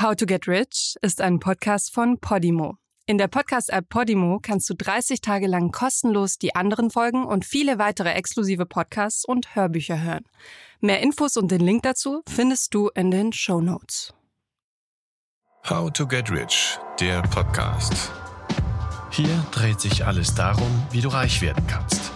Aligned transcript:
How 0.00 0.14
to 0.14 0.26
Get 0.26 0.46
Rich 0.46 0.94
ist 1.02 1.20
ein 1.20 1.40
Podcast 1.40 1.92
von 1.92 2.20
Podimo. 2.20 2.76
In 3.06 3.18
der 3.18 3.26
Podcast-App 3.26 3.88
Podimo 3.88 4.38
kannst 4.40 4.70
du 4.70 4.74
30 4.74 5.20
Tage 5.20 5.48
lang 5.48 5.72
kostenlos 5.72 6.38
die 6.38 6.54
anderen 6.54 6.90
Folgen 6.90 7.24
und 7.24 7.44
viele 7.44 7.80
weitere 7.80 8.10
exklusive 8.10 8.64
Podcasts 8.64 9.24
und 9.24 9.56
Hörbücher 9.56 10.00
hören. 10.00 10.22
Mehr 10.78 11.00
Infos 11.00 11.36
und 11.36 11.50
den 11.50 11.62
Link 11.62 11.82
dazu 11.82 12.22
findest 12.28 12.74
du 12.74 12.90
in 12.94 13.10
den 13.10 13.32
Show 13.32 13.60
Notes. 13.60 14.14
How 15.68 15.92
to 15.92 16.06
Get 16.06 16.30
Rich, 16.30 16.78
der 17.00 17.22
Podcast. 17.22 18.12
Hier 19.10 19.44
dreht 19.50 19.80
sich 19.80 20.06
alles 20.06 20.32
darum, 20.32 20.86
wie 20.92 21.00
du 21.00 21.08
reich 21.08 21.42
werden 21.42 21.66
kannst. 21.66 22.12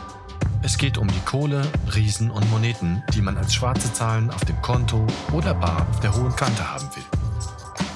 Es 0.63 0.79
geht 0.79 0.99
um 0.99 1.09
die 1.09 1.21
Kohle, 1.25 1.63
Riesen 1.97 2.31
und 2.31 2.49
Moneten, 2.49 3.03
die 3.13 3.23
man 3.23 3.37
als 3.37 3.53
schwarze 3.53 3.93
Zahlen 3.93 4.31
auf 4.31 4.45
dem 4.45 4.63
Konto 4.63 5.05
oder 5.33 5.55
bar 5.55 5.85
auf 5.91 5.99
der 5.99 6.15
hohen 6.15 6.37
Kante 6.37 6.73
haben 6.73 6.89
will. 6.95 7.22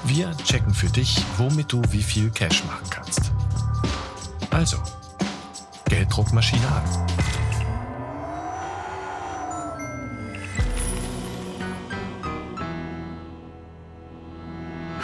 Wir 0.08 0.30
checken 0.44 0.72
für 0.72 0.86
dich, 0.86 1.20
womit 1.36 1.72
du 1.72 1.82
wie 1.90 2.02
viel 2.02 2.30
Cash 2.30 2.62
machen 2.64 2.88
kannst. 2.90 3.32
Also, 4.52 4.76
Gelddruckmaschine 5.88 6.62
an. 6.64 6.84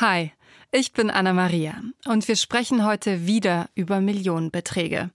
Hi, 0.01 0.33
ich 0.71 0.93
bin 0.93 1.11
Anna 1.11 1.33
Maria 1.33 1.83
und 2.07 2.29
wir 2.29 2.37
sprechen 2.37 2.87
heute 2.87 3.27
wieder 3.27 3.71
über 3.75 4.01
Millionenbeträge. 4.01 5.11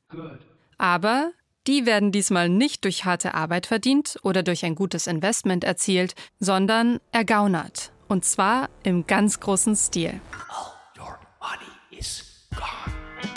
Aber 0.77 1.31
die 1.65 1.85
werden 1.85 2.11
diesmal 2.11 2.49
nicht 2.49 2.83
durch 2.83 3.05
harte 3.05 3.35
Arbeit 3.35 3.65
verdient 3.65 4.19
oder 4.21 4.43
durch 4.43 4.65
ein 4.65 4.75
gutes 4.75 5.07
Investment 5.07 5.63
erzielt, 5.63 6.13
sondern 6.39 6.99
ergaunert 7.13 7.93
und 8.07 8.25
zwar 8.25 8.69
im 8.83 9.07
ganz 9.07 9.39
großen 9.39 9.75
Stil. 9.75 10.19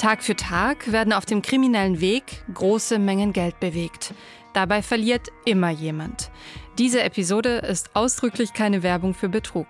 Tag 0.00 0.22
für 0.22 0.34
Tag 0.34 0.90
werden 0.92 1.12
auf 1.12 1.26
dem 1.26 1.42
kriminellen 1.42 2.00
Weg 2.00 2.42
große 2.54 2.98
Mengen 2.98 3.34
Geld 3.34 3.60
bewegt. 3.60 4.14
Dabei 4.54 4.80
verliert 4.82 5.28
immer 5.44 5.68
jemand. 5.68 6.30
Diese 6.78 7.02
Episode 7.02 7.58
ist 7.58 7.94
ausdrücklich 7.94 8.54
keine 8.54 8.82
Werbung 8.82 9.12
für 9.12 9.28
Betrug. 9.28 9.66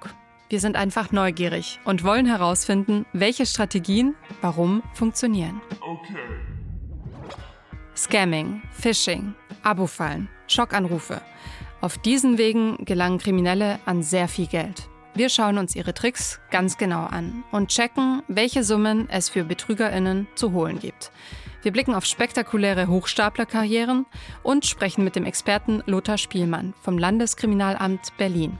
Wir 0.48 0.60
sind 0.60 0.76
einfach 0.76 1.10
neugierig 1.12 1.80
und 1.84 2.04
wollen 2.04 2.26
herausfinden, 2.26 3.06
welche 3.12 3.46
Strategien 3.46 4.14
warum 4.40 4.82
funktionieren. 4.94 5.60
Okay. 5.80 6.16
Scamming, 7.96 8.62
Phishing, 8.72 9.34
Abo-Fallen, 9.62 10.28
Schockanrufe. 10.46 11.20
Auf 11.80 11.98
diesen 11.98 12.36
Wegen 12.36 12.84
gelangen 12.84 13.18
Kriminelle 13.18 13.78
an 13.86 14.02
sehr 14.02 14.28
viel 14.28 14.46
Geld. 14.46 14.89
Wir 15.14 15.28
schauen 15.28 15.58
uns 15.58 15.74
ihre 15.74 15.92
Tricks 15.92 16.40
ganz 16.50 16.78
genau 16.78 17.04
an 17.04 17.42
und 17.50 17.68
checken, 17.68 18.22
welche 18.28 18.62
Summen 18.62 19.08
es 19.10 19.28
für 19.28 19.44
Betrügerinnen 19.44 20.28
zu 20.36 20.52
holen 20.52 20.78
gibt. 20.78 21.10
Wir 21.62 21.72
blicken 21.72 21.94
auf 21.94 22.06
spektakuläre 22.06 22.86
Hochstaplerkarrieren 22.86 24.06
und 24.42 24.64
sprechen 24.64 25.04
mit 25.04 25.16
dem 25.16 25.26
Experten 25.26 25.82
Lothar 25.86 26.16
Spielmann 26.16 26.74
vom 26.80 26.96
Landeskriminalamt 26.96 28.16
Berlin. 28.16 28.56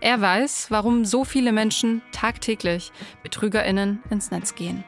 Er 0.00 0.20
weiß, 0.20 0.66
warum 0.70 1.04
so 1.04 1.24
viele 1.24 1.52
Menschen 1.52 2.02
tagtäglich 2.10 2.92
Betrügerinnen 3.22 4.02
ins 4.10 4.30
Netz 4.30 4.54
gehen. 4.54 4.84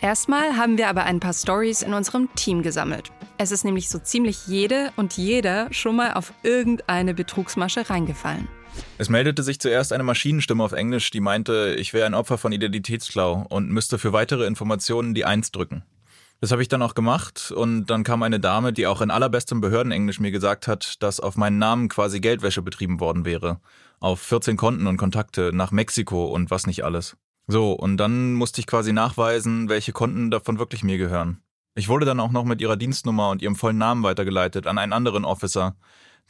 Erstmal 0.00 0.56
haben 0.56 0.76
wir 0.76 0.88
aber 0.88 1.04
ein 1.04 1.20
paar 1.20 1.32
Stories 1.32 1.82
in 1.82 1.94
unserem 1.94 2.28
Team 2.34 2.62
gesammelt. 2.62 3.10
Es 3.38 3.52
ist 3.52 3.64
nämlich 3.64 3.88
so 3.88 3.98
ziemlich 4.00 4.46
jede 4.48 4.92
und 4.96 5.16
jeder 5.16 5.72
schon 5.72 5.96
mal 5.96 6.14
auf 6.14 6.32
irgendeine 6.42 7.14
Betrugsmasche 7.14 7.88
reingefallen. 7.88 8.48
Es 8.98 9.08
meldete 9.08 9.42
sich 9.42 9.60
zuerst 9.60 9.92
eine 9.92 10.02
Maschinenstimme 10.02 10.64
auf 10.64 10.72
Englisch, 10.72 11.10
die 11.10 11.20
meinte, 11.20 11.76
ich 11.78 11.94
wäre 11.94 12.06
ein 12.06 12.14
Opfer 12.14 12.38
von 12.38 12.52
Identitätsklau 12.52 13.46
und 13.48 13.70
müsste 13.70 13.98
für 13.98 14.12
weitere 14.12 14.46
Informationen 14.46 15.14
die 15.14 15.24
Eins 15.24 15.52
drücken. 15.52 15.84
Das 16.40 16.52
habe 16.52 16.62
ich 16.62 16.68
dann 16.68 16.82
auch 16.82 16.94
gemacht 16.94 17.50
und 17.50 17.86
dann 17.86 18.04
kam 18.04 18.22
eine 18.22 18.38
Dame, 18.38 18.72
die 18.72 18.86
auch 18.86 19.00
in 19.00 19.10
allerbestem 19.10 19.60
Behördenenglisch 19.60 20.20
mir 20.20 20.30
gesagt 20.30 20.68
hat, 20.68 21.02
dass 21.02 21.18
auf 21.18 21.36
meinen 21.36 21.58
Namen 21.58 21.88
quasi 21.88 22.20
Geldwäsche 22.20 22.62
betrieben 22.62 23.00
worden 23.00 23.24
wäre. 23.24 23.60
Auf 23.98 24.20
14 24.20 24.56
Konten 24.56 24.86
und 24.86 24.98
Kontakte 24.98 25.50
nach 25.52 25.72
Mexiko 25.72 26.26
und 26.26 26.52
was 26.52 26.66
nicht 26.68 26.84
alles. 26.84 27.16
So, 27.48 27.72
und 27.72 27.96
dann 27.96 28.34
musste 28.34 28.60
ich 28.60 28.68
quasi 28.68 28.92
nachweisen, 28.92 29.68
welche 29.68 29.92
Konten 29.92 30.30
davon 30.30 30.58
wirklich 30.58 30.84
mir 30.84 30.98
gehören. 30.98 31.42
Ich 31.74 31.88
wurde 31.88 32.06
dann 32.06 32.20
auch 32.20 32.30
noch 32.30 32.44
mit 32.44 32.60
ihrer 32.60 32.76
Dienstnummer 32.76 33.30
und 33.30 33.42
ihrem 33.42 33.56
vollen 33.56 33.78
Namen 33.78 34.02
weitergeleitet 34.02 34.66
an 34.66 34.78
einen 34.78 34.92
anderen 34.92 35.24
Officer, 35.24 35.76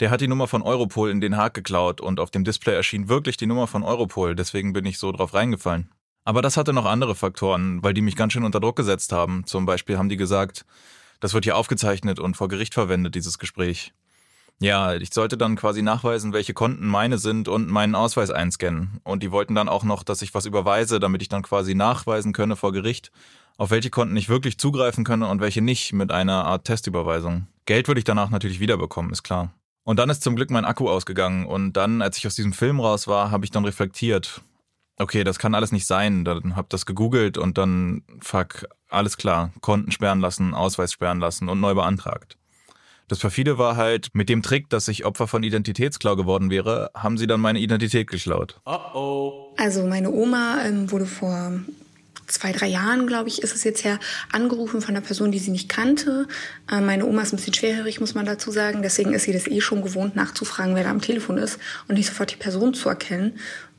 der 0.01 0.11
hat 0.11 0.21
die 0.21 0.29
Nummer 0.29 0.47
von 0.47 0.63
Europol 0.63 1.11
in 1.11 1.21
Den 1.21 1.37
Haag 1.37 1.55
geklaut 1.55 2.01
und 2.01 2.21
auf 2.21 2.31
dem 2.31 2.45
Display 2.45 2.75
erschien 2.75 3.09
wirklich 3.09 3.37
die 3.37 3.47
Nummer 3.47 3.67
von 3.67 3.83
Europol, 3.83 4.35
deswegen 4.35 4.73
bin 4.73 4.85
ich 4.87 4.99
so 4.99 5.13
drauf 5.13 5.35
reingefallen. 5.35 5.91
Aber 6.25 6.43
das 6.43 6.57
hatte 6.57 6.73
noch 6.73 6.85
andere 6.85 7.15
Faktoren, 7.15 7.83
weil 7.83 7.95
die 7.95 8.03
mich 8.03 8.15
ganz 8.15 8.35
schön 8.35 8.45
unter 8.45 8.61
Druck 8.61 8.77
gesetzt 8.77 9.13
haben. 9.13 9.47
Zum 9.47 9.65
Beispiel 9.65 9.97
haben 9.97 10.11
die 10.11 10.19
gesagt, 10.19 10.67
das 11.21 11.33
wird 11.33 11.45
hier 11.45 11.57
aufgezeichnet 11.57 12.21
und 12.21 12.37
vor 12.37 12.49
Gericht 12.49 12.75
verwendet, 12.75 13.15
dieses 13.15 13.39
Gespräch. 13.39 13.95
Ja, 14.61 14.95
ich 14.95 15.15
sollte 15.15 15.39
dann 15.39 15.57
quasi 15.57 15.83
nachweisen, 15.83 16.33
welche 16.33 16.53
Konten 16.53 16.87
meine 16.87 17.19
sind 17.19 17.49
und 17.49 17.69
meinen 17.69 17.95
Ausweis 17.95 18.31
einscannen. 18.31 19.01
Und 19.05 19.23
die 19.23 19.31
wollten 19.31 19.55
dann 19.55 19.69
auch 19.69 19.85
noch, 19.85 20.03
dass 20.03 20.21
ich 20.21 20.35
was 20.35 20.47
überweise, 20.47 20.99
damit 20.99 21.23
ich 21.23 21.29
dann 21.29 21.43
quasi 21.43 21.75
nachweisen 21.75 22.33
könne 22.33 22.57
vor 22.57 22.73
Gericht, 22.73 23.13
auf 23.57 23.71
welche 23.71 23.91
Konten 23.91 24.17
ich 24.17 24.29
wirklich 24.29 24.59
zugreifen 24.59 25.05
könne 25.05 25.29
und 25.29 25.41
welche 25.41 25.63
nicht 25.63 25.93
mit 25.93 26.11
einer 26.11 26.45
Art 26.45 26.65
Testüberweisung. 26.65 27.47
Geld 27.67 27.87
würde 27.89 28.01
ich 28.01 28.05
danach 28.05 28.31
natürlich 28.31 28.61
wiederbekommen, 28.61 29.13
ist 29.13 29.23
klar. 29.23 29.53
Und 29.89 29.97
dann 29.99 30.11
ist 30.11 30.23
zum 30.23 30.37
Glück 30.37 30.51
mein 30.51 30.67
Akku 30.67 30.91
ausgegangen. 30.91 31.47
Und 31.47 31.73
dann, 31.73 32.03
als 32.03 32.19
ich 32.19 32.27
aus 32.27 32.35
diesem 32.35 32.53
Film 32.53 32.79
raus 32.79 33.09
war, 33.09 33.31
habe 33.31 33.47
ich 33.47 33.51
dann 33.51 33.65
reflektiert. 33.65 34.43
Okay, 34.99 35.25
das 35.25 35.39
kann 35.39 35.55
alles 35.55 35.73
nicht 35.73 35.87
sein. 35.87 36.27
Dann 36.27 36.57
habe 36.57 36.67
das 36.69 36.85
gegoogelt 36.85 37.39
und 37.39 37.57
dann, 37.57 38.03
fuck, 38.21 38.67
alles 38.91 39.17
klar. 39.17 39.51
Konten 39.63 39.91
sperren 39.91 40.21
lassen, 40.21 40.53
Ausweis 40.53 40.93
sperren 40.93 41.21
lassen 41.21 41.49
und 41.49 41.61
neu 41.61 41.73
beantragt. 41.73 42.37
Das 43.09 43.21
perfide 43.21 43.57
war 43.57 43.77
halt, 43.77 44.11
mit 44.13 44.29
dem 44.29 44.43
Trick, 44.43 44.69
dass 44.69 44.89
ich 44.89 45.07
Opfer 45.07 45.27
von 45.27 45.43
Identitätsklau 45.43 46.17
geworden 46.17 46.51
wäre, 46.51 46.91
haben 46.93 47.17
sie 47.17 47.27
dann 47.27 47.41
meine 47.41 47.59
Identität 47.59 48.11
geklaut. 48.11 48.61
Oh 48.67 48.79
oh. 48.93 49.55
Also 49.57 49.87
meine 49.87 50.11
Oma 50.11 50.65
ähm, 50.67 50.91
wurde 50.91 51.07
vor 51.07 51.53
zwei, 52.29 52.53
drei 52.53 52.67
Jahren, 52.67 53.07
glaube 53.07 53.29
ich, 53.29 53.43
ist 53.43 53.55
es 53.55 53.65
jetzt 53.65 53.85
her, 53.85 53.99
angerufen 54.33 54.81
von 54.81 54.95
einer 54.95 55.05
Person, 55.05 55.33
die 55.33 55.39
sie 55.39 55.51
nicht 55.51 55.69
kannte. 55.69 56.27
Äh, 56.71 56.81
meine 56.81 57.07
Oma 57.07 57.23
ist 57.23 57.33
ein 57.33 57.37
bisschen 57.37 57.55
schwerhörig, 57.55 58.01
muss 58.01 58.15
man 58.15 58.27
dazu 58.27 58.51
sagen. 58.51 58.83
Deswegen 58.83 59.15
ist 59.15 59.25
sie 59.25 59.33
das 59.33 59.47
eh 59.47 59.61
schon 59.61 59.83
gewohnt, 59.83 60.17
nachzufragen, 60.17 60.75
wer 60.75 60.85
da 60.85 60.91
am 60.91 61.01
Telefon 61.01 61.39
ist 61.39 61.59
und 61.89 61.97
nicht 61.97 62.07
sofort 62.07 62.31
die 62.31 62.37
Person 62.37 62.75
zu 62.75 62.89
erkennen. 62.89 63.39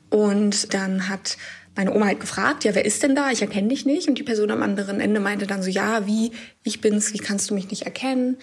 Und 0.09 0.73
dann 0.73 1.07
hat 1.07 1.37
meine 1.75 1.93
Oma 1.93 2.07
halt 2.07 2.19
gefragt, 2.19 2.63
ja, 2.65 2.75
wer 2.75 2.83
ist 2.83 3.03
denn 3.03 3.15
da? 3.15 3.31
Ich 3.31 3.41
erkenne 3.41 3.69
dich 3.69 3.85
nicht. 3.85 4.09
Und 4.09 4.17
die 4.17 4.23
Person 4.23 4.51
am 4.51 4.63
anderen 4.63 4.99
Ende 4.99 5.19
meinte 5.19 5.47
dann 5.47 5.63
so, 5.63 5.69
ja, 5.69 6.05
wie, 6.07 6.31
ich 6.63 6.81
bin's, 6.81 7.13
wie 7.13 7.19
kannst 7.19 7.49
du 7.49 7.53
mich 7.53 7.69
nicht 7.69 7.83
erkennen? 7.83 8.37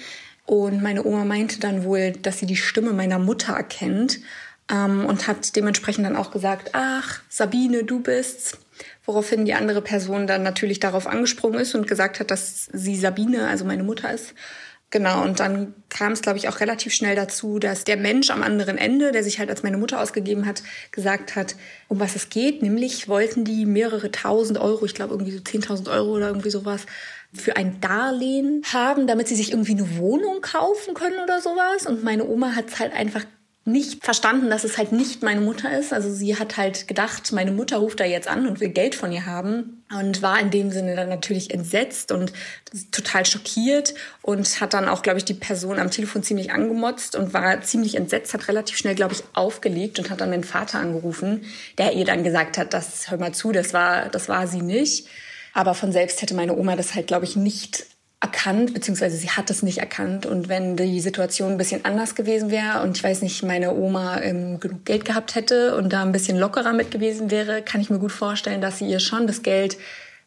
Und 0.46 0.80
meine 0.80 1.04
Oma 1.04 1.24
meinte 1.24 1.58
dann 1.58 1.82
wohl, 1.82 2.12
dass 2.12 2.38
sie 2.38 2.46
die 2.46 2.56
Stimme 2.56 2.92
meiner 2.92 3.18
Mutter 3.18 3.52
erkennt 3.54 4.20
ähm, 4.70 5.04
und 5.06 5.26
hat 5.26 5.54
dementsprechend 5.56 6.04
dann 6.04 6.16
auch 6.16 6.30
gesagt, 6.30 6.70
ach, 6.72 7.20
Sabine, 7.28 7.84
du 7.84 8.00
bist's. 8.00 8.58
Woraufhin 9.04 9.44
die 9.44 9.54
andere 9.54 9.82
Person 9.82 10.26
dann 10.26 10.42
natürlich 10.42 10.80
darauf 10.80 11.06
angesprungen 11.06 11.60
ist 11.60 11.74
und 11.74 11.86
gesagt 11.86 12.20
hat, 12.20 12.30
dass 12.30 12.68
sie 12.72 12.96
Sabine, 12.96 13.48
also 13.48 13.64
meine 13.64 13.84
Mutter 13.84 14.12
ist. 14.12 14.34
Genau, 14.90 15.22
und 15.22 15.40
dann 15.40 15.74
kam 15.88 16.12
es, 16.12 16.22
glaube 16.22 16.38
ich, 16.38 16.48
auch 16.48 16.60
relativ 16.60 16.94
schnell 16.94 17.16
dazu, 17.16 17.58
dass 17.58 17.82
der 17.82 17.96
Mensch 17.96 18.30
am 18.30 18.42
anderen 18.42 18.78
Ende, 18.78 19.10
der 19.10 19.24
sich 19.24 19.40
halt 19.40 19.50
als 19.50 19.64
meine 19.64 19.78
Mutter 19.78 20.00
ausgegeben 20.00 20.46
hat, 20.46 20.62
gesagt 20.92 21.34
hat, 21.34 21.56
um 21.88 21.98
was 21.98 22.14
es 22.14 22.28
geht. 22.28 22.62
Nämlich 22.62 23.08
wollten 23.08 23.44
die 23.44 23.66
mehrere 23.66 24.12
tausend 24.12 24.58
Euro, 24.58 24.84
ich 24.84 24.94
glaube 24.94 25.14
irgendwie 25.14 25.32
so 25.32 25.40
10.000 25.40 25.90
Euro 25.90 26.12
oder 26.12 26.28
irgendwie 26.28 26.50
sowas, 26.50 26.86
für 27.32 27.56
ein 27.56 27.80
Darlehen 27.80 28.62
haben, 28.72 29.08
damit 29.08 29.26
sie 29.26 29.34
sich 29.34 29.50
irgendwie 29.50 29.72
eine 29.72 29.98
Wohnung 29.98 30.40
kaufen 30.40 30.94
können 30.94 31.18
oder 31.22 31.40
sowas. 31.40 31.86
Und 31.86 32.04
meine 32.04 32.24
Oma 32.24 32.54
hat 32.54 32.68
es 32.68 32.78
halt 32.78 32.92
einfach 32.92 33.24
nicht 33.66 34.04
verstanden, 34.04 34.48
dass 34.48 34.62
es 34.62 34.78
halt 34.78 34.92
nicht 34.92 35.24
meine 35.24 35.40
Mutter 35.40 35.76
ist. 35.76 35.92
Also 35.92 36.08
sie 36.08 36.38
hat 36.38 36.56
halt 36.56 36.86
gedacht, 36.86 37.32
meine 37.32 37.50
Mutter 37.50 37.78
ruft 37.78 37.98
da 37.98 38.04
jetzt 38.04 38.28
an 38.28 38.46
und 38.46 38.60
will 38.60 38.68
Geld 38.68 38.94
von 38.94 39.10
ihr 39.10 39.26
haben 39.26 39.82
und 39.90 40.22
war 40.22 40.38
in 40.38 40.52
dem 40.52 40.70
Sinne 40.70 40.94
dann 40.94 41.08
natürlich 41.08 41.52
entsetzt 41.52 42.12
und 42.12 42.32
total 42.92 43.26
schockiert 43.26 43.94
und 44.22 44.60
hat 44.60 44.72
dann 44.72 44.88
auch, 44.88 45.02
glaube 45.02 45.18
ich, 45.18 45.24
die 45.24 45.34
Person 45.34 45.80
am 45.80 45.90
Telefon 45.90 46.22
ziemlich 46.22 46.52
angemotzt 46.52 47.16
und 47.16 47.34
war 47.34 47.60
ziemlich 47.62 47.96
entsetzt, 47.96 48.34
hat 48.34 48.46
relativ 48.46 48.76
schnell, 48.78 48.94
glaube 48.94 49.14
ich, 49.14 49.24
aufgelegt 49.32 49.98
und 49.98 50.10
hat 50.10 50.20
dann 50.20 50.30
den 50.30 50.44
Vater 50.44 50.78
angerufen, 50.78 51.44
der 51.76 51.92
ihr 51.94 52.04
dann 52.04 52.22
gesagt 52.22 52.58
hat, 52.58 52.72
das 52.72 53.10
hör 53.10 53.18
mal 53.18 53.32
zu, 53.32 53.50
das 53.50 53.74
war, 53.74 54.08
das 54.10 54.28
war 54.28 54.46
sie 54.46 54.62
nicht. 54.62 55.08
Aber 55.54 55.74
von 55.74 55.90
selbst 55.90 56.22
hätte 56.22 56.34
meine 56.34 56.56
Oma 56.56 56.76
das 56.76 56.94
halt, 56.94 57.08
glaube 57.08 57.24
ich, 57.24 57.34
nicht 57.34 57.86
erkannt, 58.20 58.72
beziehungsweise 58.72 59.16
sie 59.16 59.30
hat 59.30 59.50
es 59.50 59.62
nicht 59.62 59.78
erkannt. 59.78 60.26
Und 60.26 60.48
wenn 60.48 60.76
die 60.76 61.00
Situation 61.00 61.52
ein 61.52 61.58
bisschen 61.58 61.84
anders 61.84 62.14
gewesen 62.14 62.50
wäre 62.50 62.82
und 62.82 62.96
ich 62.96 63.04
weiß 63.04 63.22
nicht, 63.22 63.42
meine 63.42 63.74
Oma 63.74 64.20
ähm, 64.20 64.58
genug 64.58 64.84
Geld 64.84 65.04
gehabt 65.04 65.34
hätte 65.34 65.76
und 65.76 65.92
da 65.92 66.02
ein 66.02 66.12
bisschen 66.12 66.38
lockerer 66.38 66.72
mit 66.72 66.90
gewesen 66.90 67.30
wäre, 67.30 67.62
kann 67.62 67.80
ich 67.80 67.90
mir 67.90 67.98
gut 67.98 68.12
vorstellen, 68.12 68.60
dass 68.60 68.78
sie 68.78 68.88
ihr 68.88 69.00
schon 69.00 69.26
das 69.26 69.42
Geld, 69.42 69.76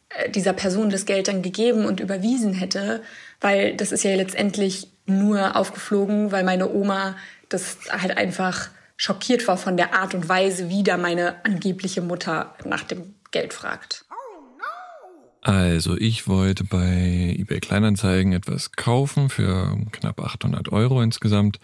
äh, 0.10 0.30
dieser 0.30 0.54
Person 0.54 0.90
das 0.90 1.06
Geld 1.06 1.28
dann 1.28 1.42
gegeben 1.42 1.86
und 1.86 2.00
überwiesen 2.00 2.54
hätte, 2.54 3.02
weil 3.42 3.76
das 3.76 3.92
ist 3.92 4.04
ja 4.04 4.16
letztendlich 4.16 4.92
nur 5.08 5.56
aufgeflogen, 5.56 6.32
weil 6.32 6.44
meine 6.44 6.72
Oma 6.72 7.16
das 7.50 7.78
halt 7.90 8.16
einfach 8.18 8.70
schockiert 8.98 9.48
war 9.48 9.58
von 9.58 9.78
der 9.78 9.96
Art 9.96 10.14
und 10.14 10.30
Weise, 10.30 10.70
wie 10.70 10.84
da 10.84 10.98
meine 10.98 11.44
angebliche 11.44 12.02
Mutter 12.02 12.54
nach 12.66 12.84
dem 12.84 13.16
Geld 13.32 13.54
fragt. 13.54 14.06
Also 15.42 15.98
ich 15.98 16.28
wollte 16.28 16.64
bei 16.64 17.36
eBay 17.38 17.60
Kleinanzeigen 17.60 18.34
etwas 18.34 18.74
kaufen 18.74 19.30
für 19.30 19.78
knapp 19.92 20.20
800 20.20 20.70
Euro 20.72 21.02
insgesamt. 21.02 21.60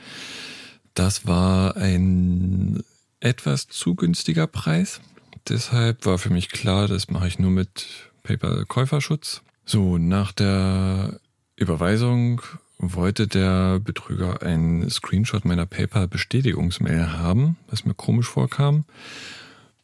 Das 0.93 1.27
war 1.27 1.75
ein 1.75 2.83
etwas 3.19 3.67
zu 3.67 3.95
günstiger 3.95 4.47
Preis. 4.47 5.01
Deshalb 5.49 6.05
war 6.05 6.17
für 6.17 6.29
mich 6.29 6.49
klar, 6.49 6.87
das 6.87 7.09
mache 7.09 7.27
ich 7.27 7.37
nur 7.37 7.51
mit 7.51 7.85
PayPal-Käuferschutz. 8.23 9.41
So, 9.65 9.97
nach 9.97 10.31
der 10.31 11.19
Überweisung 11.55 12.41
wollte 12.77 13.27
der 13.27 13.79
Betrüger 13.79 14.41
einen 14.41 14.89
Screenshot 14.89 15.45
meiner 15.45 15.65
PayPal-Bestätigungsmail 15.65 17.13
haben, 17.13 17.57
was 17.67 17.85
mir 17.85 17.93
komisch 17.93 18.27
vorkam. 18.27 18.85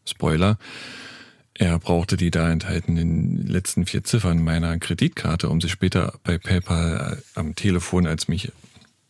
Spoiler. 0.06 0.58
Er 1.54 1.80
brauchte 1.80 2.18
die 2.18 2.32
da 2.32 2.50
enthaltenen 2.50 3.46
letzten 3.46 3.86
vier 3.86 4.04
Ziffern 4.04 4.44
meiner 4.44 4.78
Kreditkarte, 4.80 5.50
um 5.50 5.62
sich 5.62 5.72
später 5.72 6.20
bei 6.24 6.38
PayPal 6.38 7.22
am 7.36 7.56
Telefon 7.56 8.08
als 8.08 8.28
mich 8.28 8.52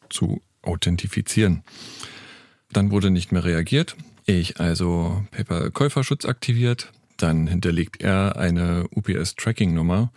zu 0.10 0.42
authentifizieren. 0.62 1.64
Dann 2.72 2.92
wurde 2.92 3.12
nicht 3.12 3.32
mehr 3.32 3.44
reagiert. 3.44 3.96
Ich 4.26 4.60
also 4.60 5.24
PayPal-Käuferschutz 5.32 6.26
aktiviert. 6.26 6.92
Dann 7.18 7.48
hinterlegt 7.48 8.02
er 8.02 8.38
eine 8.38 8.88
UPS-Tracking-Nummer, 8.96 10.12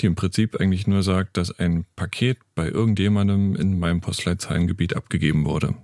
die 0.00 0.06
im 0.06 0.14
Prinzip 0.14 0.60
eigentlich 0.60 0.86
nur 0.86 1.02
sagt, 1.02 1.36
dass 1.36 1.58
ein 1.58 1.84
Paket 1.96 2.38
bei 2.54 2.68
irgendjemandem 2.68 3.56
in 3.56 3.78
meinem 3.78 4.00
Postleitzahlengebiet 4.00 4.96
abgegeben 4.96 5.44
wurde. 5.44 5.74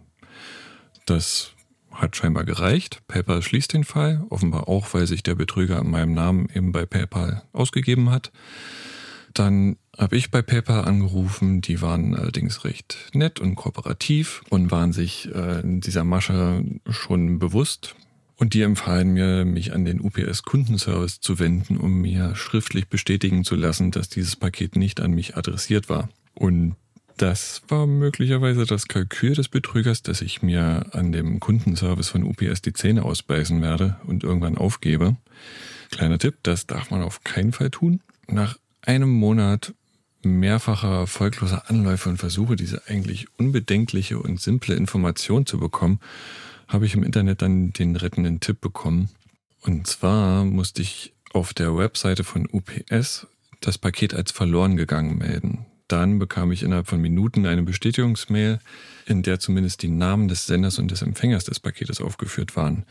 Das 1.07 1.54
hat 1.95 2.17
scheinbar 2.17 2.45
gereicht. 2.45 3.03
PayPal 3.09 3.43
schließt 3.43 3.73
den 3.73 3.85
Fall, 3.85 4.25
offenbar 4.31 4.69
auch, 4.69 4.93
weil 4.95 5.07
sich 5.07 5.23
der 5.23 5.35
Betrüger 5.35 5.79
in 5.81 5.91
meinem 5.91 6.13
Namen 6.13 6.49
eben 6.55 6.73
bei 6.73 6.87
PayPal 6.87 7.43
ausgegeben 7.53 8.11
hat. 8.11 8.33
Dann 9.33 9.77
habe 9.99 10.17
ich 10.17 10.31
bei 10.31 10.43
PayPal 10.43 10.85
angerufen, 10.85 11.61
die 11.61 11.83
waren 11.83 12.15
allerdings 12.15 12.65
recht 12.65 13.11
nett 13.13 13.41
und 13.41 13.57
kooperativ 13.57 14.43
und 14.49 14.71
waren 14.71 14.93
sich 14.93 15.29
äh, 15.35 15.63
dieser 15.65 16.05
Masche 16.05 16.65
schon 16.89 17.39
bewusst. 17.39 17.97
Und 18.37 18.55
die 18.55 18.63
empfahlen 18.63 19.13
mir, 19.13 19.45
mich 19.45 19.73
an 19.73 19.85
den 19.85 20.01
UPS-Kundenservice 20.01 21.21
zu 21.21 21.39
wenden, 21.39 21.77
um 21.77 22.01
mir 22.01 22.35
schriftlich 22.35 22.89
bestätigen 22.89 23.45
zu 23.45 23.55
lassen, 23.55 23.91
dass 23.91 24.09
dieses 24.09 24.37
Paket 24.37 24.77
nicht 24.77 25.01
an 25.01 25.13
mich 25.13 25.37
adressiert 25.37 25.89
war. 25.89 26.09
Und 26.35 26.75
das 27.17 27.63
war 27.69 27.87
möglicherweise 27.87 28.67
das 28.67 28.89
Kalkül 28.89 29.35
des 29.35 29.49
Betrügers, 29.49 30.03
dass 30.03 30.21
ich 30.21 30.43
mir 30.43 30.87
an 30.93 31.13
dem 31.13 31.41
Kundenservice 31.41 32.09
von 32.09 32.25
UPS 32.25 32.63
die 32.63 32.73
Zähne 32.73 33.05
ausbeißen 33.05 33.63
werde 33.63 33.97
und 34.07 34.25
irgendwann 34.25 34.59
aufgebe. 34.59 35.17
Kleiner 35.91 36.19
Tipp, 36.19 36.37
das 36.43 36.67
darf 36.67 36.91
man 36.91 37.03
auf 37.03 37.23
keinen 37.23 37.53
Fall 37.53 37.71
tun. 37.71 38.01
Nach 38.27 38.59
einem 38.83 39.11
Monat 39.11 39.75
mehrfacher 40.23 41.01
erfolgloser 41.01 41.71
Anläufe 41.71 42.09
und 42.09 42.17
Versuche, 42.17 42.57
diese 42.57 42.89
eigentlich 42.89 43.27
unbedenkliche 43.39 44.19
und 44.19 44.41
simple 44.41 44.75
Information 44.75 45.47
zu 45.47 45.59
bekommen, 45.59 46.01
habe 46.67 46.87
ich 46.87 46.95
im 46.95 47.03
Internet 47.03 47.43
dann 47.43 47.73
den 47.73 47.97
rettenden 47.97 48.41
Tipp 48.41 48.61
bekommen. 48.61 49.11
Und 49.61 49.87
zwar 49.87 50.45
musste 50.45 50.83
ich 50.83 51.13
auf 51.33 51.55
der 51.55 51.77
Webseite 51.77 52.25
von 52.25 52.49
UPS 52.51 53.27
das 53.61 53.79
Paket 53.79 54.15
als 54.15 54.33
verloren 54.33 54.77
gegangen 54.77 55.19
melden. 55.19 55.67
Dann 55.89 56.19
bekam 56.19 56.53
ich 56.53 56.63
innerhalb 56.63 56.87
von 56.87 57.01
Minuten 57.01 57.47
eine 57.47 57.63
Bestätigungsmail, 57.63 58.59
in 59.07 59.23
der 59.23 59.39
zumindest 59.39 59.83
die 59.83 59.89
Namen 59.89 60.29
des 60.29 60.47
Senders 60.47 60.79
und 60.79 60.91
des 60.91 61.03
Empfängers 61.03 61.45
des 61.45 61.61
Paketes 61.61 62.01
aufgeführt 62.01 62.57
waren. 62.57 62.85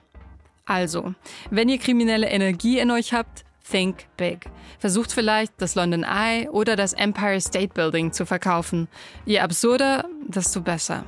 Also, 0.67 1.15
wenn 1.51 1.69
ihr 1.69 1.79
kriminelle 1.79 2.29
Energie 2.29 2.79
in 2.79 2.91
euch 2.91 3.13
habt, 3.13 3.45
think 3.71 4.07
big. 4.17 4.47
Versucht 4.79 5.13
vielleicht 5.13 5.53
das 5.59 5.75
London 5.75 6.05
Eye 6.05 6.49
oder 6.51 6.77
das 6.77 6.93
Empire 6.93 7.41
State 7.41 7.75
Building 7.75 8.13
zu 8.13 8.27
verkaufen. 8.27 8.89
Je 9.25 9.41
absurder, 9.41 10.05
desto 10.27 10.61
besser. 10.61 11.05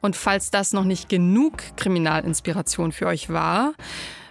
Und 0.00 0.16
falls 0.16 0.50
das 0.50 0.72
noch 0.72 0.84
nicht 0.84 1.08
genug 1.08 1.56
Kriminalinspiration 1.76 2.92
für 2.92 3.06
euch 3.06 3.30
war, 3.30 3.74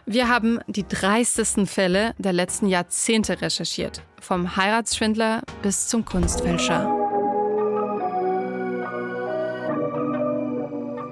wir 0.05 0.29
haben 0.29 0.59
die 0.67 0.87
dreistesten 0.87 1.67
Fälle 1.67 2.13
der 2.17 2.31
letzten 2.31 2.67
Jahrzehnte 2.67 3.41
recherchiert. 3.41 4.01
Vom 4.21 4.55
Heiratsschwindler 4.55 5.41
bis 5.61 5.87
zum 5.87 6.05
Kunstfälscher. 6.05 6.93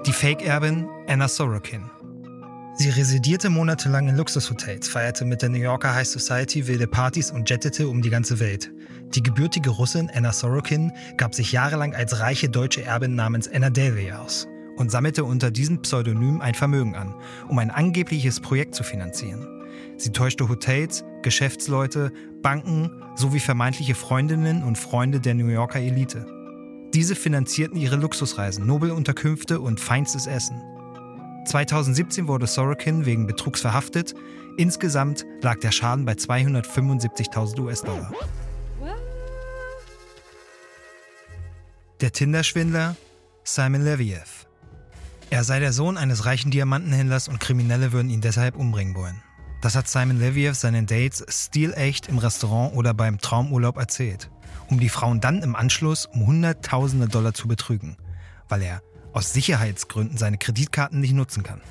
Die 0.06 0.12
Fake-Erbin 0.12 0.88
Anna 1.08 1.28
Sorokin. 1.28 1.90
Sie 2.78 2.90
residierte 2.90 3.48
monatelang 3.48 4.06
in 4.06 4.16
Luxushotels, 4.16 4.86
feierte 4.86 5.24
mit 5.24 5.40
der 5.40 5.48
New 5.48 5.56
Yorker 5.56 5.94
High 5.94 6.06
Society 6.06 6.66
wilde 6.66 6.86
Partys 6.86 7.30
und 7.30 7.48
jettete 7.48 7.88
um 7.88 8.02
die 8.02 8.10
ganze 8.10 8.38
Welt. 8.38 8.70
Die 9.14 9.22
gebürtige 9.22 9.70
Russin 9.70 10.10
Anna 10.12 10.30
Sorokin 10.30 10.92
gab 11.16 11.34
sich 11.34 11.52
jahrelang 11.52 11.94
als 11.94 12.20
reiche 12.20 12.50
deutsche 12.50 12.84
Erbin 12.84 13.14
namens 13.14 13.48
Anna 13.48 13.70
Delvey 13.70 14.12
aus 14.12 14.46
und 14.76 14.90
sammelte 14.90 15.24
unter 15.24 15.50
diesem 15.50 15.80
Pseudonym 15.80 16.42
ein 16.42 16.52
Vermögen 16.52 16.94
an, 16.94 17.14
um 17.48 17.58
ein 17.58 17.70
angebliches 17.70 18.40
Projekt 18.40 18.74
zu 18.74 18.82
finanzieren. 18.82 19.48
Sie 19.96 20.12
täuschte 20.12 20.46
Hotels, 20.46 21.02
Geschäftsleute, 21.22 22.12
Banken 22.42 22.90
sowie 23.14 23.40
vermeintliche 23.40 23.94
Freundinnen 23.94 24.62
und 24.62 24.76
Freunde 24.76 25.20
der 25.20 25.32
New 25.32 25.48
Yorker 25.48 25.80
Elite. 25.80 26.26
Diese 26.92 27.14
finanzierten 27.14 27.78
ihre 27.78 27.96
Luxusreisen, 27.96 28.66
Nobelunterkünfte 28.66 29.60
und 29.60 29.80
feinstes 29.80 30.26
Essen. 30.26 30.60
2017 31.46 32.28
wurde 32.28 32.46
Sorokin 32.46 33.06
wegen 33.06 33.26
Betrugs 33.26 33.60
verhaftet. 33.60 34.14
Insgesamt 34.56 35.24
lag 35.42 35.58
der 35.60 35.70
Schaden 35.70 36.04
bei 36.04 36.12
275.000 36.12 37.60
US-Dollar. 37.60 38.12
Der 42.00 42.12
Tinder-Schwindler 42.12 42.96
Simon 43.44 43.82
Leviev. 43.82 44.46
Er 45.30 45.44
sei 45.44 45.60
der 45.60 45.72
Sohn 45.72 45.96
eines 45.96 46.26
reichen 46.26 46.50
Diamantenhändlers 46.50 47.28
und 47.28 47.40
Kriminelle 47.40 47.92
würden 47.92 48.10
ihn 48.10 48.20
deshalb 48.20 48.56
umbringen 48.56 48.94
wollen. 48.94 49.22
Das 49.62 49.74
hat 49.74 49.88
Simon 49.88 50.18
Leviev 50.18 50.54
seinen 50.54 50.86
Dates 50.86 51.24
stilecht 51.28 52.08
im 52.08 52.18
Restaurant 52.18 52.74
oder 52.74 52.92
beim 52.92 53.18
Traumurlaub 53.18 53.78
erzählt, 53.78 54.30
um 54.68 54.78
die 54.78 54.88
Frauen 54.88 55.20
dann 55.20 55.42
im 55.42 55.56
Anschluss 55.56 56.06
um 56.06 56.26
Hunderttausende 56.26 57.08
Dollar 57.08 57.34
zu 57.34 57.48
betrügen, 57.48 57.96
weil 58.48 58.62
er 58.62 58.82
aus 59.16 59.32
Sicherheitsgründen 59.32 60.18
seine 60.18 60.36
Kreditkarten 60.36 61.00
nicht 61.00 61.14
nutzen 61.14 61.42
kann. 61.42 61.62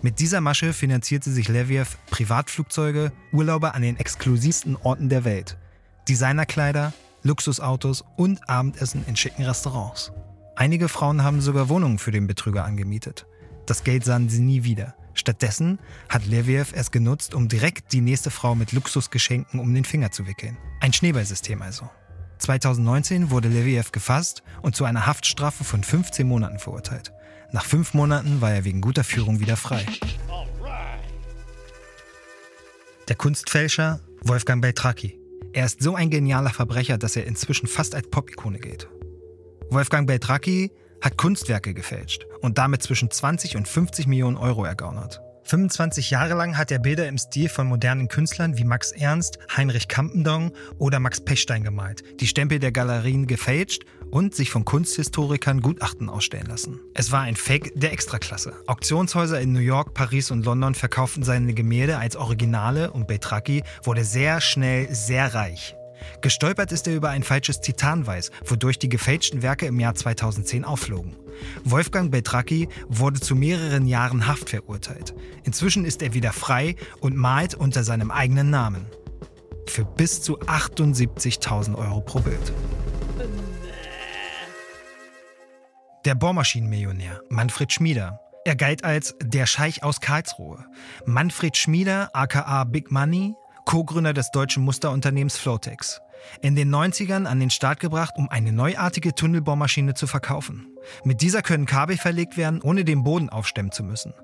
Mit 0.00 0.20
dieser 0.20 0.40
Masche 0.40 0.72
finanzierte 0.72 1.32
sich 1.32 1.48
Leviev 1.48 1.98
Privatflugzeuge, 2.10 3.10
Urlaube 3.32 3.74
an 3.74 3.82
den 3.82 3.96
exklusivsten 3.96 4.76
Orten 4.76 5.08
der 5.08 5.24
Welt, 5.24 5.56
Designerkleider, 6.08 6.92
Luxusautos 7.24 8.04
und 8.16 8.48
Abendessen 8.48 9.04
in 9.08 9.16
schicken 9.16 9.42
Restaurants. 9.42 10.12
Einige 10.54 10.88
Frauen 10.88 11.24
haben 11.24 11.40
sogar 11.40 11.68
Wohnungen 11.68 11.98
für 11.98 12.12
den 12.12 12.28
Betrüger 12.28 12.64
angemietet. 12.64 13.26
Das 13.66 13.82
Geld 13.82 14.04
sahen 14.04 14.28
sie 14.28 14.40
nie 14.40 14.62
wieder, 14.62 14.94
Stattdessen 15.14 15.78
hat 16.08 16.26
Leviev 16.26 16.72
es 16.74 16.90
genutzt, 16.90 17.34
um 17.34 17.48
direkt 17.48 17.92
die 17.92 18.00
nächste 18.00 18.30
Frau 18.30 18.54
mit 18.54 18.72
Luxusgeschenken 18.72 19.58
um 19.58 19.74
den 19.74 19.84
Finger 19.84 20.10
zu 20.10 20.26
wickeln. 20.26 20.56
Ein 20.80 20.92
Schneeballsystem 20.92 21.62
also. 21.62 21.88
2019 22.38 23.30
wurde 23.30 23.48
Leviev 23.48 23.92
gefasst 23.92 24.42
und 24.62 24.76
zu 24.76 24.84
einer 24.84 25.06
Haftstrafe 25.06 25.64
von 25.64 25.82
15 25.82 26.26
Monaten 26.26 26.58
verurteilt. 26.58 27.12
Nach 27.52 27.64
fünf 27.64 27.94
Monaten 27.94 28.40
war 28.40 28.52
er 28.52 28.64
wegen 28.64 28.80
guter 28.80 29.04
Führung 29.04 29.40
wieder 29.40 29.56
frei. 29.56 29.86
Der 33.08 33.16
Kunstfälscher 33.16 34.00
Wolfgang 34.22 34.62
Beltraki. 34.62 35.20
Er 35.52 35.66
ist 35.66 35.82
so 35.82 35.94
ein 35.94 36.10
genialer 36.10 36.50
Verbrecher, 36.50 36.98
dass 36.98 37.14
er 37.14 37.26
inzwischen 37.26 37.66
fast 37.66 37.94
als 37.94 38.08
Pop-Ikone 38.08 38.58
gilt. 38.58 38.88
Wolfgang 39.70 40.06
Beltraki 40.06 40.72
hat 41.00 41.18
Kunstwerke 41.18 41.74
gefälscht 41.74 42.26
und 42.40 42.58
damit 42.58 42.82
zwischen 42.82 43.10
20 43.10 43.56
und 43.56 43.68
50 43.68 44.06
Millionen 44.06 44.36
Euro 44.36 44.64
ergaunert. 44.64 45.20
25 45.46 46.10
Jahre 46.10 46.34
lang 46.34 46.56
hat 46.56 46.70
er 46.70 46.78
Bilder 46.78 47.06
im 47.06 47.18
Stil 47.18 47.50
von 47.50 47.66
modernen 47.66 48.08
Künstlern 48.08 48.56
wie 48.56 48.64
Max 48.64 48.92
Ernst, 48.92 49.38
Heinrich 49.54 49.88
Campendong 49.88 50.52
oder 50.78 51.00
Max 51.00 51.20
Pechstein 51.20 51.64
gemalt, 51.64 52.02
die 52.20 52.26
Stempel 52.26 52.58
der 52.58 52.72
Galerien 52.72 53.26
gefälscht 53.26 53.84
und 54.10 54.34
sich 54.34 54.50
von 54.50 54.64
Kunsthistorikern 54.64 55.60
Gutachten 55.60 56.08
ausstellen 56.08 56.46
lassen. 56.46 56.80
Es 56.94 57.12
war 57.12 57.20
ein 57.20 57.36
Fake 57.36 57.72
der 57.74 57.92
Extraklasse. 57.92 58.54
Auktionshäuser 58.66 59.40
in 59.40 59.52
New 59.52 59.60
York, 59.60 59.92
Paris 59.92 60.30
und 60.30 60.46
London 60.46 60.74
verkauften 60.74 61.24
seine 61.24 61.52
Gemälde 61.52 61.98
als 61.98 62.16
Originale 62.16 62.90
und 62.92 63.06
Beltraki 63.06 63.62
wurde 63.82 64.04
sehr 64.04 64.40
schnell 64.40 64.88
sehr 64.94 65.34
reich. 65.34 65.76
Gestolpert 66.20 66.72
ist 66.72 66.86
er 66.86 66.94
über 66.94 67.10
ein 67.10 67.22
falsches 67.22 67.60
Titanweiß, 67.60 68.30
wodurch 68.44 68.78
die 68.78 68.88
gefälschten 68.88 69.42
Werke 69.42 69.66
im 69.66 69.78
Jahr 69.80 69.94
2010 69.94 70.64
aufflogen. 70.64 71.16
Wolfgang 71.64 72.10
Beltraki 72.10 72.68
wurde 72.88 73.20
zu 73.20 73.34
mehreren 73.34 73.86
Jahren 73.86 74.26
Haft 74.26 74.50
verurteilt. 74.50 75.14
Inzwischen 75.44 75.84
ist 75.84 76.02
er 76.02 76.14
wieder 76.14 76.32
frei 76.32 76.76
und 77.00 77.16
malt 77.16 77.54
unter 77.54 77.84
seinem 77.84 78.10
eigenen 78.10 78.50
Namen. 78.50 78.86
Für 79.66 79.84
bis 79.84 80.22
zu 80.22 80.38
78.000 80.40 81.74
Euro 81.76 82.00
pro 82.00 82.20
Bild. 82.20 82.52
Der 86.04 86.14
Bohrmaschinenmillionär 86.14 87.22
Manfred 87.30 87.72
Schmieder. 87.72 88.20
Er 88.44 88.56
galt 88.56 88.84
als 88.84 89.14
der 89.22 89.46
Scheich 89.46 89.82
aus 89.82 90.02
Karlsruhe. 90.02 90.66
Manfred 91.06 91.56
Schmieder, 91.56 92.10
aka 92.12 92.64
Big 92.64 92.90
Money, 92.90 93.34
Co-Gründer 93.64 94.12
des 94.12 94.30
deutschen 94.30 94.64
Musterunternehmens 94.64 95.36
Flotex. 95.36 96.00
In 96.40 96.54
den 96.54 96.74
90ern 96.74 97.26
an 97.26 97.40
den 97.40 97.50
Start 97.50 97.80
gebracht, 97.80 98.14
um 98.16 98.28
eine 98.30 98.52
neuartige 98.52 99.14
Tunnelbohrmaschine 99.14 99.94
zu 99.94 100.06
verkaufen. 100.06 100.66
Mit 101.04 101.20
dieser 101.20 101.42
können 101.42 101.66
Kabel 101.66 101.96
verlegt 101.96 102.36
werden, 102.36 102.60
ohne 102.62 102.84
den 102.84 103.02
Boden 103.04 103.28
aufstemmen 103.28 103.72
zu 103.72 103.82
müssen. 103.82 104.14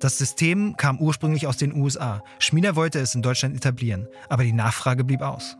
Das 0.00 0.18
System 0.18 0.76
kam 0.76 0.98
ursprünglich 0.98 1.46
aus 1.46 1.56
den 1.56 1.74
USA. 1.74 2.22
Schmieder 2.38 2.76
wollte 2.76 2.98
es 3.00 3.14
in 3.14 3.22
Deutschland 3.22 3.56
etablieren, 3.56 4.08
aber 4.28 4.44
die 4.44 4.52
Nachfrage 4.52 5.04
blieb 5.04 5.22
aus. 5.22 5.56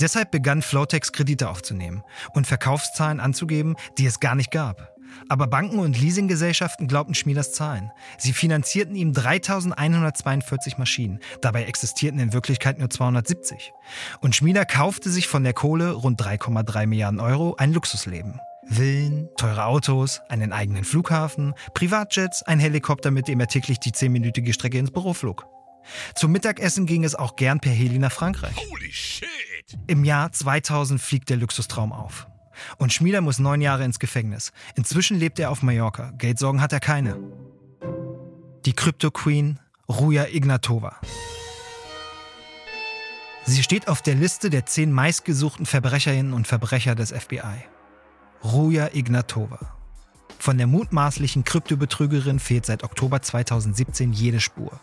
Deshalb 0.00 0.30
begann 0.30 0.62
Flotex 0.62 1.12
Kredite 1.12 1.48
aufzunehmen 1.48 2.02
und 2.34 2.46
Verkaufszahlen 2.46 3.20
anzugeben, 3.20 3.76
die 3.98 4.06
es 4.06 4.20
gar 4.20 4.34
nicht 4.34 4.50
gab. 4.50 4.91
Aber 5.28 5.46
Banken 5.46 5.78
und 5.78 5.98
Leasinggesellschaften 6.00 6.88
glaubten 6.88 7.14
Schmieders 7.14 7.52
Zahlen. 7.52 7.90
Sie 8.18 8.32
finanzierten 8.32 8.94
ihm 8.94 9.12
3142 9.12 10.78
Maschinen. 10.78 11.20
Dabei 11.40 11.64
existierten 11.64 12.20
in 12.20 12.32
Wirklichkeit 12.32 12.78
nur 12.78 12.90
270. 12.90 13.72
Und 14.20 14.36
Schmieder 14.36 14.64
kaufte 14.64 15.10
sich 15.10 15.28
von 15.28 15.44
der 15.44 15.54
Kohle 15.54 15.92
rund 15.92 16.20
3,3 16.20 16.86
Milliarden 16.86 17.20
Euro 17.20 17.54
ein 17.56 17.72
Luxusleben. 17.72 18.40
Villen, 18.66 19.28
teure 19.36 19.64
Autos, 19.64 20.20
einen 20.28 20.52
eigenen 20.52 20.84
Flughafen, 20.84 21.54
Privatjets, 21.74 22.42
ein 22.42 22.60
Helikopter, 22.60 23.10
mit 23.10 23.28
dem 23.28 23.40
er 23.40 23.48
täglich 23.48 23.80
die 23.80 23.90
10-minütige 23.90 24.52
Strecke 24.52 24.78
ins 24.78 24.90
Büro 24.90 25.14
flog. 25.14 25.46
Zum 26.14 26.32
Mittagessen 26.32 26.86
ging 26.86 27.04
es 27.04 27.14
auch 27.14 27.36
gern 27.36 27.60
per 27.60 27.72
Heli 27.72 27.98
nach 27.98 28.12
Frankreich. 28.12 28.54
Holy 28.70 28.92
shit! 28.92 29.28
Im 29.86 30.04
Jahr 30.04 30.30
2000 30.32 31.00
fliegt 31.00 31.30
der 31.30 31.36
Luxustraum 31.38 31.92
auf. 31.92 32.28
Und 32.78 32.92
Schmieder 32.92 33.20
muss 33.20 33.38
neun 33.38 33.60
Jahre 33.60 33.84
ins 33.84 33.98
Gefängnis. 33.98 34.52
Inzwischen 34.74 35.18
lebt 35.18 35.38
er 35.38 35.50
auf 35.50 35.62
Mallorca. 35.62 36.12
Geldsorgen 36.18 36.60
hat 36.60 36.72
er 36.72 36.80
keine. 36.80 37.18
Die 38.64 38.72
Krypto-Queen 38.72 39.58
Ruja 39.88 40.26
Ignatova. 40.26 40.96
Sie 43.44 43.62
steht 43.62 43.88
auf 43.88 44.02
der 44.02 44.14
Liste 44.14 44.50
der 44.50 44.66
zehn 44.66 44.92
meistgesuchten 44.92 45.66
Verbrecherinnen 45.66 46.32
und 46.32 46.46
Verbrecher 46.46 46.94
des 46.94 47.10
FBI. 47.10 47.64
Ruja 48.44 48.90
Ignatova. 48.92 49.58
Von 50.38 50.58
der 50.58 50.66
mutmaßlichen 50.66 51.44
Kryptobetrügerin 51.44 52.38
fehlt 52.38 52.66
seit 52.66 52.84
Oktober 52.84 53.22
2017 53.22 54.12
jede 54.12 54.40
Spur. 54.40 54.80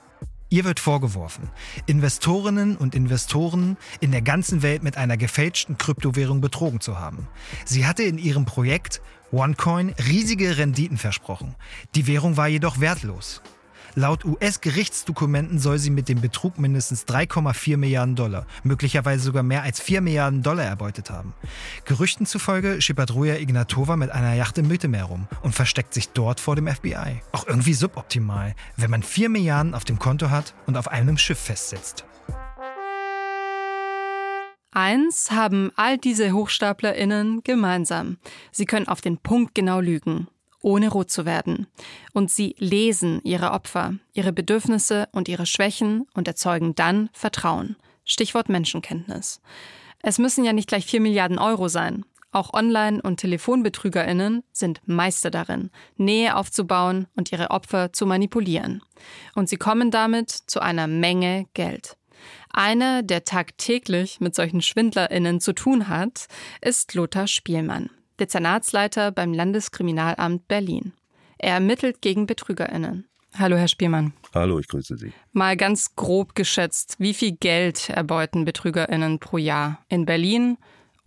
Ihr 0.51 0.65
wird 0.65 0.79
vorgeworfen, 0.79 1.50
Investorinnen 1.86 2.75
und 2.75 2.96
Investoren 2.96 3.77
in 4.00 4.12
der 4.12 4.24
ganzen 4.24 4.63
Welt 4.63 4.82
mit 4.82 4.98
einer 4.98 5.15
gefälschten 5.15 5.77
Kryptowährung 5.77 6.41
betrogen 6.41 6.82
zu 6.82 6.98
haben. 7.00 7.27
Sie 7.65 7.86
hatte 7.86 8.01
in 8.01 8.18
ihrem 8.18 8.46
Projekt 8.46 9.00
OneCoin 9.32 9.94
riesige 10.08 10.58
Renditen 10.58 10.98
versprochen. 10.98 11.56
Die 11.94 12.08
Währung 12.08 12.36
war 12.36 12.48
jedoch 12.48 12.79
wertlos. 12.79 13.44
Laut 14.00 14.24
US-Gerichtsdokumenten 14.24 15.60
soll 15.60 15.77
sie 15.77 15.89
mit 15.89 16.08
dem 16.08 16.22
Betrug 16.22 16.58
mindestens 16.58 17.06
3,4 17.06 17.75
Milliarden 17.75 18.15
Dollar, 18.15 18.46
möglicherweise 18.63 19.22
sogar 19.25 19.44
mehr 19.44 19.63
als 19.63 19.82
4 19.82 20.00
Milliarden 20.00 20.41
Dollar 20.41 20.63
erbeutet 20.63 21.10
haben. 21.10 21.34
Gerüchten 21.84 22.25
zufolge 22.25 22.82
schippert 22.82 23.13
Ruja 23.13 23.36
Ignatova 23.36 23.98
mit 23.98 24.10
einer 24.10 24.36
Yacht 24.36 24.58
im 24.58 24.70
Mittelmeer 24.70 25.03
rum 25.03 25.27
und 25.41 25.53
versteckt 25.53 25.94
sich 25.94 26.08
dort 26.13 26.39
vor 26.39 26.56
dem 26.56 26.70
FBI. 26.70 27.22
Auch 27.34 27.46
irgendwie 27.46 27.74
suboptimal, 27.74 28.56
wenn 28.77 28.89
man 28.89 29.03
4 29.03 29.27
Milliarden 29.27 29.74
auf 29.74 29.84
dem 29.84 30.00
Konto 30.00 30.29
hat 30.29 30.53
und 30.65 30.77
auf 30.77 30.88
einem 30.88 31.18
Schiff 31.18 31.39
festsitzt. 31.39 32.06
Eins 34.72 35.29
haben 35.32 35.74
all 35.75 35.98
diese 35.98 36.32
HochstaplerInnen 36.32 37.41
gemeinsam. 37.44 38.15
Sie 38.53 38.65
können 38.65 38.88
auf 38.88 39.01
den 39.01 39.18
Punkt 39.18 39.56
genau 39.56 39.82
lügen 39.82 40.29
ohne 40.62 40.89
rot 40.89 41.10
zu 41.10 41.25
werden. 41.25 41.68
Und 42.13 42.32
sie 42.32 42.56
lesen 42.60 43.22
ihre 43.24 43.51
Opfer, 43.51 43.96
ihre 44.13 44.34
Bedürfnisse 44.34 45.08
und 45.12 45.28
ihre 45.28 45.46
Schwächen 45.46 46.08
und 46.13 46.28
erzeugen 46.28 46.75
dann 46.75 47.10
Vertrauen. 47.13 47.75
Stichwort 48.06 48.50
Menschenkenntnis. 48.50 49.42
Es 50.01 50.18
müssen 50.18 50.44
ja 50.44 50.54
nicht 50.54 50.68
gleich 50.68 50.86
4 50.86 51.01
Milliarden 51.01 51.39
Euro 51.39 51.68
sein. 51.68 52.06
Auch 52.32 52.54
Online- 52.54 53.01
und 53.01 53.18
Telefonbetrügerinnen 53.18 54.44
sind 54.51 54.82
Meister 54.86 55.32
darin, 55.32 55.72
Nähe 55.98 56.36
aufzubauen 56.36 57.08
und 57.16 57.32
ihre 57.32 57.50
Opfer 57.50 57.92
zu 57.92 58.06
manipulieren. 58.06 58.82
Und 59.34 59.50
sie 59.50 59.58
kommen 59.58 59.89
damit 59.89 60.30
zu 60.30 60.60
einer 60.60 60.86
Menge 60.86 61.48
Geld. 61.56 61.98
Einer, 62.51 63.04
der 63.04 63.24
tagtäglich 63.24 64.20
mit 64.20 64.36
solchen 64.36 64.62
Schwindlerinnen 64.62 65.39
zu 65.39 65.54
tun 65.54 65.88
hat, 65.88 66.28
ist 66.62 66.94
Lothar 66.94 67.28
Spielmann. 67.28 67.89
Dezernatsleiter 68.20 69.12
beim 69.12 69.34
Landeskriminalamt 69.34 70.48
Berlin. 70.48 70.94
Er 71.38 71.54
ermittelt 71.54 72.02
gegen 72.02 72.26
BetrügerInnen. 72.28 73.08
Hallo, 73.38 73.58
Herr 73.58 73.68
Spielmann. 73.68 74.14
Hallo, 74.34 74.60
ich 74.60 74.68
grüße 74.68 74.98
Sie. 74.98 75.14
Mal 75.32 75.56
ganz 75.56 75.96
grob 75.96 76.36
geschätzt, 76.36 76.96
wie 77.00 77.14
viel 77.14 77.34
Geld 77.34 77.90
erbeuten 77.90 78.46
BetrügerInnen 78.46 79.20
pro 79.20 79.38
Jahr 79.38 79.86
in 79.88 80.06
Berlin 80.06 80.58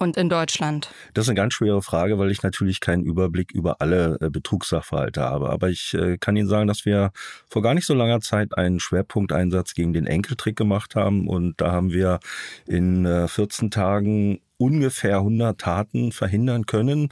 und 0.02 0.16
in 0.16 0.28
Deutschland? 0.28 0.90
Das 1.14 1.24
ist 1.24 1.28
eine 1.30 1.36
ganz 1.36 1.54
schwere 1.54 1.80
Frage, 1.80 2.18
weil 2.18 2.30
ich 2.30 2.42
natürlich 2.42 2.80
keinen 2.80 3.04
Überblick 3.04 3.52
über 3.52 3.80
alle 3.80 4.18
äh, 4.20 4.28
Betrugssachverhalte 4.28 5.22
habe. 5.22 5.50
Aber 5.50 5.70
ich 5.70 5.94
äh, 5.94 6.18
kann 6.18 6.36
Ihnen 6.36 6.48
sagen, 6.48 6.66
dass 6.66 6.84
wir 6.84 7.12
vor 7.48 7.62
gar 7.62 7.74
nicht 7.74 7.86
so 7.86 7.94
langer 7.94 8.20
Zeit 8.20 8.58
einen 8.58 8.80
Schwerpunkteinsatz 8.80 9.74
gegen 9.74 9.92
den 9.92 10.06
Enkeltrick 10.06 10.56
gemacht 10.56 10.96
haben. 10.96 11.28
Und 11.28 11.60
da 11.60 11.72
haben 11.72 11.92
wir 11.92 12.20
in 12.66 13.06
14 13.28 13.66
äh, 13.66 13.70
Tagen 13.70 14.40
ungefähr 14.58 15.18
100 15.18 15.58
Taten 15.58 16.12
verhindern 16.12 16.66
können. 16.66 17.08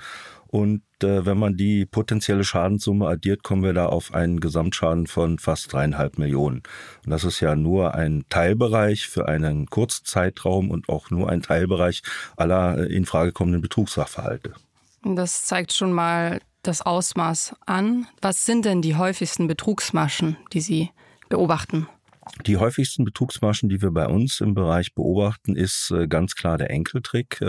Und 0.48 0.82
wenn 1.02 1.38
man 1.38 1.56
die 1.56 1.86
potenzielle 1.86 2.44
Schadenssumme 2.44 3.06
addiert, 3.06 3.42
kommen 3.42 3.62
wir 3.62 3.72
da 3.72 3.86
auf 3.86 4.14
einen 4.14 4.40
Gesamtschaden 4.40 5.06
von 5.06 5.38
fast 5.38 5.72
dreieinhalb 5.72 6.18
Millionen. 6.18 6.62
Und 7.04 7.10
das 7.10 7.24
ist 7.24 7.40
ja 7.40 7.56
nur 7.56 7.94
ein 7.94 8.24
Teilbereich 8.28 9.06
für 9.08 9.28
einen 9.28 9.66
Kurzzeitraum 9.66 10.70
und 10.70 10.88
auch 10.88 11.10
nur 11.10 11.28
ein 11.28 11.42
Teilbereich 11.42 12.02
aller 12.36 12.78
äh, 12.78 12.94
in 12.94 13.06
Frage 13.06 13.32
kommenden 13.32 13.62
Betrugssachverhalte. 13.62 14.54
Das 15.02 15.44
zeigt 15.46 15.72
schon 15.72 15.92
mal 15.92 16.40
das 16.62 16.82
Ausmaß 16.82 17.56
an. 17.66 18.06
Was 18.20 18.44
sind 18.44 18.64
denn 18.64 18.82
die 18.82 18.96
häufigsten 18.96 19.46
Betrugsmaschen, 19.46 20.36
die 20.52 20.60
Sie 20.60 20.90
beobachten? 21.28 21.88
Die 22.46 22.58
häufigsten 22.58 23.04
Betrugsmaschen, 23.04 23.68
die 23.68 23.82
wir 23.82 23.90
bei 23.90 24.06
uns 24.06 24.40
im 24.40 24.54
Bereich 24.54 24.94
beobachten, 24.94 25.56
ist 25.56 25.90
äh, 25.90 26.06
ganz 26.06 26.34
klar 26.34 26.58
der 26.58 26.70
Enkeltrick. 26.70 27.40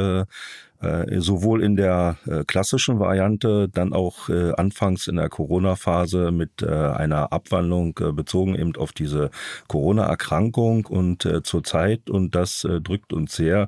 Äh, 0.81 1.15
äh, 1.15 1.21
sowohl 1.21 1.63
in 1.63 1.75
der 1.75 2.17
klassischen 2.47 2.99
Variante, 2.99 3.69
dann 3.69 3.93
auch 3.93 4.29
anfangs 4.29 5.07
in 5.07 5.15
der 5.15 5.29
Corona-Phase 5.29 6.31
mit 6.31 6.63
einer 6.63 7.31
Abwandlung 7.31 7.93
bezogen 8.15 8.55
eben 8.55 8.75
auf 8.75 8.91
diese 8.91 9.29
Corona-Erkrankung 9.67 10.85
und 10.85 11.27
zurzeit, 11.43 12.09
und 12.09 12.35
das 12.35 12.67
drückt 12.83 13.13
uns 13.13 13.35
sehr, 13.35 13.67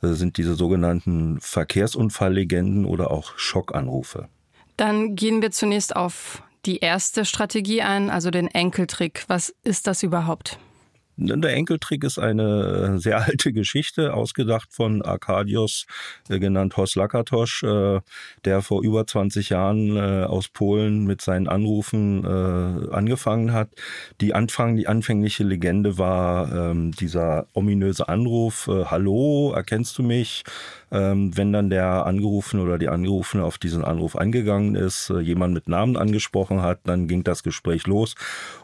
sind 0.00 0.36
diese 0.36 0.54
sogenannten 0.54 1.38
Verkehrsunfalllegenden 1.40 2.84
oder 2.84 3.10
auch 3.10 3.36
Schockanrufe. 3.36 4.28
Dann 4.76 5.16
gehen 5.16 5.42
wir 5.42 5.50
zunächst 5.50 5.94
auf 5.96 6.42
die 6.66 6.78
erste 6.78 7.24
Strategie 7.24 7.82
ein, 7.82 8.10
also 8.10 8.30
den 8.30 8.48
Enkeltrick. 8.48 9.24
Was 9.28 9.54
ist 9.64 9.86
das 9.86 10.02
überhaupt? 10.02 10.58
Der 11.16 11.54
Enkeltrick 11.54 12.04
ist 12.04 12.18
eine 12.18 12.94
äh, 12.94 12.98
sehr 12.98 13.22
alte 13.26 13.52
Geschichte, 13.52 14.14
ausgedacht 14.14 14.68
von 14.72 15.02
Arkadios, 15.02 15.86
äh, 16.28 16.38
genannt 16.38 16.76
Hos 16.76 16.94
Lakatosch, 16.94 17.62
äh, 17.62 18.00
der 18.44 18.62
vor 18.62 18.82
über 18.82 19.06
20 19.06 19.50
Jahren 19.50 19.98
aus 19.98 20.48
Polen 20.48 21.04
mit 21.04 21.20
seinen 21.20 21.48
Anrufen 21.48 22.24
angefangen 22.24 23.52
hat. 23.52 23.70
Die 24.20 24.34
Anfang, 24.34 24.76
die 24.76 24.86
anfängliche 24.86 25.44
Legende 25.44 25.98
war 25.98 26.70
ähm, 26.70 26.92
dieser 26.92 27.46
ominöse 27.52 28.08
Anruf, 28.08 28.68
Hallo, 28.68 29.52
erkennst 29.54 29.98
du 29.98 30.02
mich? 30.02 30.44
Ähm, 30.92 31.36
wenn 31.36 31.52
dann 31.52 31.70
der 31.70 32.04
Angerufene 32.06 32.62
oder 32.62 32.78
die 32.78 32.88
Angerufene 32.90 33.44
auf 33.44 33.56
diesen 33.56 33.82
Anruf 33.82 34.14
angegangen 34.14 34.74
ist, 34.74 35.08
jemand 35.08 35.54
mit 35.54 35.66
Namen 35.66 35.96
angesprochen 35.96 36.60
hat, 36.60 36.80
dann 36.84 37.08
ging 37.08 37.24
das 37.24 37.42
Gespräch 37.42 37.86
los. 37.86 38.14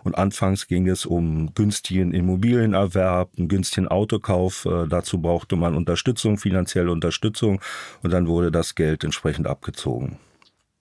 Und 0.04 0.16
anfangs 0.16 0.68
ging 0.68 0.86
es 0.88 1.06
um 1.06 1.54
günstigen 1.54 2.12
Immobilienerwerb, 2.12 3.30
einen 3.38 3.48
günstigen 3.48 3.88
Autokauf. 3.88 4.66
Äh, 4.66 4.86
dazu 4.88 5.20
brauchte 5.22 5.56
man 5.56 5.74
Unterstützung, 5.74 6.36
finanzielle 6.36 6.92
Unterstützung. 6.92 7.60
Und 8.02 8.12
dann 8.12 8.28
wurde 8.28 8.52
das 8.52 8.74
Geld 8.74 9.04
entsprechend 9.04 9.46
abgezogen. 9.46 10.18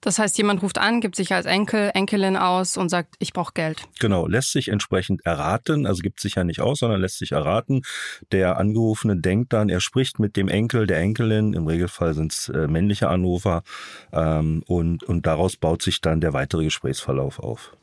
Das 0.02 0.20
heißt, 0.20 0.38
jemand 0.38 0.62
ruft 0.62 0.78
an, 0.78 1.02
gibt 1.02 1.16
sich 1.16 1.34
als 1.34 1.48
Enkel, 1.48 1.90
Enkelin 1.94 2.38
aus 2.38 2.78
und 2.78 2.90
sagt, 2.90 3.16
ich 3.20 3.34
brauche 3.34 3.54
Geld. 3.54 3.82
Genau, 4.00 4.28
lässt 4.28 4.52
sich 4.52 4.68
entsprechend 4.68 5.26
erraten, 5.26 5.88
also 5.88 6.02
gibt 6.02 6.20
sich 6.20 6.36
ja 6.36 6.44
nicht 6.44 6.62
aus, 6.62 6.80
sondern 6.80 7.02
lässt 7.02 7.18
sich 7.18 7.32
erraten. 7.32 7.82
Der 8.32 8.58
Angerufene 8.58 9.18
denkt 9.18 9.54
dann, 9.54 9.70
er 9.70 9.82
spricht 9.82 10.20
mit 10.20 10.36
dem 10.36 10.50
Enkel, 10.50 10.86
der 10.86 11.00
Enkelin, 11.00 11.54
im 11.54 11.66
Regelfall 11.66 12.14
sind 12.14 12.32
es 12.32 12.50
äh, 12.50 12.68
männliche 12.68 13.10
Anrufer, 13.10 13.64
ähm, 14.14 14.64
und, 14.68 15.04
und 15.04 15.26
daraus 15.26 15.58
baut 15.58 15.82
sich 15.82 16.00
dann 16.00 16.22
der 16.22 16.34
weitere 16.34 16.64
Gesprächsverlauf 16.66 17.40
auf. 17.40 17.76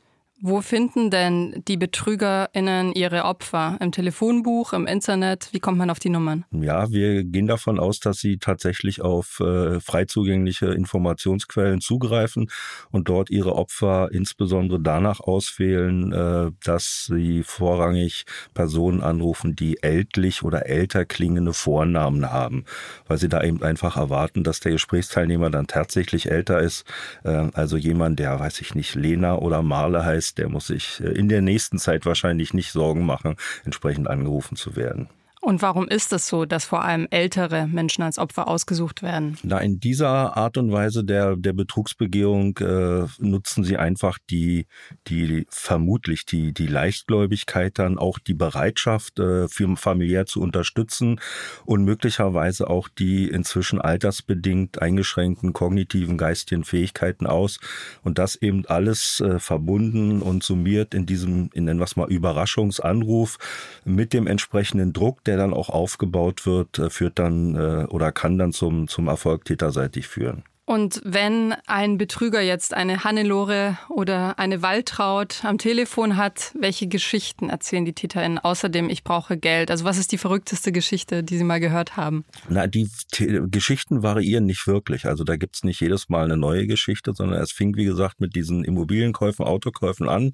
Wo 0.47 0.61
finden 0.61 1.09
denn 1.09 1.63
die 1.67 1.79
BetrügerInnen 1.79 2.93
ihre 2.93 3.25
Opfer? 3.25 3.79
Im 3.81 3.93
Telefonbuch, 3.93 4.75
im 4.75 4.87
Internet? 4.87 5.49
Wie 5.53 5.59
kommt 5.59 5.79
man 5.79 5.89
auf 5.89 6.01
die 6.01 6.11
Nummern? 6.11 6.45
Ja, 6.51 6.91
wir 6.91 7.25
gehen 7.25 7.47
davon 7.47 7.81
aus, 7.81 7.99
dass 7.99 8.19
sie 8.19 8.37
tatsächlich 8.37 9.01
auf 9.01 9.41
äh, 9.41 9.81
frei 9.81 10.05
zugängliche 10.05 10.67
Informationsquellen 10.67 11.81
zugreifen 11.81 12.51
und 12.91 13.09
dort 13.09 13.31
ihre 13.31 13.55
Opfer 13.55 14.11
insbesondere 14.13 14.79
danach 14.81 15.21
auswählen, 15.21 16.13
äh, 16.13 16.51
dass 16.63 17.07
sie 17.07 17.43
vorrangig 17.43 18.27
Personen 18.53 19.01
anrufen, 19.01 19.57
die 19.57 19.83
ältlich 19.83 20.43
oder 20.43 20.67
älter 20.67 21.07
klingende 21.07 21.55
Vornamen 21.55 22.31
haben, 22.31 22.67
weil 23.07 23.17
sie 23.17 23.31
da 23.31 23.43
eben 23.43 23.63
einfach 23.63 23.97
erwarten, 23.97 24.45
dass 24.45 24.61
der 24.61 24.73
Gesprächsteilnehmer 24.73 25.49
dann 25.49 25.69
tatsächlich 25.69 26.31
älter 26.31 26.61
ist. 26.61 26.85
Äh, 27.25 27.49
also 27.55 27.79
jemand, 27.79 28.19
der, 28.19 28.39
weiß 28.39 28.61
ich 28.61 28.75
nicht, 28.75 28.95
Lena 28.95 29.39
oder 29.39 29.63
Marle 29.63 30.05
heißt, 30.05 30.34
der 30.37 30.49
muss 30.49 30.67
sich 30.69 31.01
äh, 31.01 31.09
in 31.09 31.29
der 31.29 31.43
nächsten 31.43 31.79
Zeit 31.79 32.07
wahrscheinlich 32.07 32.55
nicht 32.55 32.73
Sorgen 32.73 33.07
machen, 33.07 33.37
entsprechend 33.65 34.09
angerufen 34.09 34.57
zu 34.57 34.77
werden. 34.77 35.09
Und 35.45 35.61
warum 35.61 35.89
ist 35.89 36.11
es 36.15 36.27
so, 36.27 36.47
dass 36.47 36.65
vor 36.65 36.85
allem 36.85 37.07
ältere 37.11 37.67
Menschen 37.67 38.03
als 38.03 38.19
Opfer 38.19 38.49
ausgesucht 38.49 39.03
werden? 39.03 39.37
Na, 39.43 39.59
in 39.59 39.79
dieser 39.79 40.39
Art 40.39 40.57
und 40.57 40.73
Weise 40.73 41.05
der, 41.05 41.37
der 41.37 41.53
Betrugsbegehung 41.53 42.57
äh, 42.59 43.07
nutzen 43.19 43.63
sie 43.63 43.77
einfach 43.77 44.19
die, 44.31 44.67
die 45.07 45.47
vermutlich 45.51 46.25
die, 46.25 46.55
die 46.55 46.67
Leichtgläubigkeit 46.67 47.79
dann, 47.79 47.99
auch 47.99 48.19
die 48.19 48.33
Bereitschaft, 48.33 49.19
äh, 49.19 49.47
für 49.49 49.77
familiär 49.77 50.25
zu 50.25 50.41
unterstützen 50.41 51.21
und 51.67 51.85
möglicherweise 51.85 52.71
auch 52.71 52.89
die 52.89 53.29
inzwischen 53.29 53.83
altersbedingt 53.83 54.81
eingeschränkten 54.81 55.53
kognitiven 55.53 56.17
geistigen 56.17 56.65
Fähigkeiten 56.65 57.27
aus. 57.27 57.61
Und 58.03 58.19
das 58.19 58.37
eben 58.37 58.65
alles 58.65 59.21
äh, 59.21 59.39
verbunden 59.39 60.23
und 60.23 60.43
summiert 60.43 60.95
in 60.95 61.05
diesem, 61.05 61.51
in 61.53 61.65
nennen 61.65 61.81
wir 61.81 61.85
es 61.85 61.97
mal, 61.97 62.11
Überraschungsanruf 62.11 63.37
mit 63.85 64.15
dem 64.15 64.27
entsprechenden 64.27 64.95
Druck, 64.95 65.23
der 65.25 65.34
der 65.35 65.47
dann 65.47 65.55
auch 65.55 65.69
aufgebaut 65.69 66.47
wird, 66.47 66.79
äh, 66.79 66.91
führt 66.91 67.19
dann 67.19 67.57
äh, 67.57 67.87
oder 67.87 68.13
kann 68.13 68.39
dann 68.39 68.53
zum, 68.53 68.87
zum 68.87 69.09
Erfolg 69.09 69.45
täterseitig 69.45 70.07
führen. 70.07 70.45
Und 70.67 71.03
wenn 71.05 71.55
ein 71.67 71.99
Betrüger 71.99 72.41
jetzt 72.41 72.73
eine 72.73 73.05
Hannelore 73.05 73.77
oder 73.91 74.39
eine 74.39 74.63
Waltraud 74.63 75.45
am 75.45 75.59
Telefon 75.59 76.17
hat, 76.17 76.53
welche 76.59 76.87
Geschichten 76.87 77.51
erzählen 77.51 77.85
die 77.85 77.93
TäterInnen? 77.93 78.39
Außerdem, 78.39 78.89
ich 78.89 79.05
brauche 79.05 79.37
Geld. 79.37 79.71
Also 79.71 79.85
was 79.85 79.99
ist 79.99 80.11
die 80.13 80.19
verrückteste 80.19 80.73
Geschichte, 80.73 81.23
die 81.23 81.37
Sie 81.37 81.45
mal 81.45 81.61
gehört 81.61 81.99
haben? 81.99 82.25
Na, 82.49 82.67
die 82.67 82.89
T 83.13 83.43
Geschichten 83.51 84.03
variieren 84.03 84.47
nicht 84.47 84.67
wirklich. 84.67 85.05
Also 85.05 85.23
da 85.23 85.37
gibt's 85.37 85.65
nicht 85.65 85.81
jedes 85.81 86.09
Mal 86.09 86.25
eine 86.25 86.39
neue 86.39 86.67
Geschichte, 86.67 87.13
sondern 87.15 87.43
es 87.43 87.53
fing, 87.53 87.77
wie 87.77 87.85
gesagt, 87.85 88.21
mit 88.21 88.35
diesen 88.35 88.65
Immobilienkäufen, 88.65 89.45
Autokäufen 89.45 90.09
an. 90.09 90.33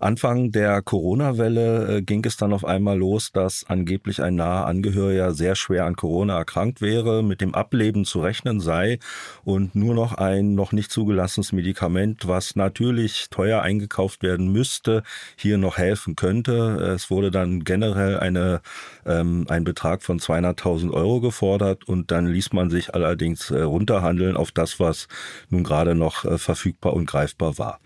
Anfang 0.00 0.50
der 0.50 0.82
Corona-Welle 0.82 1.98
äh, 1.98 2.02
ging 2.02 2.24
es 2.24 2.36
dann 2.36 2.52
auf 2.52 2.64
einmal 2.64 2.98
los, 2.98 3.30
dass 3.30 3.64
angeblich 3.68 4.20
ein 4.20 4.34
naher 4.34 4.66
Angehöriger 4.66 5.32
sehr 5.32 5.54
schwer 5.54 5.84
an 5.84 5.94
Corona 5.94 6.38
erkrankt 6.38 6.80
wäre, 6.80 7.22
mit 7.22 7.40
dem 7.40 7.54
Ableben 7.54 8.04
zu 8.04 8.20
rechnen 8.20 8.58
sei 8.58 8.98
und 9.44 9.59
und 9.60 9.74
nur 9.74 9.94
noch 9.94 10.14
ein 10.14 10.54
noch 10.54 10.72
nicht 10.72 10.90
zugelassenes 10.90 11.52
Medikament, 11.52 12.26
was 12.26 12.56
natürlich 12.56 13.28
teuer 13.30 13.60
eingekauft 13.60 14.22
werden 14.22 14.50
müsste, 14.50 15.02
hier 15.36 15.58
noch 15.58 15.76
helfen 15.76 16.16
könnte. 16.16 16.94
Es 16.94 17.10
wurde 17.10 17.30
dann 17.30 17.62
generell 17.64 18.18
eine, 18.18 18.62
ähm, 19.04 19.44
ein 19.50 19.64
Betrag 19.64 20.02
von 20.02 20.18
200.000 20.18 20.90
Euro 20.92 21.20
gefordert 21.20 21.84
und 21.86 22.10
dann 22.10 22.26
ließ 22.26 22.54
man 22.54 22.70
sich 22.70 22.94
allerdings 22.94 23.50
äh, 23.50 23.60
runterhandeln 23.60 24.36
auf 24.36 24.50
das, 24.50 24.80
was 24.80 25.08
nun 25.50 25.62
gerade 25.62 25.94
noch 25.94 26.24
äh, 26.24 26.38
verfügbar 26.38 26.94
und 26.94 27.04
greifbar 27.04 27.58
war. 27.58 27.80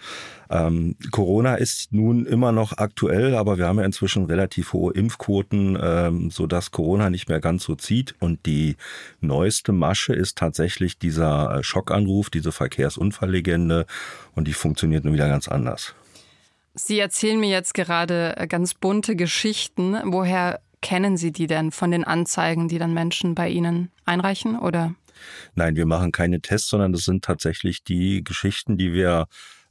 Ähm, 0.51 0.97
Corona 1.11 1.57
ist 1.57 1.93
nun 1.93 2.27
immer 2.27 2.53
noch 2.53 2.77
aktuell, 2.77 3.35
aber 3.35 3.59
wir 3.59 3.67
haben 3.67 3.79
ja 3.79 3.85
inzwischen 3.85 4.25
relativ 4.25 4.73
hohe 4.73 4.93
Impfquoten, 4.93 5.79
ähm, 5.81 6.31
so 6.31 6.47
dass 6.47 6.71
Corona 6.71 7.11
nicht 7.11 7.29
mehr 7.29 7.41
ganz 7.41 7.65
so 7.65 7.75
zieht. 7.75 8.15
Und 8.21 8.47
die 8.47 8.77
neueste 9.21 9.73
Masche 9.73 10.15
ist 10.15 10.39
tatsächlich 10.39 10.99
dieser 10.99 11.59
äh, 11.59 11.63
Schockanruf, 11.63 12.31
diese 12.31 12.53
Verkehrsunfalllegende. 12.53 13.87
Und 14.35 14.49
die 14.49 14.55
funktioniert 14.55 15.05
nun 15.05 15.15
wieder 15.15 15.29
ganz 15.29 15.49
anders. 15.49 15.95
Sie 16.75 16.99
erzählen 16.99 17.39
mir 17.39 17.51
jetzt 17.51 17.75
gerade 17.75 18.37
äh, 18.37 18.47
ganz 18.47 18.75
bunte 18.75 19.17
Geschichten. 19.17 19.97
Woher 20.05 20.61
kennen 20.83 21.17
Sie 21.17 21.33
die 21.33 21.47
denn 21.47 21.71
von 21.71 21.91
den 21.91 22.05
Anzeigen, 22.05 22.69
die 22.69 22.79
dann 22.79 22.93
Menschen 22.93 23.35
bei 23.35 23.49
Ihnen 23.49 23.91
einreichen, 24.05 24.59
oder? 24.59 24.95
Nein, 25.55 25.77
wir 25.77 25.87
machen 25.87 26.13
keine 26.13 26.41
Tests, 26.41 26.69
sondern 26.69 26.93
das 26.93 27.05
sind 27.05 27.25
tatsächlich 27.25 27.85
die 27.85 28.23
Geschichten, 28.23 28.77
die 28.77 28.93
wir 28.93 29.27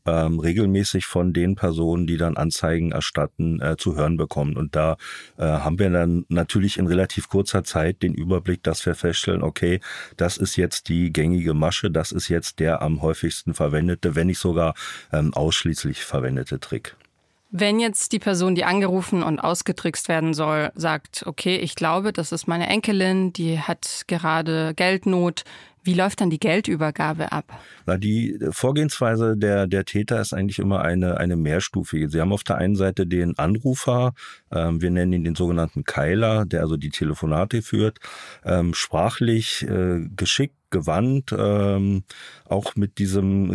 ähm, 0.06 0.40
regelmäßig 0.40 1.06
von 1.06 1.34
den 1.34 1.56
Personen, 1.56 2.08
die 2.08 2.18
dann 2.18 2.38
Anzeigen 2.38 2.92
erstatten, 2.92 3.62
äh, 3.62 3.78
zu 3.78 3.96
hören 3.96 4.18
bekommen. 4.18 4.58
Und 4.58 4.76
da 4.76 4.98
äh, 5.38 5.44
haben 5.44 5.80
wir 5.80 5.90
dann 5.90 6.26
natürlich 6.30 6.78
in 6.78 6.88
relativ 6.88 7.30
kurzer 7.30 7.64
Zeit 7.64 8.04
den 8.04 8.14
Überblick, 8.14 8.64
dass 8.64 8.86
wir 8.86 8.96
feststellen, 8.96 9.44
okay, 9.44 9.80
das 10.18 10.38
ist 10.38 10.56
jetzt 10.56 10.90
die 10.90 11.12
gängige 11.12 11.54
Masche, 11.54 11.92
das 11.92 12.12
ist 12.12 12.30
jetzt 12.30 12.60
der 12.60 12.82
am 12.82 13.02
häufigsten 13.02 13.54
verwendete, 13.54 14.16
wenn 14.16 14.28
nicht 14.28 14.40
sogar 14.40 14.74
ähm, 15.12 15.34
ausschließlich 15.34 16.04
verwendete 16.04 16.60
Trick. 16.60 16.96
Wenn 17.56 17.80
jetzt 17.80 18.14
die 18.14 18.20
Person, 18.20 18.56
die 18.56 18.64
angerufen 18.66 19.22
und 19.22 19.40
ausgetrickst 19.40 20.10
werden 20.10 20.34
soll, 20.34 20.72
sagt, 20.74 21.22
okay, 21.28 21.58
ich 21.58 21.76
glaube, 21.76 22.12
das 22.12 22.32
ist 22.32 22.48
meine 22.48 22.68
Enkelin, 22.68 23.32
die 23.32 23.60
hat 23.60 24.06
gerade 24.08 24.74
Geldnot, 24.74 25.44
wie 25.84 25.94
läuft 25.94 26.22
dann 26.22 26.30
die 26.30 26.40
Geldübergabe 26.40 27.32
ab? 27.32 27.46
Na, 27.86 27.98
die 27.98 28.40
Vorgehensweise 28.52 29.38
der, 29.38 29.68
der 29.68 29.86
Täter 29.86 30.22
ist 30.22 30.34
eigentlich 30.34 30.60
immer 30.60 30.82
eine, 30.82 31.18
eine 31.18 31.36
mehrstufige. 31.36 32.10
Sie 32.10 32.20
haben 32.20 32.34
auf 32.34 32.44
der 32.44 32.58
einen 32.58 32.76
Seite 32.76 33.06
den 33.06 33.38
Anrufer, 33.38 34.14
ähm, 34.52 34.82
wir 34.82 34.92
nennen 34.92 35.14
ihn 35.14 35.24
den 35.24 35.36
sogenannten 35.36 35.84
Keiler, 35.84 36.46
der 36.46 36.62
also 36.62 36.78
die 36.78 36.90
Telefonate 36.90 37.62
führt, 37.62 38.00
ähm, 38.46 38.74
sprachlich 38.74 39.68
äh, 39.68 40.08
geschickt 40.16 40.56
gewandt, 40.74 41.34
ähm, 41.38 42.04
auch 42.44 42.76
mit 42.76 42.98
diesem, 42.98 43.52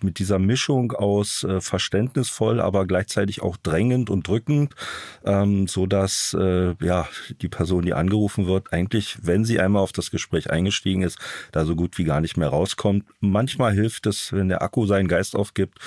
äh, 0.00 0.04
mit 0.04 0.18
dieser 0.18 0.40
Mischung 0.40 0.90
aus 0.90 1.44
äh, 1.44 1.60
verständnisvoll, 1.60 2.60
aber 2.60 2.86
gleichzeitig 2.86 3.42
auch 3.42 3.56
drängend 3.56 4.10
und 4.10 4.26
drückend, 4.26 4.74
ähm, 5.24 5.68
so 5.68 5.86
dass 5.86 6.36
äh, 6.38 6.74
ja 6.84 7.06
die 7.40 7.48
Person, 7.48 7.84
die 7.84 7.94
angerufen 7.94 8.46
wird, 8.48 8.72
eigentlich, 8.72 9.18
wenn 9.22 9.44
sie 9.44 9.60
einmal 9.60 9.82
auf 9.82 9.92
das 9.92 10.10
Gespräch 10.10 10.50
eingestiegen 10.50 11.02
ist, 11.02 11.18
da 11.52 11.64
so 11.64 11.76
gut 11.76 11.98
wie 11.98 12.04
gar 12.04 12.20
nicht 12.20 12.36
mehr 12.36 12.48
rauskommt. 12.48 13.04
Manchmal 13.20 13.72
hilft 13.72 14.06
es, 14.06 14.32
wenn 14.32 14.48
der 14.48 14.62
Akku 14.62 14.86
seinen 14.86 15.08
Geist 15.08 15.36
aufgibt. 15.36 15.78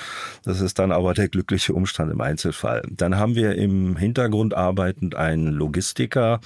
Das 0.44 0.60
ist 0.60 0.78
dann 0.78 0.92
aber 0.92 1.12
der 1.14 1.28
glückliche 1.28 1.74
Umstand 1.74 2.12
im 2.12 2.20
Einzelfall. 2.20 2.82
Dann 2.88 3.16
haben 3.16 3.34
wir 3.34 3.56
im 3.56 3.96
Hintergrund 3.96 4.54
arbeitend 4.54 5.16
einen 5.16 5.48
Logistiker, 5.48 6.40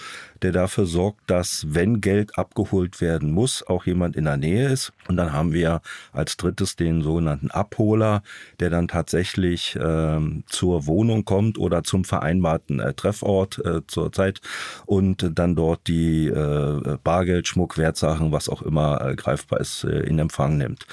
der 0.45 0.53
dafür 0.53 0.85
sorgt, 0.85 1.31
dass, 1.31 1.65
wenn 1.71 2.03
Geld 2.03 2.37
abgeholt 2.37 3.01
werden 3.01 3.33
muss, 3.33 3.67
auch 3.67 3.87
jemand 3.87 4.15
in 4.15 4.25
der 4.25 4.37
Nähe 4.37 4.69
ist. 4.69 4.93
Und 5.09 5.17
dann 5.17 5.33
haben 5.33 5.55
wir 5.55 5.81
als 6.13 6.37
drittes 6.37 6.77
den 6.77 7.03
sogenannten 7.03 7.51
Abholer, 7.51 8.23
der 8.61 8.69
dann 8.69 8.87
tatsächlich 8.87 9.77
ähm, 9.83 10.45
zur 10.47 10.87
Wohnung 10.87 11.25
kommt 11.25 11.57
oder 11.57 11.83
zum 11.83 12.05
vereinbarten 12.05 12.79
äh, 12.79 12.93
Treffort 12.93 13.59
äh, 13.65 13.81
zur 13.87 14.13
Zeit 14.13 14.43
und 14.85 15.31
dann 15.35 15.57
dort 15.57 15.89
die 15.89 16.27
äh, 16.27 16.99
Bargeld, 17.03 17.49
Schmuck, 17.49 17.79
Wertsachen, 17.79 18.31
was 18.31 18.51
auch 18.51 18.61
immer 18.61 19.01
äh, 19.01 19.17
greifbar 19.17 19.61
ist, 19.61 19.85
äh, 19.85 20.01
in 20.01 20.19
Empfang 20.19 20.59
nimmt. 20.59 20.87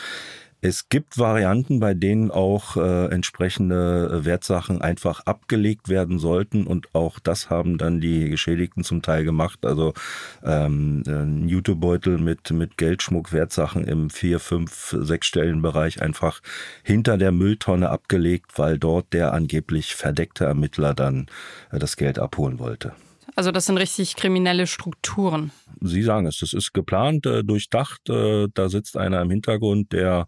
Es 0.64 0.90
gibt 0.90 1.18
Varianten, 1.18 1.80
bei 1.80 1.96
denen 1.96 2.30
auch 2.30 2.78
äh, 2.78 3.06
entsprechende 3.08 4.24
Wertsachen 4.26 4.80
einfach 4.80 5.22
abgelegt 5.26 5.90
werden 5.90 6.20
sollten 6.20 6.68
und 6.68 6.94
auch 6.94 7.18
das 7.18 7.50
haben 7.50 7.80
dann 7.80 8.00
die 8.00 8.30
Geschädigten 8.30 8.84
zum 8.84 9.02
Teil 9.02 9.24
gemacht. 9.24 9.66
Also 9.66 9.96
ähm, 10.44 11.02
ein 11.08 11.50
Jutebeutel 11.50 12.20
mit, 12.20 12.52
mit 12.52 12.78
Geldschmuck, 12.78 13.34
Wertsachen 13.34 13.86
im 13.86 14.12
vier, 14.12 14.40
fünf, 14.40 14.96
sechsstelligen 15.00 15.64
Bereich 15.64 16.00
einfach 16.00 16.42
hinter 16.84 17.18
der 17.18 17.32
Mülltonne 17.32 17.90
abgelegt, 17.90 18.60
weil 18.60 18.78
dort 18.78 19.14
der 19.14 19.34
angeblich 19.34 19.96
verdeckte 19.96 20.46
Ermittler 20.46 20.94
dann 20.94 21.26
äh, 21.72 21.80
das 21.80 21.98
Geld 21.98 22.20
abholen 22.20 22.60
wollte. 22.60 22.94
Also 23.36 23.52
das 23.52 23.66
sind 23.66 23.78
richtig 23.78 24.16
kriminelle 24.16 24.68
Strukturen. 24.68 25.52
Sie 25.80 26.04
sagen 26.04 26.28
es, 26.28 26.40
das 26.40 26.54
ist 26.54 26.74
geplant, 26.74 27.26
äh, 27.26 27.44
durchdacht. 27.44 28.10
Äh, 28.10 28.48
da 28.54 28.70
sitzt 28.70 28.98
einer 28.98 29.22
im 29.22 29.30
Hintergrund, 29.30 29.94
der 29.94 30.28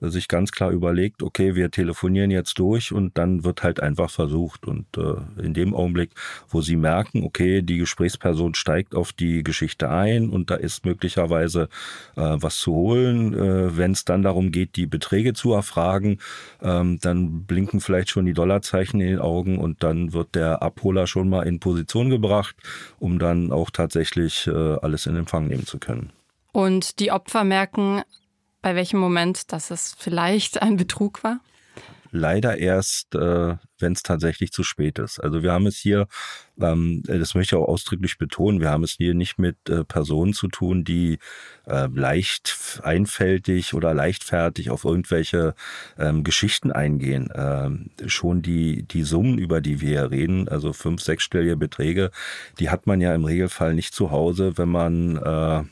sich 0.00 0.28
ganz 0.28 0.52
klar 0.52 0.70
überlegt, 0.70 1.22
okay, 1.22 1.54
wir 1.54 1.70
telefonieren 1.70 2.30
jetzt 2.30 2.58
durch 2.58 2.92
und 2.92 3.18
dann 3.18 3.44
wird 3.44 3.62
halt 3.62 3.80
einfach 3.80 4.10
versucht. 4.10 4.66
Und 4.66 4.86
äh, 4.96 5.42
in 5.42 5.54
dem 5.54 5.74
Augenblick, 5.74 6.10
wo 6.48 6.60
sie 6.60 6.76
merken, 6.76 7.24
okay, 7.24 7.62
die 7.62 7.78
Gesprächsperson 7.78 8.54
steigt 8.54 8.94
auf 8.94 9.12
die 9.12 9.42
Geschichte 9.42 9.90
ein 9.90 10.30
und 10.30 10.50
da 10.50 10.54
ist 10.54 10.84
möglicherweise 10.84 11.68
äh, 12.16 12.36
was 12.36 12.58
zu 12.58 12.72
holen, 12.72 13.34
äh, 13.34 13.76
wenn 13.76 13.92
es 13.92 14.04
dann 14.04 14.22
darum 14.22 14.52
geht, 14.52 14.76
die 14.76 14.86
Beträge 14.86 15.32
zu 15.32 15.52
erfragen, 15.52 16.18
ähm, 16.62 16.98
dann 17.00 17.44
blinken 17.44 17.80
vielleicht 17.80 18.10
schon 18.10 18.26
die 18.26 18.34
Dollarzeichen 18.34 19.00
in 19.00 19.08
den 19.08 19.20
Augen 19.20 19.58
und 19.58 19.82
dann 19.82 20.12
wird 20.12 20.34
der 20.34 20.62
Abholer 20.62 21.06
schon 21.06 21.28
mal 21.28 21.46
in 21.46 21.60
Position 21.60 22.10
gebracht, 22.10 22.56
um 22.98 23.18
dann 23.18 23.52
auch 23.52 23.70
tatsächlich 23.70 24.46
äh, 24.46 24.50
alles 24.50 25.06
in 25.06 25.16
Empfang 25.16 25.48
nehmen 25.48 25.66
zu 25.66 25.78
können. 25.78 26.10
Und 26.52 26.98
die 26.98 27.12
Opfer 27.12 27.44
merken 27.44 28.02
bei 28.62 28.74
welchem 28.74 28.98
Moment, 28.98 29.52
dass 29.52 29.70
es 29.70 29.94
vielleicht 29.98 30.62
ein 30.62 30.76
Betrug 30.76 31.22
war? 31.24 31.40
Leider 32.10 32.56
erst, 32.56 33.14
äh, 33.14 33.56
wenn 33.78 33.92
es 33.92 34.02
tatsächlich 34.02 34.50
zu 34.50 34.62
spät 34.62 34.98
ist. 34.98 35.18
Also 35.20 35.42
wir 35.42 35.52
haben 35.52 35.66
es 35.66 35.76
hier, 35.76 36.06
ähm, 36.58 37.02
das 37.06 37.34
möchte 37.34 37.54
ich 37.54 37.60
auch 37.60 37.68
ausdrücklich 37.68 38.16
betonen, 38.16 38.60
wir 38.60 38.70
haben 38.70 38.82
es 38.82 38.92
hier 38.92 39.14
nicht 39.14 39.38
mit 39.38 39.56
äh, 39.68 39.84
Personen 39.84 40.32
zu 40.32 40.48
tun, 40.48 40.84
die 40.84 41.18
äh, 41.66 41.86
leicht 41.92 42.80
einfältig 42.82 43.74
oder 43.74 43.92
leichtfertig 43.92 44.70
auf 44.70 44.84
irgendwelche 44.84 45.54
ähm, 45.98 46.24
Geschichten 46.24 46.72
eingehen. 46.72 47.30
Ähm, 47.34 47.90
schon 48.06 48.40
die, 48.40 48.84
die 48.84 49.02
Summen, 49.02 49.38
über 49.38 49.60
die 49.60 49.82
wir 49.82 49.88
hier 49.88 50.10
reden, 50.10 50.48
also 50.48 50.72
fünf, 50.72 51.02
sechsstellige 51.02 51.56
Beträge, 51.56 52.10
die 52.58 52.70
hat 52.70 52.86
man 52.86 53.00
ja 53.00 53.14
im 53.14 53.24
Regelfall 53.24 53.74
nicht 53.74 53.94
zu 53.94 54.10
Hause, 54.10 54.56
wenn 54.56 54.70
man 54.70 55.16
äh, 55.16 55.64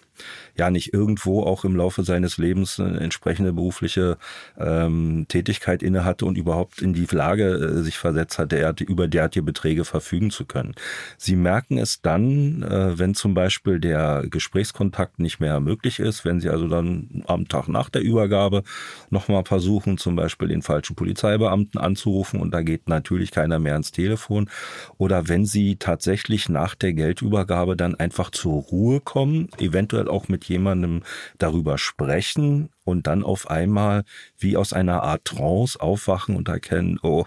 ja 0.57 0.70
nicht 0.70 0.92
irgendwo 0.92 1.42
auch 1.42 1.64
im 1.64 1.76
Laufe 1.76 2.02
seines 2.02 2.38
Lebens 2.38 2.81
eine 2.81 3.00
entsprechende 3.00 3.52
berufliche 3.52 4.16
ähm, 4.59 5.26
Tätigkeit 5.29 5.83
innehatte 5.83 6.26
und 6.26 6.38
überhaupt 6.38 6.81
in 6.83 6.94
die 6.94 7.07
Lage 7.11 7.55
äh, 7.55 7.83
sich 7.83 7.98
versetzt 7.98 8.38
hat, 8.38 8.52
der, 8.52 8.74
über 8.81 9.09
derartige 9.09 9.42
Beträge 9.42 9.85
verfügen 9.85 10.31
zu 10.31 10.44
können. 10.44 10.74
Sie 11.16 11.37
merken 11.37 11.79
es 11.79 12.00
dann, 12.02 12.62
äh, 12.62 12.98
wenn 12.98 13.14
zum 13.14 13.35
Beispiel 13.35 13.81
der 13.81 14.24
Gesprächskontakt 14.29 15.18
nicht 15.18 15.40
mehr 15.40 15.61
möglich 15.61 15.98
ist, 15.98 16.24
wenn 16.24 16.40
Sie 16.40 16.48
also 16.48 16.68
dann 16.68 17.22
am 17.26 17.48
Tag 17.48 17.68
nach 17.68 17.90
der 17.90 18.02
Übergabe 18.02 18.62
nochmal 19.11 19.44
versuchen, 19.44 19.98
zum 19.98 20.16
Beispiel 20.16 20.48
den 20.48 20.62
falschen 20.62 20.96
Polizeibeamten 20.96 21.81
anzurufen 21.81 22.40
und 22.40 22.52
da 22.52 22.62
geht 22.62 22.88
natürlich 22.88 23.31
keiner 23.31 23.59
mehr 23.59 23.72
ans 23.72 23.92
Telefon 23.92 24.50
oder 24.98 25.29
wenn 25.29 25.44
Sie 25.44 25.76
tatsächlich 25.76 26.48
nach 26.48 26.74
der 26.74 26.92
Geldübergabe 26.92 27.76
dann 27.76 27.94
einfach 27.94 28.31
zur 28.31 28.62
Ruhe 28.62 29.00
kommen, 29.00 29.48
eventuell 29.59 30.05
auch 30.08 30.28
mit 30.28 30.44
jemandem 30.44 31.02
darüber 31.38 31.78
sprechen 31.78 32.70
und 32.84 33.06
dann 33.06 33.22
auf 33.24 33.50
einmal 33.50 34.04
wie 34.38 34.56
aus 34.56 34.72
einer 34.72 35.02
Art 35.02 35.24
Trance 35.24 35.80
aufwachen 35.80 36.36
und 36.36 36.48
erkennen, 36.48 36.98
oh, 37.02 37.26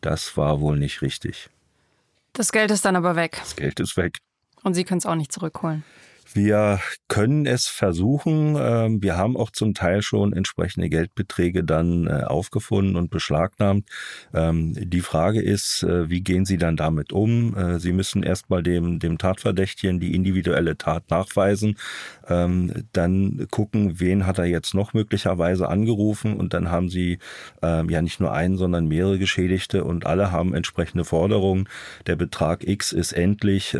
das 0.00 0.36
war 0.36 0.60
wohl 0.60 0.78
nicht 0.78 1.02
richtig. 1.02 1.48
Das 2.32 2.52
Geld 2.52 2.70
ist 2.70 2.84
dann 2.84 2.96
aber 2.96 3.16
weg. 3.16 3.36
Das 3.38 3.56
Geld 3.56 3.78
ist 3.80 3.96
weg. 3.96 4.18
Und 4.62 4.74
Sie 4.74 4.84
können 4.84 4.98
es 4.98 5.06
auch 5.06 5.14
nicht 5.14 5.32
zurückholen. 5.32 5.84
Wir 6.34 6.80
können 7.08 7.44
es 7.44 7.66
versuchen. 7.66 8.56
Ähm, 8.58 9.02
wir 9.02 9.18
haben 9.18 9.36
auch 9.36 9.50
zum 9.50 9.74
Teil 9.74 10.00
schon 10.00 10.32
entsprechende 10.32 10.88
Geldbeträge 10.88 11.62
dann 11.62 12.06
äh, 12.06 12.24
aufgefunden 12.24 12.96
und 12.96 13.10
beschlagnahmt. 13.10 13.86
Ähm, 14.32 14.72
die 14.74 15.02
Frage 15.02 15.42
ist, 15.42 15.82
äh, 15.82 16.08
wie 16.08 16.22
gehen 16.22 16.46
Sie 16.46 16.56
dann 16.56 16.76
damit 16.76 17.12
um? 17.12 17.54
Äh, 17.54 17.78
Sie 17.80 17.92
müssen 17.92 18.22
erstmal 18.22 18.62
dem, 18.62 18.98
dem 18.98 19.18
Tatverdächtigen 19.18 20.00
die 20.00 20.14
individuelle 20.14 20.78
Tat 20.78 21.10
nachweisen, 21.10 21.76
ähm, 22.28 22.86
dann 22.92 23.46
gucken, 23.50 24.00
wen 24.00 24.26
hat 24.26 24.38
er 24.38 24.46
jetzt 24.46 24.74
noch 24.74 24.94
möglicherweise 24.94 25.68
angerufen 25.68 26.36
und 26.36 26.54
dann 26.54 26.70
haben 26.70 26.88
Sie 26.88 27.18
ja 27.62 28.02
nicht 28.02 28.20
nur 28.20 28.32
einen, 28.32 28.56
sondern 28.56 28.88
mehrere 28.88 29.18
Geschädigte 29.18 29.84
und 29.84 30.04
alle 30.06 30.32
haben 30.32 30.54
entsprechende 30.54 31.04
Forderungen. 31.04 31.68
Der 32.06 32.16
Betrag 32.16 32.66
X 32.66 32.92
ist 32.92 33.12
endlich, 33.12 33.76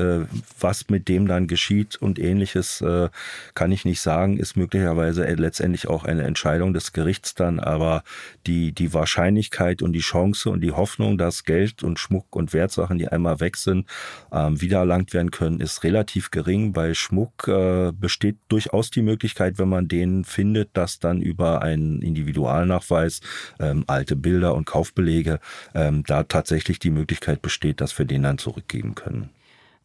was 0.61 0.89
mit 0.89 1.09
dem 1.09 1.27
dann 1.27 1.47
geschieht 1.47 1.97
und 1.97 2.19
ähnliches 2.19 2.42
ähnliches 2.43 2.81
äh, 2.81 3.09
kann 3.55 3.73
ich 3.73 3.85
nicht 3.85 4.01
sagen, 4.01 4.37
ist 4.37 4.57
möglicherweise 4.57 5.25
letztendlich 5.25 5.89
auch 5.89 6.05
eine 6.05 6.25
Entscheidung 6.25 6.75
des 6.75 6.93
Gerichts 6.93 7.35
dann, 7.35 7.61
aber 7.61 8.03
die, 8.47 8.73
die 8.73 8.93
Wahrscheinlichkeit 8.93 9.81
und 9.81 9.93
die 9.93 10.01
Chance 10.01 10.51
und 10.51 10.61
die 10.61 10.73
Hoffnung, 10.73 11.19
dass 11.19 11.45
Geld 11.45 11.83
und 11.83 11.99
Schmuck 11.99 12.35
und 12.35 12.53
Wertsachen, 12.53 12.99
die 12.99 13.09
einmal 13.09 13.39
weg 13.41 13.57
sind, 13.57 13.87
ähm, 14.33 14.61
wiedererlangt 14.61 15.15
werden 15.15 15.31
können, 15.31 15.61
ist 15.61 15.85
relativ 15.85 16.31
gering. 16.31 16.73
Bei 16.73 16.95
Schmuck 16.95 17.47
äh, 17.47 17.93
besteht 17.93 18.37
durchaus 18.49 18.91
die 18.91 19.03
Möglichkeit, 19.03 19.59
wenn 19.59 19.69
man 19.69 19.87
den 19.87 20.25
findet, 20.25 20.71
dass 20.77 20.99
dann 20.99 21.23
über 21.23 21.63
einen 21.63 22.03
Individualnachweis, 22.03 23.21
ähm, 23.61 23.85
alte 23.87 24.17
Bilder 24.17 24.55
und 24.55 24.65
Kaufbelege, 24.65 25.39
ähm, 25.75 26.03
da 26.07 26.25
tatsächlich 26.25 26.81
die 26.81 26.91
Möglichkeit 26.91 27.41
besteht, 27.41 27.81
dass 27.81 27.97
wir 27.99 28.07
den 28.07 28.25
dann 28.25 28.39
zurückgeben 28.39 28.95
können. 28.95 29.31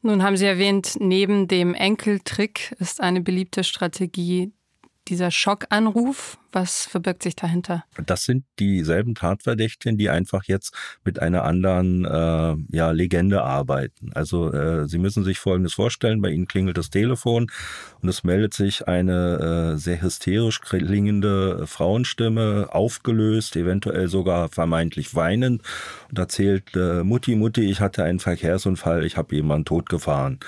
Nun 0.02 0.24
haben 0.24 0.38
Sie 0.38 0.46
erwähnt, 0.46 0.98
neben 1.00 1.48
dem 1.48 1.74
Enkeltrick 1.74 2.76
ist 2.80 3.02
eine 3.02 3.22
beliebte 3.22 3.64
Strategie 3.64 4.52
dieser 5.08 5.32
Schockanruf. 5.32 6.38
Was 6.52 6.86
verbirgt 6.86 7.24
sich 7.24 7.36
dahinter? 7.36 7.84
Das 8.06 8.24
sind 8.24 8.46
dieselben 8.60 9.16
Tatverdächtigen, 9.16 9.98
die 9.98 10.10
einfach 10.10 10.46
jetzt 10.46 10.74
mit 11.04 11.20
einer 11.20 11.44
anderen 11.44 12.06
äh, 12.06 12.76
ja, 12.76 12.92
Legende 12.92 13.44
arbeiten. 13.44 14.12
Also 14.14 14.52
äh, 14.54 14.88
Sie 14.88 14.98
müssen 14.98 15.24
sich 15.24 15.40
Folgendes 15.40 15.74
vorstellen, 15.74 16.22
bei 16.22 16.30
Ihnen 16.30 16.48
klingelt 16.48 16.78
das 16.78 16.90
Telefon 16.90 17.52
und 18.02 18.10
es 18.10 18.24
meldet 18.24 18.54
sich 18.54 18.88
eine 18.88 19.74
äh, 19.76 19.78
sehr 19.78 20.02
hysterisch 20.02 20.62
klingende 20.62 21.68
Frauenstimme, 21.68 22.70
aufgelöst, 22.72 23.56
eventuell 23.56 24.08
sogar 24.08 24.50
vermeintlich 24.50 25.16
weinend 25.16 25.62
und 26.10 26.20
erzählt, 26.20 26.76
äh, 26.76 27.04
Mutti, 27.04 27.36
Mutti, 27.36 27.70
ich 27.70 27.82
hatte 27.82 28.04
einen 28.04 28.20
Verkehrsunfall, 28.20 29.06
ich 29.06 29.18
habe 29.18 29.36
jemanden 29.36 29.66
totgefahren. 29.66 30.40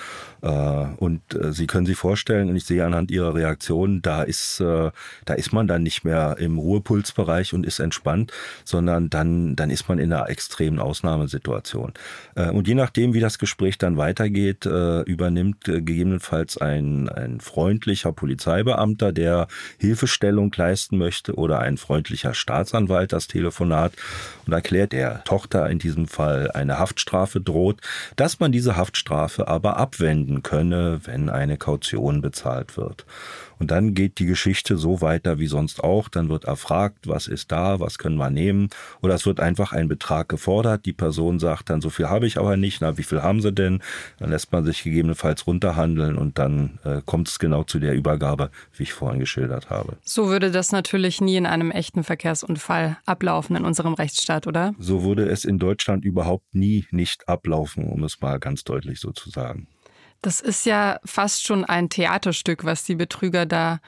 Äh, 0.42 0.48
und 0.48 1.22
äh, 1.34 1.52
Sie 1.52 1.66
können 1.66 1.86
sich 1.86 1.96
vorstellen, 1.96 2.48
und 2.48 2.56
ich 2.56 2.64
sehe 2.64 2.84
anhand 2.84 3.10
Ihrer 3.10 3.34
Reaktion, 3.34 4.00
da 4.02 4.22
ist, 4.22 4.60
äh, 4.60 4.90
da 5.24 5.34
ist 5.34 5.52
man 5.52 5.66
dann 5.66 5.82
nicht 5.82 5.89
nicht 5.90 6.04
mehr 6.04 6.36
im 6.38 6.56
Ruhepulsbereich 6.56 7.52
und 7.52 7.66
ist 7.66 7.80
entspannt, 7.80 8.32
sondern 8.64 9.10
dann, 9.10 9.56
dann 9.56 9.70
ist 9.70 9.88
man 9.88 9.98
in 9.98 10.12
einer 10.12 10.30
extremen 10.30 10.78
Ausnahmesituation. 10.78 11.94
Äh, 12.36 12.50
und 12.50 12.68
je 12.68 12.76
nachdem, 12.76 13.12
wie 13.12 13.18
das 13.18 13.40
Gespräch 13.40 13.76
dann 13.76 13.96
weitergeht, 13.96 14.66
äh, 14.66 15.00
übernimmt 15.02 15.66
äh, 15.66 15.82
gegebenenfalls 15.82 16.58
ein, 16.58 17.08
ein 17.08 17.40
freundlicher 17.40 18.12
Polizeibeamter, 18.12 19.10
der 19.10 19.48
Hilfestellung 19.78 20.52
leisten 20.54 20.96
möchte 20.96 21.34
oder 21.34 21.58
ein 21.58 21.76
freundlicher 21.76 22.34
Staatsanwalt 22.34 23.12
das 23.12 23.26
Telefonat 23.26 23.92
und 24.46 24.52
erklärt 24.52 24.92
der 24.92 25.24
Tochter 25.24 25.68
in 25.70 25.80
diesem 25.80 26.06
Fall 26.06 26.52
eine 26.52 26.78
Haftstrafe 26.78 27.40
droht, 27.40 27.80
dass 28.14 28.38
man 28.38 28.52
diese 28.52 28.76
Haftstrafe 28.76 29.48
aber 29.48 29.76
abwenden 29.76 30.44
könne, 30.44 31.00
wenn 31.04 31.28
eine 31.28 31.56
Kaution 31.56 32.20
bezahlt 32.20 32.76
wird. 32.76 33.06
Und 33.60 33.70
dann 33.70 33.94
geht 33.94 34.18
die 34.18 34.26
Geschichte 34.26 34.78
so 34.78 35.02
weiter 35.02 35.38
wie 35.38 35.46
sonst 35.46 35.84
auch. 35.84 36.08
Dann 36.08 36.30
wird 36.30 36.44
erfragt, 36.44 37.06
was 37.06 37.28
ist 37.28 37.52
da, 37.52 37.78
was 37.78 37.98
können 37.98 38.16
wir 38.16 38.30
nehmen. 38.30 38.70
Oder 39.02 39.14
es 39.14 39.26
wird 39.26 39.38
einfach 39.38 39.72
ein 39.72 39.86
Betrag 39.86 40.30
gefordert. 40.30 40.86
Die 40.86 40.94
Person 40.94 41.38
sagt 41.38 41.68
dann, 41.68 41.82
so 41.82 41.90
viel 41.90 42.08
habe 42.08 42.26
ich 42.26 42.38
aber 42.38 42.56
nicht. 42.56 42.80
Na, 42.80 42.96
wie 42.96 43.02
viel 43.02 43.22
haben 43.22 43.42
sie 43.42 43.52
denn? 43.52 43.82
Dann 44.18 44.30
lässt 44.30 44.50
man 44.50 44.64
sich 44.64 44.82
gegebenenfalls 44.82 45.46
runterhandeln 45.46 46.16
und 46.16 46.38
dann 46.38 46.78
äh, 46.84 47.02
kommt 47.04 47.28
es 47.28 47.38
genau 47.38 47.62
zu 47.62 47.78
der 47.78 47.94
Übergabe, 47.94 48.50
wie 48.76 48.84
ich 48.84 48.94
vorhin 48.94 49.20
geschildert 49.20 49.68
habe. 49.68 49.98
So 50.02 50.28
würde 50.28 50.50
das 50.50 50.72
natürlich 50.72 51.20
nie 51.20 51.36
in 51.36 51.44
einem 51.44 51.70
echten 51.70 52.02
Verkehrsunfall 52.02 52.96
ablaufen 53.04 53.56
in 53.56 53.66
unserem 53.66 53.92
Rechtsstaat, 53.92 54.46
oder? 54.46 54.74
So 54.78 55.04
würde 55.04 55.28
es 55.28 55.44
in 55.44 55.58
Deutschland 55.58 56.06
überhaupt 56.06 56.54
nie 56.54 56.86
nicht 56.90 57.28
ablaufen, 57.28 57.84
um 57.84 58.04
es 58.04 58.22
mal 58.22 58.38
ganz 58.38 58.64
deutlich 58.64 59.00
so 59.00 59.12
zu 59.12 59.28
sagen. 59.28 59.68
Das 60.22 60.40
ist 60.40 60.66
ja 60.66 61.00
fast 61.04 61.44
schon 61.44 61.64
ein 61.64 61.88
Theaterstück, 61.88 62.64
was 62.64 62.84
die 62.84 62.94
Betrüger 62.94 63.46
da 63.46 63.80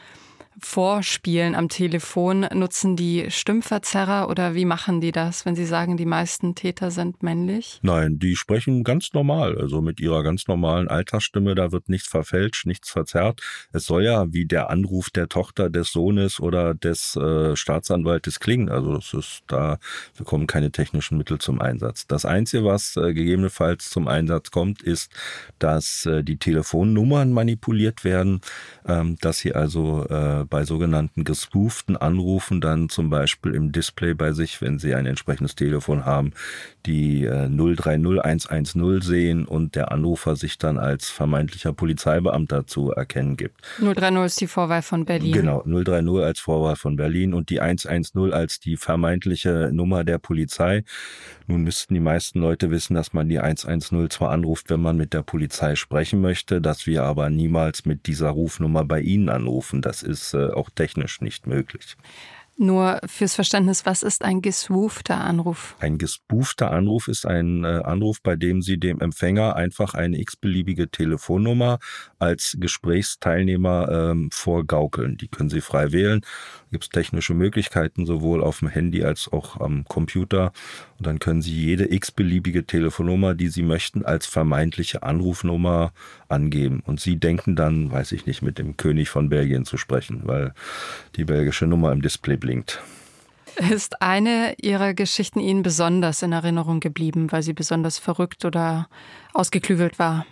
vorspielen 0.59 1.55
am 1.55 1.69
Telefon. 1.69 2.47
Nutzen 2.53 2.97
die 2.97 3.31
Stimmverzerrer 3.31 4.29
oder 4.29 4.55
wie 4.55 4.65
machen 4.65 5.01
die 5.01 5.13
das, 5.13 5.47
wenn 5.47 5.57
sie 5.57 5.65
sagen, 5.65 5.97
die 5.97 6.07
meisten 6.07 6.55
Täter 6.55 6.91
sind 6.91 7.23
männlich? 7.23 7.79
Nein, 7.83 8.19
die 8.19 8.37
sprechen 8.37 8.85
ganz 8.85 9.13
normal, 9.13 9.59
also 9.59 9.81
mit 9.81 10.01
ihrer 10.01 10.23
ganz 10.23 10.49
normalen 10.49 10.89
Alltagsstimme. 10.89 11.55
Da 11.55 11.73
wird 11.73 11.89
nichts 11.89 12.09
verfälscht, 12.09 12.67
nichts 12.67 12.91
verzerrt. 12.91 13.41
Es 13.73 13.87
soll 13.87 14.05
ja 14.05 14.33
wie 14.33 14.47
der 14.47 14.71
Anruf 14.71 15.11
der 15.11 15.29
Tochter 15.29 15.71
des 15.71 15.93
Sohnes 15.93 16.41
oder 16.41 16.75
des 16.75 17.17
äh, 17.17 17.57
Staatsanwaltes 17.57 18.41
klingen. 18.41 18.69
Also 18.69 18.97
es 18.97 19.15
ist 19.15 19.43
da, 19.47 19.79
wir 20.17 20.27
kommen 20.27 20.47
keine 20.47 20.71
technischen 20.71 21.19
Mittel 21.19 21.39
zum 21.39 21.61
Einsatz. 21.61 22.07
Das 22.07 22.25
Einzige, 22.25 22.65
was 22.65 22.97
äh, 22.97 23.15
gegebenenfalls 23.15 23.91
zum 23.91 24.09
Einsatz 24.09 24.51
kommt, 24.51 24.83
ist, 24.83 25.11
dass 25.59 26.07
äh, 26.07 26.23
die 26.23 26.37
Telefonnummern 26.37 27.33
manipuliert 27.33 28.05
werden, 28.05 28.41
ähm, 28.87 29.17
dass 29.21 29.39
sie 29.39 29.55
also 29.55 30.07
äh, 30.09 30.42
bei 30.45 30.65
sogenannten 30.65 31.25
gespooften 31.25 31.97
Anrufen 31.97 32.61
dann 32.61 32.89
zum 32.89 33.11
Beispiel 33.11 33.55
im 33.55 33.73
Display 33.73 34.15
bei 34.15 34.33
sich, 34.33 34.61
wenn 34.61 34.79
sie 34.79 34.95
ein 34.95 35.07
entsprechendes 35.07 35.55
Telefon 35.55 36.05
haben, 36.05 36.33
die 36.87 37.25
äh, 37.25 37.49
030110 37.49 39.01
sehen 39.01 39.45
und 39.47 39.77
der 39.77 39.93
Anrufer 39.93 40.37
sich 40.37 40.59
dann 40.59 40.79
als 40.79 41.09
vermeintlicher 41.11 41.73
Polizeibeamter 41.73 42.67
zu 42.67 42.91
erkennen 42.91 43.37
gibt. 43.37 43.61
030 43.79 44.25
ist 44.25 44.41
die 44.41 44.47
Vorwahl 44.47 44.83
von 44.83 45.05
Berlin. 45.05 45.33
Genau, 45.33 45.63
030 45.65 46.23
als 46.23 46.41
Vorwahl 46.41 46.77
von 46.77 46.97
Berlin 46.97 47.35
und 47.35 47.51
die 47.51 47.61
110 47.61 48.33
als 48.33 48.61
die 48.61 48.77
vermeintliche 48.77 49.71
Nummer 49.73 50.05
der 50.05 50.19
Polizei. 50.19 50.85
Nun 51.47 51.63
müssten 51.63 51.95
die 51.95 52.01
meisten 52.01 52.41
Leute 52.41 52.71
wissen, 52.71 52.95
dass 52.95 53.13
man 53.13 53.29
die 53.29 53.39
110 53.39 54.11
zwar 54.11 54.31
anruft, 54.31 54.71
wenn 54.71 54.81
man 54.81 54.97
mit 54.97 55.13
der 55.13 55.23
Polizei 55.23 55.77
sprechen 55.77 56.21
möchte, 56.21 56.61
dass 56.61 56.87
wir 56.87 57.05
aber 57.05 57.31
niemals 57.31 57.85
mit 57.85 58.07
dieser 58.07 58.31
Rufnummer 58.31 58.85
bei 58.85 59.01
Ihnen 59.01 59.29
anrufen. 59.29 59.83
Das 59.83 60.03
ist 60.03 60.32
äh, 60.35 60.51
auch 60.51 60.71
technisch 60.71 61.21
nicht 61.21 61.47
möglich. 61.47 61.97
Nur 62.59 63.01
fürs 63.07 63.35
Verständnis, 63.35 63.87
was 63.87 64.03
ist 64.03 64.23
ein 64.23 64.43
geswoofter 64.43 65.17
Anruf? 65.17 65.75
Ein 65.81 65.97
gespoofter 65.97 66.71
Anruf 66.71 67.09
ist 67.09 67.27
ein 67.27 67.65
äh, 67.65 67.81
Anruf, 67.83 68.21
bei 68.23 68.37
dem 68.37 68.61
Sie 68.61 68.79
dem 68.79 69.01
Empfänger 69.01 69.57
einfach 69.57 69.95
eine 69.95 70.21
x-beliebige 70.21 70.91
Telefonnummer 70.91 71.79
als 72.19 72.57
Gesprächsteilnehmer 72.61 73.89
ähm, 73.91 74.31
vorgaukeln. 74.31 75.17
Die 75.17 75.29
können 75.29 75.49
Sie 75.49 75.63
frei 75.63 75.93
wählen. 75.93 76.21
Gibt 76.71 76.85
es 76.85 76.91
technische 76.91 77.35
Möglichkeiten, 77.35 78.07
sowohl 78.07 78.43
auf 78.43 78.59
dem 78.59 78.69
Handy 78.69 79.03
als 79.03 79.33
auch 79.33 79.59
am 79.59 79.85
Computer. 79.87 80.53
Und 80.99 81.07
dann 81.07 81.19
können 81.19 81.43
Sie 81.43 81.55
jede 81.55 81.93
x-beliebige 81.93 82.67
Telefonnummer, 82.67 83.35
die 83.35 83.49
Sie 83.49 83.63
möchten, 83.63 84.05
als 84.05 84.27
vermeintliche 84.27 85.03
Anrufnummer 85.03 85.93
angeben. 86.33 86.83
Und 86.85 87.01
Sie 87.01 87.17
denken 87.17 87.57
dann, 87.57 87.93
weiß 87.93 88.13
ich 88.13 88.27
nicht, 88.27 88.43
mit 88.43 88.59
dem 88.59 88.77
König 88.77 89.11
von 89.11 89.29
Belgien 89.29 89.65
zu 89.65 89.77
sprechen, 89.77 90.23
weil 90.25 90.55
die 91.17 91.25
belgische 91.25 91.67
Nummer 91.67 91.93
im 91.93 92.03
Display 92.03 92.37
blinkt. 92.37 92.83
Ist 93.71 94.01
eine 94.01 94.55
Ihrer 94.61 94.95
Geschichten 94.95 95.39
Ihnen 95.39 95.63
besonders 95.63 96.23
in 96.23 96.33
Erinnerung 96.33 96.81
geblieben, 96.81 97.31
weil 97.31 97.43
sie 97.43 97.53
besonders 97.53 97.99
verrückt 97.99 98.45
oder 98.45 98.89
ausgeklügelt 99.35 99.99
war? 99.99 100.25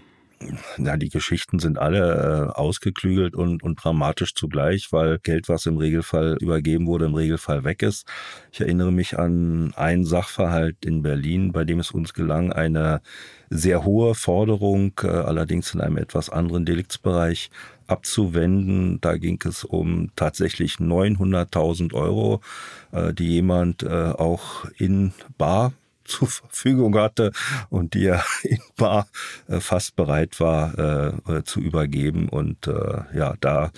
Ja, 0.78 0.96
die 0.96 1.10
Geschichten 1.10 1.58
sind 1.58 1.78
alle 1.78 2.48
äh, 2.54 2.58
ausgeklügelt 2.58 3.34
und, 3.34 3.62
und 3.62 3.84
dramatisch 3.84 4.34
zugleich, 4.34 4.90
weil 4.90 5.18
Geld, 5.18 5.50
was 5.50 5.66
im 5.66 5.76
Regelfall 5.76 6.38
übergeben 6.40 6.86
wurde, 6.86 7.04
im 7.04 7.14
Regelfall 7.14 7.64
weg 7.64 7.82
ist. 7.82 8.06
Ich 8.50 8.62
erinnere 8.62 8.90
mich 8.90 9.18
an 9.18 9.74
einen 9.76 10.06
Sachverhalt 10.06 10.82
in 10.82 11.02
Berlin, 11.02 11.52
bei 11.52 11.64
dem 11.64 11.78
es 11.78 11.90
uns 11.90 12.14
gelang, 12.14 12.54
eine 12.54 13.02
sehr 13.50 13.84
hohe 13.84 14.14
Forderung, 14.14 14.92
äh, 15.02 15.08
allerdings 15.08 15.74
in 15.74 15.82
einem 15.82 15.98
etwas 15.98 16.30
anderen 16.30 16.64
Deliktsbereich, 16.64 17.50
abzuwenden. 17.86 19.00
Da 19.00 19.18
ging 19.18 19.38
es 19.44 19.64
um 19.64 20.10
tatsächlich 20.16 20.76
900.000 20.76 21.92
Euro, 21.92 22.40
äh, 22.92 23.12
die 23.12 23.28
jemand 23.28 23.82
äh, 23.82 23.88
auch 23.88 24.64
in 24.78 25.12
Bar 25.36 25.72
zur 26.10 26.28
Verfügung 26.28 26.96
hatte 26.96 27.32
und 27.68 27.94
die 27.94 28.06
er 28.06 28.24
in 28.42 28.60
Bar 28.76 29.06
äh, 29.48 29.60
fast 29.60 29.96
bereit 29.96 30.40
war 30.40 30.78
äh, 30.78 31.44
zu 31.44 31.60
übergeben. 31.60 32.28
Und 32.28 32.66
äh, 32.66 33.02
ja, 33.16 33.34
da 33.40 33.70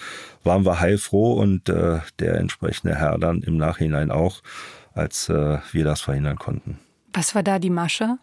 waren 0.45 0.64
wir 0.64 0.81
heilfroh 0.81 1.35
und 1.35 1.68
äh, 1.68 2.01
der 2.18 2.37
entsprechende 2.37 2.97
Herr 2.97 3.18
dann 3.18 3.42
im 3.42 3.57
Nachhinein 3.57 4.11
auch, 4.11 4.42
als 4.95 5.29
äh, 5.29 5.59
wir 5.71 5.85
das 5.85 6.01
verhindern 6.01 6.37
konnten. 6.37 6.79
Was 7.12 7.35
war 7.35 7.42
da 7.42 7.59
die 7.59 7.71
Masche? 7.71 8.18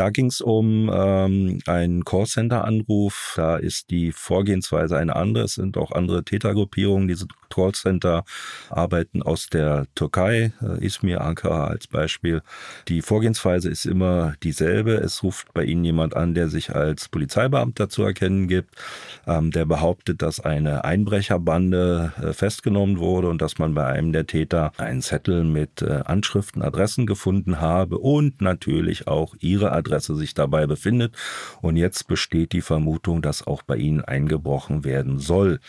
Da 0.00 0.08
ging 0.08 0.28
es 0.28 0.40
um 0.40 0.90
ähm, 0.90 1.58
einen 1.66 2.06
Callcenter-Anruf. 2.06 3.34
Da 3.36 3.58
ist 3.58 3.90
die 3.90 4.12
Vorgehensweise 4.12 4.96
eine 4.96 5.14
andere. 5.14 5.44
Es 5.44 5.56
sind 5.56 5.76
auch 5.76 5.92
andere 5.92 6.24
Tätergruppierungen. 6.24 7.06
Diese 7.06 7.26
Callcenter 7.50 8.24
arbeiten 8.70 9.22
aus 9.22 9.48
der 9.48 9.84
Türkei, 9.94 10.52
äh, 10.62 10.82
Izmir, 10.82 11.20
Ankara 11.20 11.66
als 11.66 11.86
Beispiel. 11.86 12.40
Die 12.88 13.02
Vorgehensweise 13.02 13.68
ist 13.68 13.84
immer 13.84 14.36
dieselbe. 14.42 14.92
Es 14.92 15.22
ruft 15.22 15.52
bei 15.52 15.64
Ihnen 15.64 15.84
jemand 15.84 16.16
an, 16.16 16.32
der 16.32 16.48
sich 16.48 16.74
als 16.74 17.10
Polizeibeamter 17.10 17.90
zu 17.90 18.02
erkennen 18.02 18.48
gibt, 18.48 18.76
ähm, 19.26 19.50
der 19.50 19.66
behauptet, 19.66 20.22
dass 20.22 20.40
eine 20.40 20.84
Einbrecherbande 20.84 22.14
äh, 22.22 22.32
festgenommen 22.32 23.00
wurde 23.00 23.28
und 23.28 23.42
dass 23.42 23.58
man 23.58 23.74
bei 23.74 23.84
einem 23.84 24.12
der 24.12 24.26
Täter 24.26 24.72
einen 24.78 25.02
Zettel 25.02 25.44
mit 25.44 25.82
äh, 25.82 26.00
Anschriften, 26.06 26.62
Adressen 26.62 27.04
gefunden 27.04 27.60
habe 27.60 27.98
und 27.98 28.40
natürlich 28.40 29.06
auch 29.06 29.34
Ihre 29.40 29.72
Adresse 29.72 29.89
sich 29.98 30.34
dabei 30.34 30.66
befindet. 30.66 31.16
Und 31.60 31.76
jetzt 31.76 32.06
besteht 32.06 32.52
die 32.52 32.60
Vermutung, 32.60 33.22
dass 33.22 33.46
auch 33.46 33.62
bei 33.62 33.76
Ihnen 33.76 34.04
eingebrochen 34.04 34.84
werden 34.84 35.18
soll. 35.18 35.60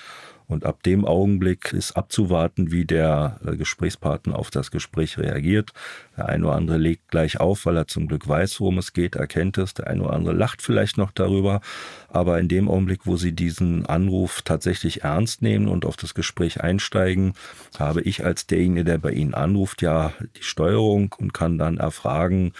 Und 0.51 0.65
ab 0.65 0.83
dem 0.83 1.05
Augenblick 1.05 1.71
ist 1.71 1.93
abzuwarten, 1.93 2.71
wie 2.71 2.83
der 2.83 3.39
äh, 3.45 3.55
Gesprächspartner 3.55 4.37
auf 4.37 4.51
das 4.51 4.69
Gespräch 4.69 5.17
reagiert. 5.17 5.71
Der 6.17 6.27
eine 6.27 6.45
oder 6.45 6.55
andere 6.55 6.77
legt 6.77 7.07
gleich 7.07 7.39
auf, 7.39 7.65
weil 7.65 7.77
er 7.77 7.87
zum 7.87 8.09
Glück 8.09 8.27
weiß, 8.27 8.59
worum 8.59 8.77
es 8.77 8.91
geht, 8.91 9.15
erkennt 9.15 9.57
es. 9.57 9.73
Der 9.73 9.87
eine 9.87 10.03
oder 10.03 10.13
andere 10.13 10.35
lacht 10.35 10.61
vielleicht 10.61 10.97
noch 10.97 11.11
darüber. 11.11 11.61
Aber 12.09 12.37
in 12.37 12.49
dem 12.49 12.67
Augenblick, 12.67 13.05
wo 13.05 13.15
Sie 13.15 13.31
diesen 13.31 13.85
Anruf 13.85 14.41
tatsächlich 14.41 15.03
ernst 15.03 15.41
nehmen 15.41 15.69
und 15.69 15.85
auf 15.85 15.95
das 15.95 16.13
Gespräch 16.13 16.59
einsteigen, 16.59 17.33
habe 17.79 18.01
ich 18.01 18.25
als 18.25 18.45
derjenige, 18.45 18.83
der 18.83 18.97
bei 18.97 19.11
Ihnen 19.11 19.33
anruft, 19.33 19.81
ja 19.81 20.11
die 20.35 20.43
Steuerung 20.43 21.15
und 21.17 21.33
kann 21.33 21.57
dann 21.57 21.77
erfragen, 21.77 22.51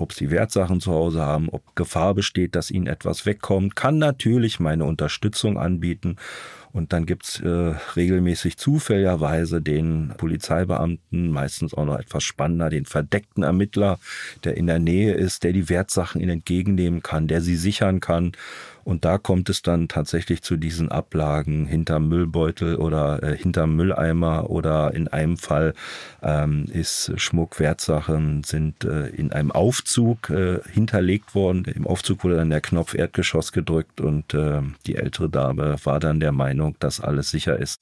ob 0.00 0.12
sie 0.12 0.30
Wertsachen 0.30 0.80
zu 0.80 0.92
Hause 0.92 1.20
haben, 1.20 1.48
ob 1.50 1.76
Gefahr 1.76 2.14
besteht, 2.14 2.54
dass 2.54 2.70
ihnen 2.70 2.86
etwas 2.86 3.26
wegkommt, 3.26 3.76
kann 3.76 3.98
natürlich 3.98 4.60
meine 4.60 4.84
Unterstützung 4.84 5.58
anbieten. 5.58 6.16
Und 6.72 6.92
dann 6.92 7.04
gibt's 7.04 7.40
äh, 7.40 7.48
regelmäßig 7.96 8.56
zufälligerweise 8.56 9.60
den 9.60 10.14
Polizeibeamten, 10.16 11.30
meistens 11.30 11.74
auch 11.74 11.84
noch 11.84 11.98
etwas 11.98 12.22
spannender, 12.22 12.70
den 12.70 12.84
verdeckten 12.84 13.42
Ermittler, 13.42 13.98
der 14.44 14.56
in 14.56 14.68
der 14.68 14.78
Nähe 14.78 15.14
ist, 15.14 15.42
der 15.42 15.52
die 15.52 15.68
Wertsachen 15.68 16.20
ihnen 16.20 16.30
entgegennehmen 16.30 17.02
kann, 17.02 17.26
der 17.26 17.40
sie 17.40 17.56
sichern 17.56 17.98
kann 17.98 18.32
und 18.90 19.04
da 19.04 19.18
kommt 19.18 19.48
es 19.48 19.62
dann 19.62 19.86
tatsächlich 19.86 20.42
zu 20.42 20.56
diesen 20.56 20.90
Ablagen 20.90 21.66
hinterm 21.66 22.08
Müllbeutel 22.08 22.74
oder 22.74 23.22
äh, 23.22 23.36
hinterm 23.36 23.76
Mülleimer 23.76 24.50
oder 24.50 24.92
in 24.92 25.06
einem 25.06 25.36
Fall 25.36 25.74
ähm, 26.22 26.66
ist 26.72 27.12
Schmuck, 27.16 27.60
Wertsachen 27.60 28.42
sind 28.42 28.84
äh, 28.84 29.06
in 29.10 29.32
einem 29.32 29.52
Aufzug 29.52 30.28
äh, 30.30 30.58
hinterlegt 30.68 31.36
worden. 31.36 31.66
Im 31.66 31.86
Aufzug 31.86 32.24
wurde 32.24 32.36
dann 32.36 32.50
der 32.50 32.60
Knopf 32.60 32.94
Erdgeschoss 32.94 33.52
gedrückt 33.52 34.00
und 34.00 34.34
äh, 34.34 34.60
die 34.86 34.96
ältere 34.96 35.30
Dame 35.30 35.76
war 35.84 36.00
dann 36.00 36.18
der 36.18 36.32
Meinung, 36.32 36.74
dass 36.80 37.00
alles 37.00 37.30
sicher 37.30 37.56
ist. 37.56 37.80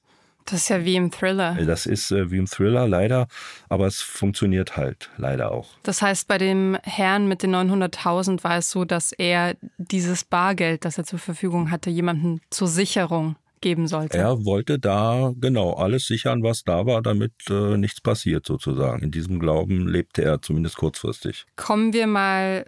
Das 0.51 0.63
ist 0.63 0.69
ja 0.69 0.85
wie 0.85 0.97
im 0.97 1.11
Thriller. 1.11 1.55
Das 1.65 1.87
ist 1.87 2.11
äh, 2.11 2.31
wie 2.31 2.39
im 2.39 2.47
Thriller 2.47 2.89
leider, 2.89 3.29
aber 3.69 3.87
es 3.87 4.01
funktioniert 4.01 4.77
halt 4.77 5.11
leider 5.17 5.53
auch. 5.53 5.69
Das 5.83 6.01
heißt, 6.01 6.27
bei 6.27 6.39
dem 6.39 6.79
Herrn 6.83 7.29
mit 7.29 7.43
den 7.43 7.55
900.000 7.55 8.45
war 8.45 8.57
es 8.59 8.71
so, 8.71 8.85
dass 8.85 9.13
er 9.13 9.57
dieses 9.77 10.25
Bargeld, 10.25 10.85
das 10.85 10.97
er 10.97 11.05
zur 11.05 11.19
Verfügung 11.19 11.71
hatte, 11.71 11.91
jemanden 11.91 12.41
zur 12.51 12.69
Sicherung 12.69 13.37
geben 13.61 13.89
sollte. 13.89 14.17
Er 14.17 14.45
wollte 14.45 14.79
da 14.79 15.33
genau 15.39 15.75
alles 15.75 16.07
sichern, 16.07 16.43
was 16.43 16.65
da 16.65 16.87
war, 16.87 17.03
damit 17.03 17.33
äh, 17.51 17.77
nichts 17.77 18.01
passiert 18.01 18.47
sozusagen. 18.47 19.03
In 19.03 19.11
diesem 19.11 19.41
Glauben 19.41 19.87
lebte 19.87 20.23
er 20.23 20.41
zumindest 20.41 20.77
kurzfristig. 20.77 21.45
Kommen 21.57 21.93
wir 21.93 22.07
mal 22.07 22.67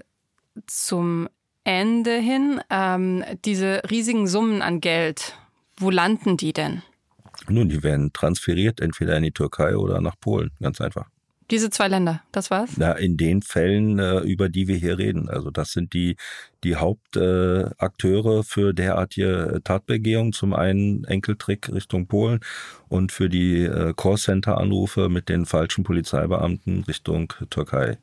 zum 0.66 1.28
Ende 1.64 2.16
hin. 2.16 2.60
Ähm, 2.70 3.24
diese 3.44 3.82
riesigen 3.90 4.26
Summen 4.26 4.62
an 4.62 4.80
Geld, 4.80 5.36
wo 5.76 5.90
landen 5.90 6.36
die 6.36 6.52
denn? 6.52 6.82
Nun, 7.48 7.68
die 7.68 7.82
werden 7.82 8.12
transferiert, 8.12 8.80
entweder 8.80 9.16
in 9.16 9.22
die 9.22 9.32
Türkei 9.32 9.76
oder 9.76 10.00
nach 10.00 10.18
Polen, 10.20 10.50
ganz 10.60 10.80
einfach. 10.80 11.08
Diese 11.50 11.68
zwei 11.68 11.88
Länder, 11.88 12.22
das 12.30 12.50
war's? 12.52 12.76
Ja, 12.76 12.92
in 12.92 13.16
den 13.16 13.42
Fällen, 13.42 13.98
äh, 13.98 14.20
über 14.20 14.48
die 14.48 14.68
wir 14.68 14.76
hier 14.76 14.98
reden. 14.98 15.28
Also 15.28 15.50
das 15.50 15.72
sind 15.72 15.94
die, 15.94 16.14
die 16.62 16.76
Hauptakteure 16.76 18.38
äh, 18.38 18.42
für 18.44 18.72
derartige 18.72 19.60
Tatbegehungen. 19.64 20.32
Zum 20.32 20.54
einen 20.54 21.02
Enkeltrick 21.04 21.72
Richtung 21.72 22.06
Polen 22.06 22.38
und 22.88 23.10
für 23.10 23.28
die 23.28 23.64
äh, 23.64 23.94
Callcenter-Anrufe 23.96 25.08
mit 25.08 25.28
den 25.28 25.44
falschen 25.44 25.82
Polizeibeamten 25.82 26.84
Richtung 26.84 27.32
Türkei. 27.50 27.98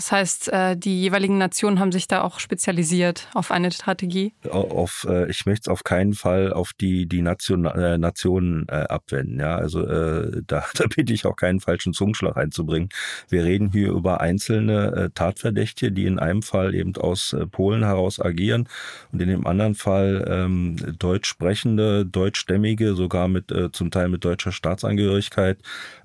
Das 0.00 0.12
heißt, 0.12 0.48
äh, 0.50 0.78
die 0.78 1.02
jeweiligen 1.02 1.36
Nationen 1.36 1.78
haben 1.78 1.92
sich 1.92 2.08
da 2.08 2.22
auch 2.22 2.40
spezialisiert 2.40 3.28
auf 3.34 3.50
eine 3.50 3.70
Strategie. 3.70 4.32
Auf, 4.48 5.06
äh, 5.06 5.30
ich 5.30 5.44
möchte 5.44 5.64
es 5.64 5.68
auf 5.68 5.84
keinen 5.84 6.14
Fall 6.14 6.54
auf 6.54 6.72
die 6.72 7.04
die 7.04 7.20
Nation, 7.20 7.66
äh, 7.66 7.98
Nationen 7.98 8.66
abwenden. 8.70 9.40
Ja, 9.40 9.56
also 9.56 9.82
da, 9.82 10.40
da 10.74 10.84
bitte 10.96 11.12
ich 11.12 11.26
auch 11.26 11.36
keinen 11.36 11.60
falschen 11.60 11.92
Zungenschlag 11.92 12.38
einzubringen. 12.38 12.88
Wir 13.28 13.44
reden 13.44 13.72
hier 13.72 13.90
über 13.90 14.22
einzelne 14.22 15.10
Tatverdächtige, 15.14 15.92
die 15.92 16.06
in 16.06 16.18
einem 16.18 16.40
Fall 16.40 16.74
eben 16.74 16.96
aus 16.96 17.36
Polen 17.50 17.84
heraus 17.84 18.20
agieren 18.20 18.68
und 19.12 19.20
in 19.20 19.28
dem 19.28 19.46
anderen 19.46 19.74
Fall 19.74 20.24
ähm, 20.26 20.76
deutsch 20.98 21.28
sprechende, 21.28 22.06
deutschstämmige, 22.06 22.94
sogar 22.94 23.28
mit 23.28 23.52
zum 23.72 23.90
Teil 23.90 24.08
mit 24.08 24.24
deutscher 24.24 24.52
Staatsangehörigkeit 24.52 25.58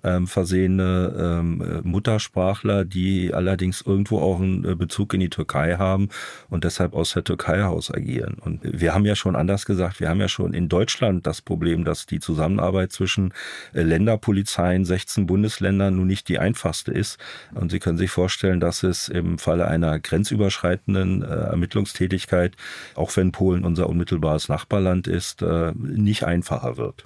ähm, 0.04 0.28
versehene 0.28 1.14
ähm, 1.18 1.82
Muttersprachler, 1.84 2.84
die 2.84 3.34
allerdings 3.34 3.85
irgendwo 3.86 4.20
auch 4.20 4.40
einen 4.40 4.66
äh, 4.66 4.76
Bezug 4.76 5.14
in 5.14 5.20
die 5.20 5.30
Türkei 5.30 5.76
haben 5.78 6.10
und 6.50 6.64
deshalb 6.64 6.94
aus 6.94 7.14
der 7.14 7.24
Türkei 7.24 7.58
heraus 7.58 7.94
agieren. 7.94 8.38
Und 8.40 8.62
wir 8.64 8.94
haben 8.94 9.06
ja 9.06 9.16
schon 9.16 9.36
anders 9.36 9.66
gesagt, 9.66 10.00
wir 10.00 10.10
haben 10.10 10.20
ja 10.20 10.28
schon 10.28 10.54
in 10.54 10.70
Deutschland 10.70 11.26
das 11.28 11.42
Problem, 11.42 11.86
dass 11.86 12.06
die 12.06 12.20
Zusammenarbeit 12.20 12.92
zwischen 12.92 13.34
äh, 13.74 13.82
Länderpolizeien, 13.82 14.86
16 14.86 15.26
Bundesländern 15.26 15.96
nun 15.96 16.08
nicht 16.08 16.28
die 16.30 16.40
einfachste 16.40 16.92
ist. 16.92 17.18
Und 17.54 17.72
Sie 17.72 17.80
können 17.80 17.98
sich 17.98 18.12
vorstellen, 18.12 18.60
dass 18.60 18.84
es 18.84 19.10
im 19.10 19.38
Falle 19.38 19.68
einer 19.68 20.00
grenzüberschreitenden 20.00 21.24
äh, 21.24 21.26
Ermittlungstätigkeit, 21.26 22.56
auch 22.96 23.16
wenn 23.16 23.32
Polen 23.32 23.66
unser 23.66 23.90
unmittelbares 23.90 24.50
Nachbarland 24.50 25.08
ist, 25.08 25.44
nicht 25.76 26.24
einfacher 26.24 26.78
wird. 26.78 27.06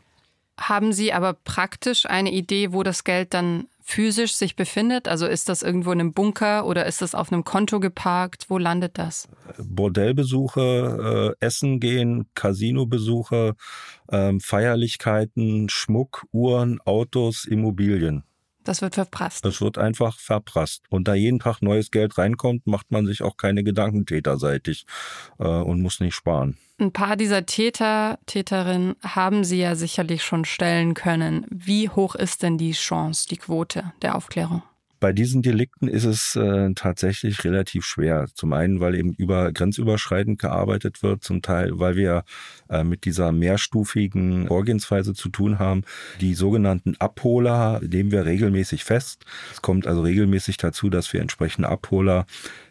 Haben 0.60 0.92
Sie 0.92 1.14
aber 1.14 1.34
praktisch 1.34 2.06
eine 2.06 2.32
Idee, 2.32 2.74
wo 2.74 2.84
das 2.84 3.04
Geld 3.04 3.34
dann 3.34 3.68
physisch 3.90 4.34
sich 4.34 4.56
befindet? 4.56 5.08
Also 5.08 5.26
ist 5.26 5.50
das 5.50 5.64
irgendwo 5.64 5.92
in 5.92 6.00
einem 6.00 6.14
Bunker 6.14 6.68
oder 6.68 6.86
ist 6.86 7.02
das 7.02 7.16
auf 7.16 7.32
einem 7.32 7.44
Konto 7.44 7.80
geparkt? 7.80 8.46
Wo 8.48 8.60
landet 8.60 9.00
das? 9.00 9.28
Bordellbesuche, 9.58 11.36
äh, 11.42 11.46
Essen 11.46 11.80
gehen, 11.80 12.28
Casinobesuche, 12.36 13.56
äh, 14.10 14.34
Feierlichkeiten, 14.40 15.70
Schmuck, 15.70 16.26
Uhren, 16.32 16.80
Autos, 16.82 17.46
Immobilien. 17.46 18.24
Das 18.70 18.84
wird 18.84 18.94
verprasst. 18.94 19.44
Das 19.46 19.62
wird 19.62 19.80
einfach 19.80 20.20
verprasst. 20.20 20.84
Und 20.90 21.08
da 21.08 21.16
jeden 21.16 21.40
Tag 21.40 21.64
neues 21.64 21.90
Geld 21.90 22.20
reinkommt, 22.20 22.68
macht 22.68 22.92
man 22.92 23.08
sich 23.08 23.24
auch 23.24 23.36
keine 23.36 23.64
Gedanken 23.64 24.06
täterseitig 24.06 24.86
äh, 25.40 25.48
und 25.48 25.82
muss 25.82 26.00
nicht 26.00 26.14
sparen. 26.14 26.56
Ein 26.80 26.92
paar 26.92 27.16
dieser 27.16 27.48
Täter, 27.48 28.20
Täterinnen 28.28 28.96
haben 29.02 29.44
Sie 29.44 29.58
ja 29.58 29.74
sicherlich 29.74 30.24
schon 30.24 30.46
stellen 30.46 30.94
können. 30.94 31.48
Wie 31.50 31.90
hoch 31.90 32.14
ist 32.14 32.44
denn 32.44 32.60
die 32.60 32.74
Chance, 32.74 33.28
die 33.28 33.38
Quote 33.38 33.92
der 34.04 34.14
Aufklärung? 34.16 34.62
Bei 35.00 35.14
diesen 35.14 35.42
Delikten 35.42 35.88
ist 35.88 36.04
es 36.04 36.36
äh, 36.36 36.74
tatsächlich 36.76 37.44
relativ 37.46 37.86
schwer. 37.86 38.28
Zum 38.34 38.54
einen, 38.54 38.80
weil 38.80 38.96
eben 38.96 39.14
über 39.14 39.52
grenzüberschreitend 39.52 40.40
gearbeitet 40.40 41.04
wird, 41.04 41.24
zum 41.24 41.42
Teil, 41.42 41.80
weil 41.80 41.96
wir 41.96 42.24
äh, 42.70 42.84
mit 42.84 43.06
dieser 43.06 43.32
mehrstufigen 43.32 44.48
Vorgehensweise 44.48 45.14
zu 45.14 45.30
tun 45.30 45.60
haben. 45.60 45.84
Die 46.20 46.34
sogenannten 46.34 46.96
Abholer 47.00 47.80
nehmen 47.82 48.12
wir 48.12 48.26
regelmäßig 48.26 48.84
fest. 48.84 49.26
Es 49.54 49.62
kommt 49.62 49.88
also 49.88 50.02
regelmäßig 50.02 50.58
dazu, 50.58 50.90
dass 50.90 51.14
wir 51.14 51.22
entsprechende 51.22 51.70
Abholer 51.70 52.26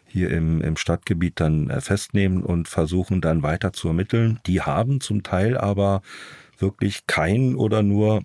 hier 0.05 0.29
im, 0.31 0.61
im 0.61 0.75
Stadtgebiet 0.75 1.39
dann 1.39 1.69
äh, 1.69 1.81
festnehmen 1.81 2.43
und 2.43 2.67
versuchen 2.67 3.21
dann 3.21 3.43
weiter 3.43 3.73
zu 3.73 3.89
ermitteln. 3.89 4.39
Die 4.45 4.61
haben 4.61 5.01
zum 5.01 5.23
Teil 5.23 5.57
aber 5.57 6.01
wirklich 6.57 7.07
keinen 7.07 7.55
oder 7.55 7.83
nur 7.83 8.23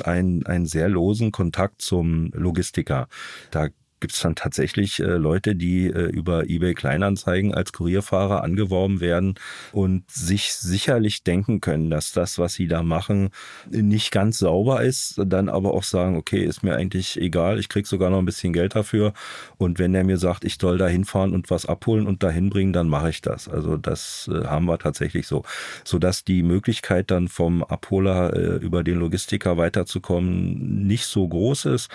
einen, 0.00 0.46
einen 0.46 0.66
sehr 0.66 0.88
losen 0.88 1.32
Kontakt 1.32 1.82
zum 1.82 2.30
Logistiker. 2.32 3.08
Da 3.50 3.68
gibt 4.02 4.12
es 4.14 4.20
dann 4.20 4.34
tatsächlich 4.34 5.00
äh, 5.00 5.04
Leute, 5.04 5.54
die 5.54 5.86
äh, 5.86 6.10
über 6.10 6.50
eBay 6.50 6.74
Kleinanzeigen 6.74 7.54
als 7.54 7.72
Kurierfahrer 7.72 8.42
angeworben 8.42 9.00
werden 9.00 9.36
und 9.72 10.10
sich 10.10 10.52
sicherlich 10.52 11.22
denken 11.22 11.60
können, 11.60 11.88
dass 11.88 12.12
das, 12.12 12.38
was 12.38 12.52
sie 12.54 12.66
da 12.66 12.82
machen, 12.82 13.30
nicht 13.70 14.10
ganz 14.10 14.40
sauber 14.40 14.82
ist, 14.82 15.20
dann 15.24 15.48
aber 15.48 15.72
auch 15.72 15.84
sagen, 15.84 16.16
okay, 16.16 16.44
ist 16.44 16.62
mir 16.62 16.74
eigentlich 16.74 17.18
egal, 17.18 17.58
ich 17.60 17.68
krieg 17.68 17.86
sogar 17.86 18.10
noch 18.10 18.18
ein 18.18 18.24
bisschen 18.26 18.52
Geld 18.52 18.74
dafür 18.74 19.14
und 19.56 19.78
wenn 19.78 19.94
er 19.94 20.04
mir 20.04 20.18
sagt, 20.18 20.44
ich 20.44 20.58
soll 20.60 20.78
da 20.78 20.88
hinfahren 20.88 21.32
und 21.32 21.48
was 21.48 21.64
abholen 21.64 22.06
und 22.06 22.22
dahin 22.22 22.50
bringen, 22.50 22.72
dann 22.72 22.88
mache 22.88 23.10
ich 23.10 23.22
das. 23.22 23.48
Also 23.48 23.76
das 23.76 24.28
äh, 24.32 24.46
haben 24.46 24.66
wir 24.66 24.78
tatsächlich 24.78 25.28
so, 25.28 25.44
sodass 25.84 26.24
die 26.24 26.42
Möglichkeit 26.42 27.10
dann 27.12 27.28
vom 27.28 27.62
Abholer 27.62 28.34
äh, 28.34 28.56
über 28.56 28.82
den 28.82 28.98
Logistiker 28.98 29.56
weiterzukommen 29.56 30.86
nicht 30.86 31.06
so 31.06 31.28
groß 31.28 31.66
ist. 31.66 31.88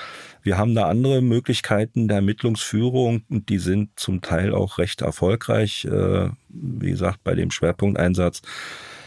Wir 0.48 0.58
haben 0.58 0.76
da 0.76 0.88
andere 0.88 1.22
Möglichkeiten 1.22 2.08
der 2.08 2.20
Ermittlungsführung 2.20 3.24
und 3.30 3.50
die 3.50 3.58
sind 3.58 4.00
zum 4.00 4.22
Teil 4.22 4.54
auch 4.54 4.78
recht 4.78 5.02
erfolgreich. 5.02 5.84
Äh, 5.84 6.30
wie 6.48 6.90
gesagt, 6.90 7.22
bei 7.26 7.36
dem 7.36 7.52
Schwerpunkteinsatz 7.52 8.42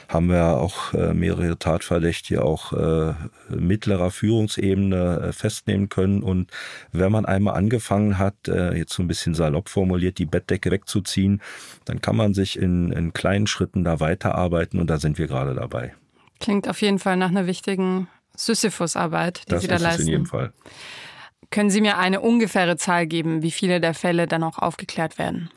haben 0.06 0.28
wir 0.28 0.58
auch 0.58 0.92
äh, 0.92 1.14
mehrere 1.14 1.58
Tatverdächtige 1.58 2.44
auch 2.44 2.74
äh, 2.74 3.14
mittlerer 3.48 4.10
Führungsebene 4.10 5.32
festnehmen 5.32 5.88
können. 5.88 6.22
Und 6.22 6.50
wenn 6.92 7.10
man 7.10 7.24
einmal 7.24 7.54
angefangen 7.54 8.18
hat, 8.18 8.34
jetzt 8.46 8.92
so 8.92 9.02
ein 9.02 9.08
bisschen 9.08 9.32
salopp 9.32 9.70
formuliert, 9.70 10.18
die 10.18 10.26
Bettdecke 10.26 10.70
wegzuziehen, 10.70 11.40
dann 11.86 12.02
kann 12.02 12.16
man 12.16 12.34
sich 12.34 12.58
in, 12.58 12.92
in 12.92 13.14
kleinen 13.14 13.46
Schritten 13.46 13.82
da 13.82 13.98
weiterarbeiten 13.98 14.78
und 14.78 14.90
da 14.90 14.98
sind 14.98 15.16
wir 15.16 15.26
gerade 15.26 15.54
dabei. 15.54 15.94
Klingt 16.38 16.68
auf 16.68 16.82
jeden 16.82 16.98
Fall 16.98 17.16
nach 17.16 17.30
einer 17.30 17.46
wichtigen 17.46 18.08
Sisyphus-Arbeit, 18.36 19.44
die 19.46 19.52
das 19.52 19.62
Sie 19.62 19.68
da 19.68 19.76
ist 19.76 19.82
leisten. 19.82 20.02
Es 20.02 20.06
in 20.06 20.12
jedem 20.12 20.26
Fall. 20.26 20.52
Können 21.50 21.70
Sie 21.70 21.80
mir 21.80 21.98
eine 21.98 22.20
ungefähre 22.20 22.76
Zahl 22.76 23.06
geben, 23.06 23.42
wie 23.42 23.50
viele 23.50 23.80
der 23.80 23.94
Fälle 23.94 24.26
dann 24.26 24.44
auch 24.44 24.58
aufgeklärt 24.58 25.18
werden? 25.18 25.50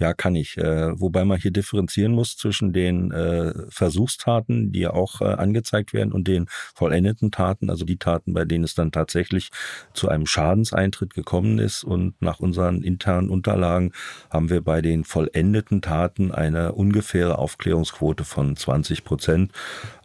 Ja, 0.00 0.14
kann 0.14 0.36
ich. 0.36 0.56
Äh, 0.56 1.00
wobei 1.00 1.24
man 1.24 1.40
hier 1.40 1.50
differenzieren 1.50 2.12
muss 2.12 2.36
zwischen 2.36 2.72
den 2.72 3.10
äh, 3.10 3.52
Versuchstaten, 3.68 4.70
die 4.70 4.80
ja 4.80 4.92
auch 4.92 5.20
äh, 5.20 5.24
angezeigt 5.24 5.92
werden, 5.92 6.12
und 6.12 6.28
den 6.28 6.46
vollendeten 6.74 7.32
Taten, 7.32 7.68
also 7.68 7.84
die 7.84 7.96
Taten, 7.96 8.32
bei 8.32 8.44
denen 8.44 8.62
es 8.62 8.76
dann 8.76 8.92
tatsächlich 8.92 9.50
zu 9.94 10.08
einem 10.08 10.26
Schadenseintritt 10.26 11.14
gekommen 11.14 11.58
ist. 11.58 11.82
Und 11.82 12.20
nach 12.22 12.38
unseren 12.38 12.82
internen 12.82 13.28
Unterlagen 13.28 13.92
haben 14.30 14.50
wir 14.50 14.60
bei 14.62 14.82
den 14.82 15.02
vollendeten 15.02 15.82
Taten 15.82 16.30
eine 16.30 16.72
ungefähre 16.72 17.38
Aufklärungsquote 17.38 18.22
von 18.24 18.54
20 18.54 19.02
Prozent. 19.02 19.52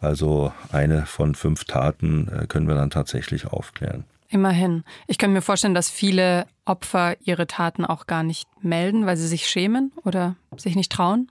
Also 0.00 0.52
eine 0.72 1.06
von 1.06 1.36
fünf 1.36 1.66
Taten 1.66 2.28
äh, 2.28 2.46
können 2.48 2.66
wir 2.66 2.74
dann 2.74 2.90
tatsächlich 2.90 3.46
aufklären. 3.46 4.04
Immerhin. 4.34 4.82
Ich 5.06 5.18
kann 5.18 5.32
mir 5.32 5.42
vorstellen, 5.42 5.74
dass 5.74 5.88
viele 5.88 6.48
Opfer 6.64 7.14
ihre 7.20 7.46
Taten 7.46 7.84
auch 7.84 8.08
gar 8.08 8.24
nicht 8.24 8.48
melden, 8.64 9.06
weil 9.06 9.16
sie 9.16 9.28
sich 9.28 9.46
schämen 9.46 9.92
oder 10.04 10.34
sich 10.56 10.74
nicht 10.74 10.90
trauen. 10.90 11.30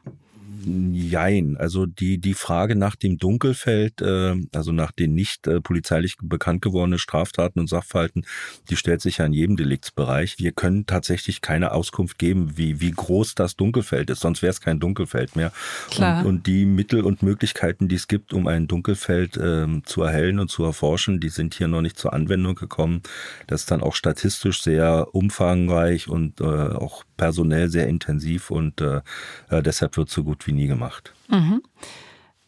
Jein. 0.65 1.57
Also 1.57 1.85
die, 1.85 2.19
die 2.19 2.33
Frage 2.33 2.75
nach 2.75 2.95
dem 2.95 3.17
Dunkelfeld, 3.17 4.01
äh, 4.01 4.35
also 4.53 4.71
nach 4.71 4.91
den 4.91 5.13
nicht 5.13 5.47
äh, 5.47 5.61
polizeilich 5.61 6.15
bekannt 6.21 6.61
gewordenen 6.61 6.99
Straftaten 6.99 7.59
und 7.59 7.67
Sachverhalten, 7.67 8.25
die 8.69 8.75
stellt 8.75 9.01
sich 9.01 9.17
ja 9.17 9.25
in 9.25 9.33
jedem 9.33 9.57
Deliktsbereich. 9.57 10.39
Wir 10.39 10.51
können 10.51 10.85
tatsächlich 10.85 11.41
keine 11.41 11.71
Auskunft 11.71 12.17
geben, 12.17 12.57
wie, 12.57 12.79
wie 12.81 12.91
groß 12.91 13.35
das 13.35 13.55
Dunkelfeld 13.55 14.09
ist, 14.09 14.21
sonst 14.21 14.41
wäre 14.41 14.51
es 14.51 14.61
kein 14.61 14.79
Dunkelfeld 14.79 15.35
mehr. 15.35 15.51
Klar. 15.89 16.19
Und, 16.21 16.27
und 16.27 16.47
die 16.47 16.65
Mittel 16.65 17.01
und 17.01 17.23
Möglichkeiten, 17.23 17.87
die 17.87 17.95
es 17.95 18.07
gibt, 18.07 18.33
um 18.33 18.47
ein 18.47 18.67
Dunkelfeld 18.67 19.37
äh, 19.37 19.67
zu 19.83 20.01
erhellen 20.03 20.39
und 20.39 20.49
zu 20.49 20.63
erforschen, 20.63 21.19
die 21.19 21.29
sind 21.29 21.55
hier 21.55 21.67
noch 21.67 21.81
nicht 21.81 21.97
zur 21.97 22.13
Anwendung 22.13 22.55
gekommen. 22.55 23.01
Das 23.47 23.61
ist 23.61 23.71
dann 23.71 23.81
auch 23.81 23.95
statistisch 23.95 24.61
sehr 24.61 25.13
umfangreich 25.13 26.07
und 26.07 26.41
äh, 26.41 26.43
auch 26.43 27.03
personell 27.17 27.69
sehr 27.69 27.87
intensiv 27.87 28.51
und 28.51 28.81
äh, 28.81 29.01
deshalb 29.49 29.97
wird 29.97 30.09
so 30.09 30.23
gut 30.23 30.45
wie 30.47 30.53
nie 30.53 30.67
gemacht. 30.67 31.13
Mhm. 31.29 31.61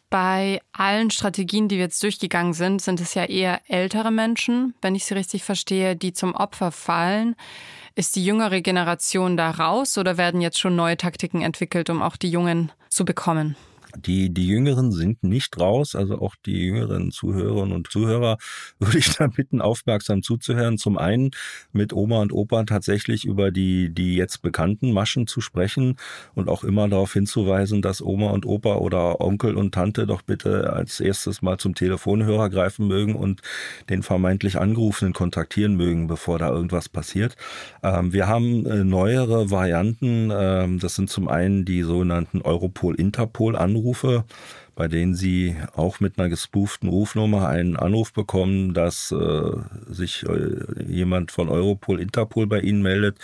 Bei 0.08 0.60
allen 0.72 1.10
Strategien, 1.10 1.68
die 1.68 1.76
wir 1.76 1.84
jetzt 1.84 2.02
durchgegangen 2.02 2.52
sind, 2.52 2.80
sind 2.80 3.00
es 3.00 3.14
ja 3.14 3.24
eher 3.24 3.60
ältere 3.68 4.12
Menschen, 4.12 4.74
wenn 4.80 4.94
ich 4.94 5.04
sie 5.04 5.14
richtig 5.14 5.42
verstehe, 5.42 5.96
die 5.96 6.12
zum 6.12 6.34
Opfer 6.34 6.70
fallen. 6.70 7.34
Ist 7.96 8.14
die 8.14 8.24
jüngere 8.24 8.60
Generation 8.60 9.36
da 9.36 9.50
raus 9.50 9.98
oder 9.98 10.16
werden 10.16 10.40
jetzt 10.40 10.60
schon 10.60 10.76
neue 10.76 10.96
Taktiken 10.96 11.42
entwickelt, 11.42 11.90
um 11.90 12.02
auch 12.02 12.16
die 12.16 12.30
Jungen 12.30 12.70
zu 12.88 13.04
bekommen? 13.04 13.56
Die, 13.96 14.32
die 14.32 14.46
Jüngeren 14.46 14.92
sind 14.92 15.22
nicht 15.22 15.58
raus, 15.58 15.94
also 15.94 16.20
auch 16.20 16.34
die 16.44 16.66
jüngeren 16.66 17.10
Zuhörerinnen 17.10 17.74
und 17.74 17.90
Zuhörer 17.90 18.38
würde 18.78 18.98
ich 18.98 19.14
da 19.16 19.26
bitten, 19.26 19.60
aufmerksam 19.60 20.22
zuzuhören. 20.22 20.78
Zum 20.78 20.98
einen 20.98 21.30
mit 21.72 21.92
Oma 21.92 22.20
und 22.20 22.32
Opa 22.32 22.64
tatsächlich 22.64 23.24
über 23.24 23.50
die, 23.50 23.92
die 23.92 24.16
jetzt 24.16 24.42
bekannten 24.42 24.92
Maschen 24.92 25.26
zu 25.26 25.40
sprechen 25.40 25.96
und 26.34 26.48
auch 26.48 26.64
immer 26.64 26.88
darauf 26.88 27.12
hinzuweisen, 27.12 27.82
dass 27.82 28.02
Oma 28.02 28.30
und 28.30 28.46
Opa 28.46 28.76
oder 28.76 29.20
Onkel 29.20 29.56
und 29.56 29.74
Tante 29.74 30.06
doch 30.06 30.22
bitte 30.22 30.72
als 30.72 31.00
erstes 31.00 31.42
mal 31.42 31.58
zum 31.58 31.74
Telefonhörer 31.74 32.50
greifen 32.50 32.86
mögen 32.86 33.14
und 33.14 33.40
den 33.88 34.02
vermeintlich 34.02 34.58
Angerufenen 34.58 35.12
kontaktieren 35.12 35.76
mögen, 35.76 36.06
bevor 36.06 36.38
da 36.38 36.50
irgendwas 36.50 36.88
passiert. 36.88 37.36
Ähm, 37.82 38.12
wir 38.12 38.26
haben 38.28 38.66
äh, 38.66 38.84
neuere 38.84 39.50
Varianten. 39.50 40.30
Ähm, 40.32 40.78
das 40.78 40.94
sind 40.94 41.10
zum 41.10 41.28
einen 41.28 41.64
die 41.64 41.82
sogenannten 41.82 42.42
Europol-Interpol-Anrufe. 42.42 43.85
Anrufe, 43.86 44.24
bei 44.76 44.88
denen 44.88 45.14
sie 45.14 45.56
auch 45.74 46.00
mit 46.00 46.18
einer 46.18 46.28
gespooften 46.28 46.90
Rufnummer 46.90 47.48
einen 47.48 47.76
Anruf 47.76 48.12
bekommen, 48.12 48.74
dass 48.74 49.10
äh, 49.10 49.50
sich 49.88 50.24
äh, 50.28 50.84
jemand 50.86 51.32
von 51.32 51.48
Europol, 51.48 51.98
Interpol 51.98 52.46
bei 52.46 52.60
ihnen 52.60 52.82
meldet 52.82 53.18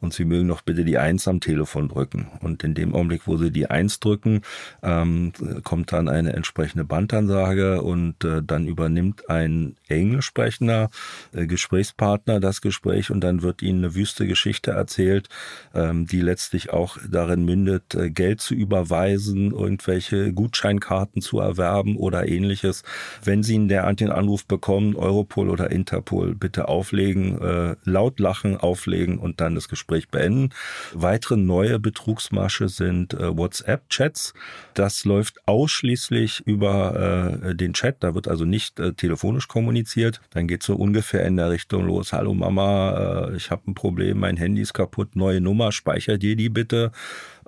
und 0.00 0.12
sie 0.12 0.26
mögen 0.26 0.48
doch 0.48 0.60
bitte 0.60 0.84
die 0.84 0.98
Eins 0.98 1.26
am 1.26 1.40
Telefon 1.40 1.88
drücken. 1.88 2.28
Und 2.40 2.62
in 2.62 2.74
dem 2.74 2.94
Augenblick, 2.94 3.22
wo 3.26 3.38
sie 3.38 3.50
die 3.50 3.70
Eins 3.70 4.00
drücken, 4.00 4.42
ähm, 4.82 5.32
kommt 5.64 5.92
dann 5.92 6.10
eine 6.10 6.34
entsprechende 6.34 6.84
Bandansage 6.84 7.80
und 7.80 8.22
äh, 8.24 8.42
dann 8.42 8.68
übernimmt 8.68 9.30
ein 9.30 9.76
englisch 9.88 10.26
sprechender 10.26 10.90
äh, 11.32 11.46
Gesprächspartner 11.46 12.38
das 12.38 12.60
Gespräch 12.60 13.10
und 13.10 13.22
dann 13.22 13.40
wird 13.40 13.62
ihnen 13.62 13.82
eine 13.82 13.94
wüste 13.94 14.26
Geschichte 14.26 14.72
erzählt, 14.72 15.30
ähm, 15.74 16.06
die 16.06 16.20
letztlich 16.20 16.70
auch 16.70 16.98
darin 17.10 17.46
mündet, 17.46 17.94
äh, 17.94 18.10
Geld 18.10 18.42
zu 18.42 18.54
überweisen, 18.54 19.52
irgendwelche 19.52 20.34
Gutscheinkarten 20.34 20.97
zu 21.06 21.40
erwerben 21.40 21.96
oder 21.96 22.28
ähnliches. 22.28 22.82
Wenn 23.22 23.42
Sie 23.42 23.54
einen 23.54 23.68
derartigen 23.68 24.12
Anruf 24.12 24.44
bekommen, 24.46 24.96
Europol 24.96 25.48
oder 25.48 25.70
Interpol, 25.70 26.34
bitte 26.34 26.68
auflegen, 26.68 27.40
äh, 27.40 27.76
laut 27.84 28.20
lachen, 28.20 28.56
auflegen 28.56 29.18
und 29.18 29.40
dann 29.40 29.54
das 29.54 29.68
Gespräch 29.68 30.08
beenden. 30.08 30.50
Weitere 30.92 31.36
neue 31.36 31.78
Betrugsmasche 31.78 32.68
sind 32.68 33.14
äh, 33.14 33.36
WhatsApp-Chats. 33.36 34.34
Das 34.74 35.04
läuft 35.04 35.46
ausschließlich 35.46 36.42
über 36.46 37.40
äh, 37.44 37.54
den 37.54 37.72
Chat, 37.72 37.96
da 38.00 38.14
wird 38.14 38.28
also 38.28 38.44
nicht 38.44 38.78
äh, 38.80 38.92
telefonisch 38.92 39.48
kommuniziert. 39.48 40.20
Dann 40.30 40.48
geht 40.48 40.62
so 40.62 40.74
ungefähr 40.74 41.24
in 41.24 41.36
der 41.36 41.50
Richtung 41.50 41.86
los, 41.86 42.12
hallo 42.12 42.34
Mama, 42.34 43.28
äh, 43.30 43.36
ich 43.36 43.50
habe 43.50 43.62
ein 43.68 43.74
Problem, 43.74 44.20
mein 44.20 44.36
Handy 44.36 44.62
ist 44.62 44.74
kaputt, 44.74 45.16
neue 45.16 45.40
Nummer, 45.40 45.72
speicher 45.72 46.18
dir 46.18 46.36
die 46.36 46.48
bitte. 46.48 46.92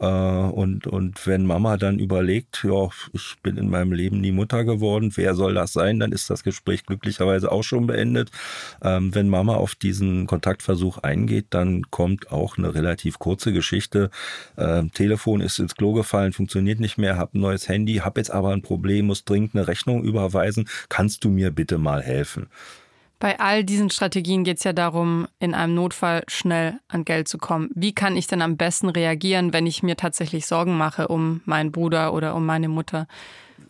Äh, 0.01 0.07
und, 0.07 0.87
und 0.87 1.27
wenn 1.27 1.47
Mama 1.47 1.77
dann 1.77 1.99
überlegt, 1.99 2.65
ja, 2.65 2.89
ich 3.13 3.37
bin 3.43 3.57
in 3.57 3.69
meinem 3.69 3.93
Leben 3.93 4.21
nie 4.21 4.33
Mutter 4.33 4.65
geworden, 4.65 5.13
wer 5.15 5.35
soll 5.35 5.55
das 5.55 5.73
sein, 5.73 6.01
dann 6.01 6.13
ist 6.13 6.31
das 6.31 6.43
Gespräch 6.43 6.87
glücklicherweise 6.87 7.53
auch 7.53 7.63
schon 7.63 7.87
beendet. 7.87 8.31
Ähm, 8.83 9.15
wenn 9.15 9.29
Mama 9.29 9.55
auf 9.55 9.75
diesen 9.75 10.27
Kontaktversuch 10.27 10.99
eingeht, 10.99 11.47
dann 11.51 11.91
kommt 11.91 12.33
auch 12.33 12.57
eine 12.57 12.75
relativ 12.75 13.19
kurze 13.19 13.53
Geschichte. 13.53 14.11
Ähm, 14.57 14.93
Telefon 14.93 15.41
ist 15.41 15.59
ins 15.59 15.77
Klo 15.77 15.93
gefallen, 15.93 16.33
funktioniert 16.33 16.81
nicht 16.81 16.99
mehr, 16.99 17.19
hab 17.19 17.35
ein 17.35 17.41
neues 17.41 17.69
Handy, 17.69 17.97
hab 17.97 18.17
jetzt 18.17 18.31
aber 18.31 18.53
ein 18.53 18.63
Problem, 18.63 19.07
muss 19.07 19.25
dringend 19.25 19.55
eine 19.55 19.69
Rechnung 19.69 20.03
überweisen. 20.03 20.69
Kannst 20.89 21.25
du 21.25 21.29
mir 21.29 21.51
bitte 21.51 21.79
mal 21.79 22.03
helfen? 22.03 22.49
Bei 23.21 23.39
all 23.39 23.65
diesen 23.65 23.91
Strategien 23.91 24.45
geht 24.45 24.57
es 24.57 24.65
ja 24.65 24.73
darum, 24.73 25.29
in 25.41 25.53
einem 25.53 25.75
Notfall 25.75 26.23
schnell 26.27 26.81
an 26.89 27.05
Geld 27.05 27.29
zu 27.29 27.37
kommen. 27.37 27.69
Wie 27.75 27.93
kann 27.93 28.17
ich 28.17 28.27
denn 28.27 28.41
am 28.41 28.57
besten 28.57 28.89
reagieren, 28.89 29.53
wenn 29.53 29.67
ich 29.67 29.83
mir 29.83 29.97
tatsächlich 29.97 30.47
Sorgen 30.47 30.79
mache 30.79 31.07
um 31.09 31.43
meinen 31.45 31.71
Bruder 31.71 32.15
oder 32.15 32.35
um 32.35 32.47
meine 32.47 32.69
Mutter? 32.69 33.07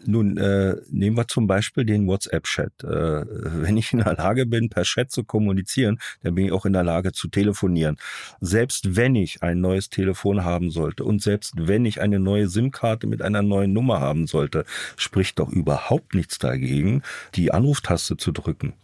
Nun, 0.07 0.37
äh, 0.37 0.77
nehmen 0.89 1.17
wir 1.17 1.27
zum 1.27 1.49
Beispiel 1.49 1.85
den 1.85 2.07
WhatsApp-Chat. 2.07 2.85
Äh, 2.85 2.87
wenn 2.87 3.77
ich 3.77 3.93
in 3.93 3.99
der 3.99 4.15
Lage 4.15 4.47
bin, 4.47 4.69
per 4.71 4.85
Chat 4.85 5.11
zu 5.11 5.25
kommunizieren, 5.25 5.99
dann 6.23 6.37
bin 6.37 6.47
ich 6.47 6.53
auch 6.53 6.65
in 6.65 6.73
der 6.73 6.85
Lage 6.85 7.11
zu 7.11 7.27
telefonieren. 7.27 7.97
Selbst 8.41 8.95
wenn 8.95 9.17
ich 9.17 9.43
ein 9.43 9.61
neues 9.61 9.91
Telefon 9.91 10.45
haben 10.45 10.71
sollte 10.71 11.03
und 11.03 11.23
selbst 11.23 11.55
wenn 11.57 11.85
ich 11.85 12.01
eine 12.01 12.21
neue 12.21 12.47
SIM-Karte 12.47 13.09
mit 13.09 13.21
einer 13.21 13.43
neuen 13.43 13.73
Nummer 13.73 13.99
haben 13.99 14.29
sollte, 14.29 14.65
spricht 14.97 15.41
doch 15.41 15.51
überhaupt 15.51 16.15
nichts 16.15 16.39
dagegen, 16.39 17.03
die 17.35 17.53
Anruftaste 17.53 18.17
zu 18.17 18.31
drücken. 18.31 18.75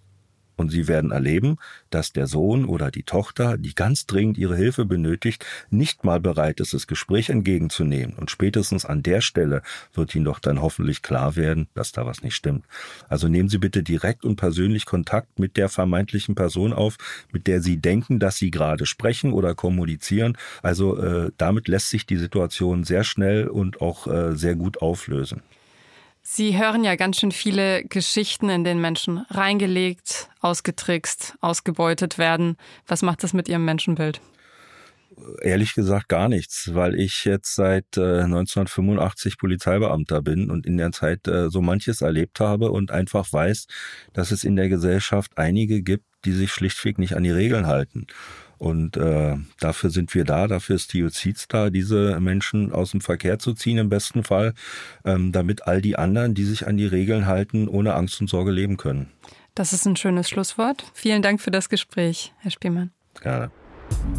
Und 0.56 0.70
Sie 0.70 0.88
werden 0.88 1.10
erleben, 1.10 1.58
dass 1.90 2.12
der 2.12 2.26
Sohn 2.26 2.64
oder 2.64 2.90
die 2.90 3.02
Tochter, 3.02 3.58
die 3.58 3.74
ganz 3.74 4.06
dringend 4.06 4.38
ihre 4.38 4.56
Hilfe 4.56 4.86
benötigt, 4.86 5.44
nicht 5.70 6.04
mal 6.04 6.18
bereit 6.18 6.60
ist, 6.60 6.72
das 6.72 6.86
Gespräch 6.86 7.28
entgegenzunehmen. 7.28 8.16
Und 8.16 8.30
spätestens 8.30 8.84
an 8.84 9.02
der 9.02 9.20
Stelle 9.20 9.62
wird 9.92 10.14
Ihnen 10.14 10.24
doch 10.24 10.38
dann 10.38 10.62
hoffentlich 10.62 11.02
klar 11.02 11.36
werden, 11.36 11.68
dass 11.74 11.92
da 11.92 12.06
was 12.06 12.22
nicht 12.22 12.34
stimmt. 12.34 12.64
Also 13.08 13.28
nehmen 13.28 13.48
Sie 13.48 13.58
bitte 13.58 13.82
direkt 13.82 14.24
und 14.24 14.36
persönlich 14.36 14.86
Kontakt 14.86 15.38
mit 15.38 15.56
der 15.56 15.68
vermeintlichen 15.68 16.34
Person 16.34 16.72
auf, 16.72 16.96
mit 17.32 17.46
der 17.46 17.60
Sie 17.60 17.76
denken, 17.76 18.18
dass 18.18 18.38
Sie 18.38 18.50
gerade 18.50 18.86
sprechen 18.86 19.32
oder 19.32 19.54
kommunizieren. 19.54 20.38
Also 20.62 20.96
äh, 20.96 21.30
damit 21.36 21.68
lässt 21.68 21.90
sich 21.90 22.06
die 22.06 22.16
Situation 22.16 22.84
sehr 22.84 23.04
schnell 23.04 23.48
und 23.48 23.80
auch 23.80 24.06
äh, 24.06 24.34
sehr 24.36 24.54
gut 24.56 24.80
auflösen. 24.80 25.42
Sie 26.28 26.58
hören 26.58 26.82
ja 26.82 26.96
ganz 26.96 27.20
schön 27.20 27.30
viele 27.30 27.84
Geschichten, 27.84 28.48
in 28.48 28.64
denen 28.64 28.80
Menschen 28.80 29.18
reingelegt, 29.30 30.28
ausgetrickst, 30.40 31.36
ausgebeutet 31.40 32.18
werden. 32.18 32.56
Was 32.88 33.02
macht 33.02 33.22
das 33.22 33.32
mit 33.32 33.48
Ihrem 33.48 33.64
Menschenbild? 33.64 34.20
Ehrlich 35.40 35.74
gesagt 35.74 36.08
gar 36.08 36.28
nichts, 36.28 36.74
weil 36.74 36.98
ich 36.98 37.24
jetzt 37.24 37.54
seit 37.54 37.96
äh, 37.96 38.22
1985 38.22 39.38
Polizeibeamter 39.38 40.20
bin 40.20 40.50
und 40.50 40.66
in 40.66 40.78
der 40.78 40.90
Zeit 40.90 41.28
äh, 41.28 41.48
so 41.48 41.62
manches 41.62 42.00
erlebt 42.00 42.40
habe 42.40 42.72
und 42.72 42.90
einfach 42.90 43.32
weiß, 43.32 43.68
dass 44.12 44.32
es 44.32 44.42
in 44.42 44.56
der 44.56 44.68
Gesellschaft 44.68 45.38
einige 45.38 45.80
gibt, 45.80 46.06
die 46.24 46.32
sich 46.32 46.50
schlichtweg 46.50 46.98
nicht 46.98 47.14
an 47.14 47.22
die 47.22 47.30
Regeln 47.30 47.68
halten. 47.68 48.08
Und 48.58 48.96
äh, 48.96 49.36
dafür 49.60 49.90
sind 49.90 50.14
wir 50.14 50.24
da, 50.24 50.46
dafür 50.46 50.76
ist 50.76 50.92
die 50.92 50.98
Justiz 50.98 51.46
da, 51.48 51.68
diese 51.68 52.18
Menschen 52.20 52.72
aus 52.72 52.92
dem 52.92 53.00
Verkehr 53.00 53.38
zu 53.38 53.52
ziehen 53.52 53.78
im 53.78 53.88
besten 53.88 54.24
Fall, 54.24 54.54
ähm, 55.04 55.32
damit 55.32 55.66
all 55.66 55.82
die 55.82 55.96
anderen, 55.96 56.34
die 56.34 56.44
sich 56.44 56.66
an 56.66 56.76
die 56.76 56.86
Regeln 56.86 57.26
halten, 57.26 57.68
ohne 57.68 57.94
Angst 57.94 58.20
und 58.20 58.28
Sorge 58.30 58.50
leben 58.50 58.76
können. 58.76 59.10
Das 59.54 59.72
ist 59.72 59.86
ein 59.86 59.96
schönes 59.96 60.28
Schlusswort. 60.28 60.84
Vielen 60.94 61.22
Dank 61.22 61.40
für 61.40 61.50
das 61.50 61.68
Gespräch, 61.68 62.32
Herr 62.38 62.50
Spielmann. 62.50 62.90
Gerne. 63.20 63.50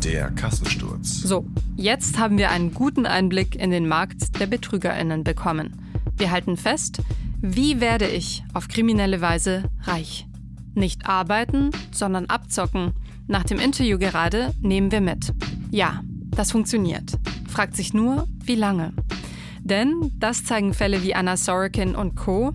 Der 0.04 0.32
Kassensturz. 0.32 1.22
So, 1.22 1.46
jetzt 1.76 2.18
haben 2.18 2.38
wir 2.38 2.52
einen 2.52 2.74
guten 2.74 3.06
Einblick 3.06 3.56
in 3.56 3.72
den 3.72 3.88
Markt 3.88 4.40
der 4.40 4.48
Betrügerinnen 4.48 5.24
bekommen. 5.24 5.82
Wir 6.16 6.32
halten 6.32 6.58
fest, 6.58 7.00
wie 7.42 7.82
werde 7.82 8.08
ich 8.08 8.44
auf 8.54 8.68
kriminelle 8.68 9.20
Weise 9.20 9.64
reich? 9.84 10.26
Nicht 10.74 11.08
arbeiten, 11.08 11.72
sondern 11.92 12.28
abzocken– 12.28 12.94
nach 13.28 13.44
dem 13.44 13.60
Interview 13.60 13.98
gerade 13.98 14.54
nehmen 14.62 14.92
wir 14.92 15.02
mit. 15.02 15.34
Ja, 15.72 16.02
das 16.32 16.52
funktioniert. 16.52 17.18
Fragt 17.50 17.76
sich 17.76 17.94
nur, 17.94 18.28
wie 18.44 18.56
lange. 18.56 18.94
Denn, 19.62 20.12
das 20.18 20.46
zeigen 20.46 20.74
Fälle 20.74 21.04
wie 21.04 21.14
Anna 21.14 21.36
Sorokin 21.36 21.96
und 21.96 22.16
Co., 22.16 22.54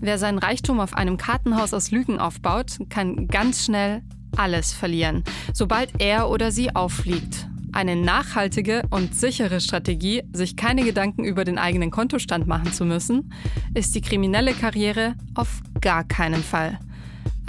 wer 0.00 0.18
seinen 0.18 0.38
Reichtum 0.38 0.80
auf 0.80 0.94
einem 0.94 1.16
Kartenhaus 1.16 1.72
aus 1.72 1.90
Lügen 1.90 2.18
aufbaut, 2.18 2.78
kann 2.88 3.28
ganz 3.28 3.64
schnell 3.64 4.02
alles 4.36 4.72
verlieren, 4.72 5.24
sobald 5.52 6.00
er 6.00 6.28
oder 6.28 6.52
sie 6.52 6.74
auffliegt. 6.74 7.48
Eine 7.72 7.96
nachhaltige 7.96 8.82
und 8.90 9.14
sichere 9.14 9.60
Strategie, 9.60 10.22
sich 10.32 10.56
keine 10.56 10.82
Gedanken 10.84 11.24
über 11.24 11.44
den 11.44 11.56
eigenen 11.56 11.90
Kontostand 11.90 12.46
machen 12.46 12.72
zu 12.72 12.84
müssen, 12.84 13.32
ist 13.74 13.94
die 13.94 14.00
kriminelle 14.00 14.52
Karriere 14.52 15.14
auf 15.34 15.62
gar 15.80 16.04
keinen 16.04 16.42
Fall. 16.42 16.78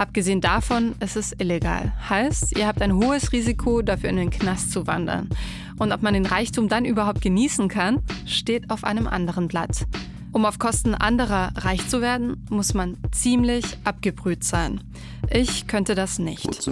Abgesehen 0.01 0.41
davon 0.41 0.95
ist 0.99 1.15
es 1.15 1.31
illegal. 1.37 1.93
Heißt, 2.09 2.57
ihr 2.57 2.65
habt 2.65 2.81
ein 2.81 2.95
hohes 2.95 3.33
Risiko, 3.33 3.83
dafür 3.83 4.09
in 4.09 4.15
den 4.15 4.31
Knast 4.31 4.71
zu 4.71 4.87
wandern. 4.87 5.29
Und 5.77 5.91
ob 5.91 6.01
man 6.01 6.15
den 6.15 6.25
Reichtum 6.25 6.69
dann 6.69 6.85
überhaupt 6.85 7.21
genießen 7.21 7.67
kann, 7.67 7.99
steht 8.25 8.71
auf 8.71 8.83
einem 8.83 9.05
anderen 9.05 9.47
Blatt. 9.47 9.85
Um 10.31 10.45
auf 10.45 10.57
Kosten 10.57 10.95
anderer 10.95 11.51
reich 11.55 11.87
zu 11.87 12.01
werden, 12.01 12.43
muss 12.49 12.73
man 12.73 12.97
ziemlich 13.11 13.77
abgebrüht 13.83 14.43
sein. 14.43 14.81
Ich 15.31 15.67
könnte 15.67 15.93
das 15.93 16.17
nicht. 16.17 16.67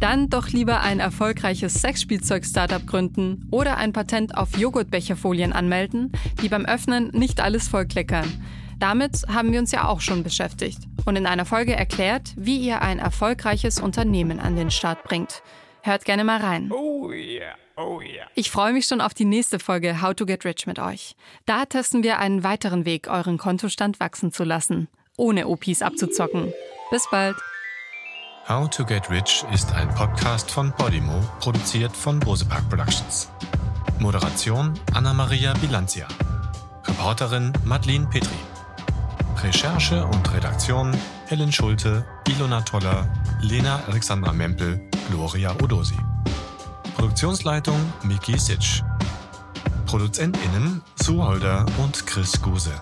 Dann 0.00 0.30
doch 0.30 0.48
lieber 0.48 0.80
ein 0.80 1.00
erfolgreiches 1.00 1.82
Sexspielzeug-Startup 1.82 2.86
gründen 2.86 3.46
oder 3.50 3.76
ein 3.76 3.92
Patent 3.92 4.38
auf 4.38 4.56
Joghurtbecherfolien 4.56 5.52
anmelden, 5.52 6.12
die 6.40 6.48
beim 6.48 6.64
Öffnen 6.64 7.10
nicht 7.10 7.42
alles 7.42 7.68
vollkleckern. 7.68 8.32
Damit 8.78 9.24
haben 9.28 9.52
wir 9.52 9.58
uns 9.58 9.72
ja 9.72 9.88
auch 9.88 10.00
schon 10.00 10.22
beschäftigt 10.22 10.78
und 11.04 11.16
in 11.16 11.26
einer 11.26 11.44
Folge 11.44 11.74
erklärt, 11.74 12.32
wie 12.36 12.58
ihr 12.58 12.80
ein 12.80 12.98
erfolgreiches 12.98 13.80
Unternehmen 13.80 14.38
an 14.38 14.54
den 14.54 14.70
Start 14.70 15.02
bringt. 15.02 15.42
Hört 15.82 16.04
gerne 16.04 16.22
mal 16.22 16.40
rein. 16.40 16.70
Oh 16.72 17.10
yeah. 17.10 17.54
Oh 17.76 18.00
yeah. 18.00 18.26
Ich 18.34 18.50
freue 18.50 18.72
mich 18.72 18.86
schon 18.86 19.00
auf 19.00 19.14
die 19.14 19.24
nächste 19.24 19.58
Folge 19.58 20.02
How 20.02 20.14
to 20.14 20.26
Get 20.26 20.44
Rich 20.44 20.66
mit 20.66 20.78
euch. 20.78 21.16
Da 21.46 21.64
testen 21.64 22.02
wir 22.02 22.18
einen 22.18 22.44
weiteren 22.44 22.84
Weg, 22.84 23.08
euren 23.08 23.38
Kontostand 23.38 24.00
wachsen 24.00 24.32
zu 24.32 24.44
lassen, 24.44 24.88
ohne 25.16 25.48
OPs 25.48 25.82
abzuzocken. 25.82 26.52
Bis 26.90 27.08
bald. 27.10 27.36
How 28.48 28.68
to 28.70 28.84
Get 28.84 29.10
Rich 29.10 29.44
ist 29.52 29.72
ein 29.72 29.88
Podcast 29.94 30.50
von 30.50 30.72
Podimo, 30.72 31.20
produziert 31.40 31.96
von 31.96 32.18
Bosepark 32.18 32.68
Productions. 32.68 33.30
Moderation 33.98 34.74
Anna-Maria 34.94 35.52
Bilanzia. 35.54 36.06
Reporterin 36.86 37.52
Madeline 37.64 38.06
Petri. 38.06 38.47
Recherche 39.42 40.04
und 40.04 40.34
Redaktion 40.34 40.96
Helen 41.26 41.52
Schulte, 41.52 42.04
Ilona 42.28 42.60
Toller, 42.62 43.08
Lena 43.40 43.80
Alexandra 43.86 44.32
Mempel, 44.32 44.80
Gloria 45.10 45.54
Odosi. 45.62 45.96
Produktionsleitung 46.96 47.78
Miki 48.02 48.38
Sitsch. 48.38 48.82
ProduzentInnen 49.86 50.82
Sue 50.96 51.24
Holder 51.24 51.64
und 51.78 52.06
Chris 52.06 52.40
Guse. 52.42 52.72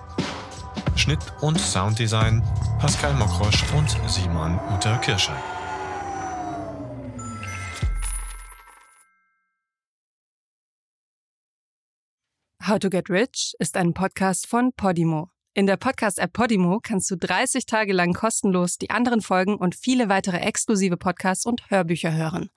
Schnitt 0.94 1.20
und 1.40 1.60
Sounddesign 1.60 2.42
Pascal 2.78 3.12
Mokrosch 3.14 3.62
und 3.76 3.88
Simon 4.08 4.58
Uter 4.74 4.96
Kirschei. 4.98 5.36
How 12.66 12.78
to 12.80 12.90
Get 12.90 13.10
Rich 13.10 13.54
ist 13.60 13.76
ein 13.76 13.94
Podcast 13.94 14.48
von 14.48 14.72
Podimo. 14.72 15.35
In 15.56 15.66
der 15.66 15.78
Podcast-App 15.78 16.34
Podimo 16.34 16.80
kannst 16.82 17.10
du 17.10 17.16
30 17.16 17.64
Tage 17.64 17.94
lang 17.94 18.12
kostenlos 18.12 18.76
die 18.76 18.90
anderen 18.90 19.22
Folgen 19.22 19.56
und 19.56 19.74
viele 19.74 20.10
weitere 20.10 20.36
exklusive 20.36 20.98
Podcasts 20.98 21.46
und 21.46 21.70
Hörbücher 21.70 22.12
hören. 22.12 22.50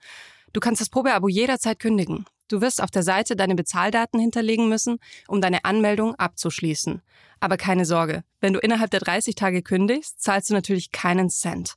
Du 0.52 0.60
kannst 0.60 0.82
das 0.82 0.90
Probeabo 0.90 1.26
jederzeit 1.26 1.78
kündigen. 1.78 2.26
Du 2.48 2.60
wirst 2.60 2.82
auf 2.82 2.90
der 2.90 3.02
Seite 3.02 3.36
deine 3.36 3.54
Bezahldaten 3.54 4.20
hinterlegen 4.20 4.68
müssen, 4.68 4.98
um 5.28 5.40
deine 5.40 5.64
Anmeldung 5.64 6.14
abzuschließen. 6.16 7.00
Aber 7.40 7.56
keine 7.56 7.86
Sorge, 7.86 8.22
wenn 8.42 8.52
du 8.52 8.58
innerhalb 8.58 8.90
der 8.90 9.00
30 9.00 9.34
Tage 9.34 9.62
kündigst, 9.62 10.20
zahlst 10.20 10.50
du 10.50 10.52
natürlich 10.54 10.92
keinen 10.92 11.30
Cent. 11.30 11.76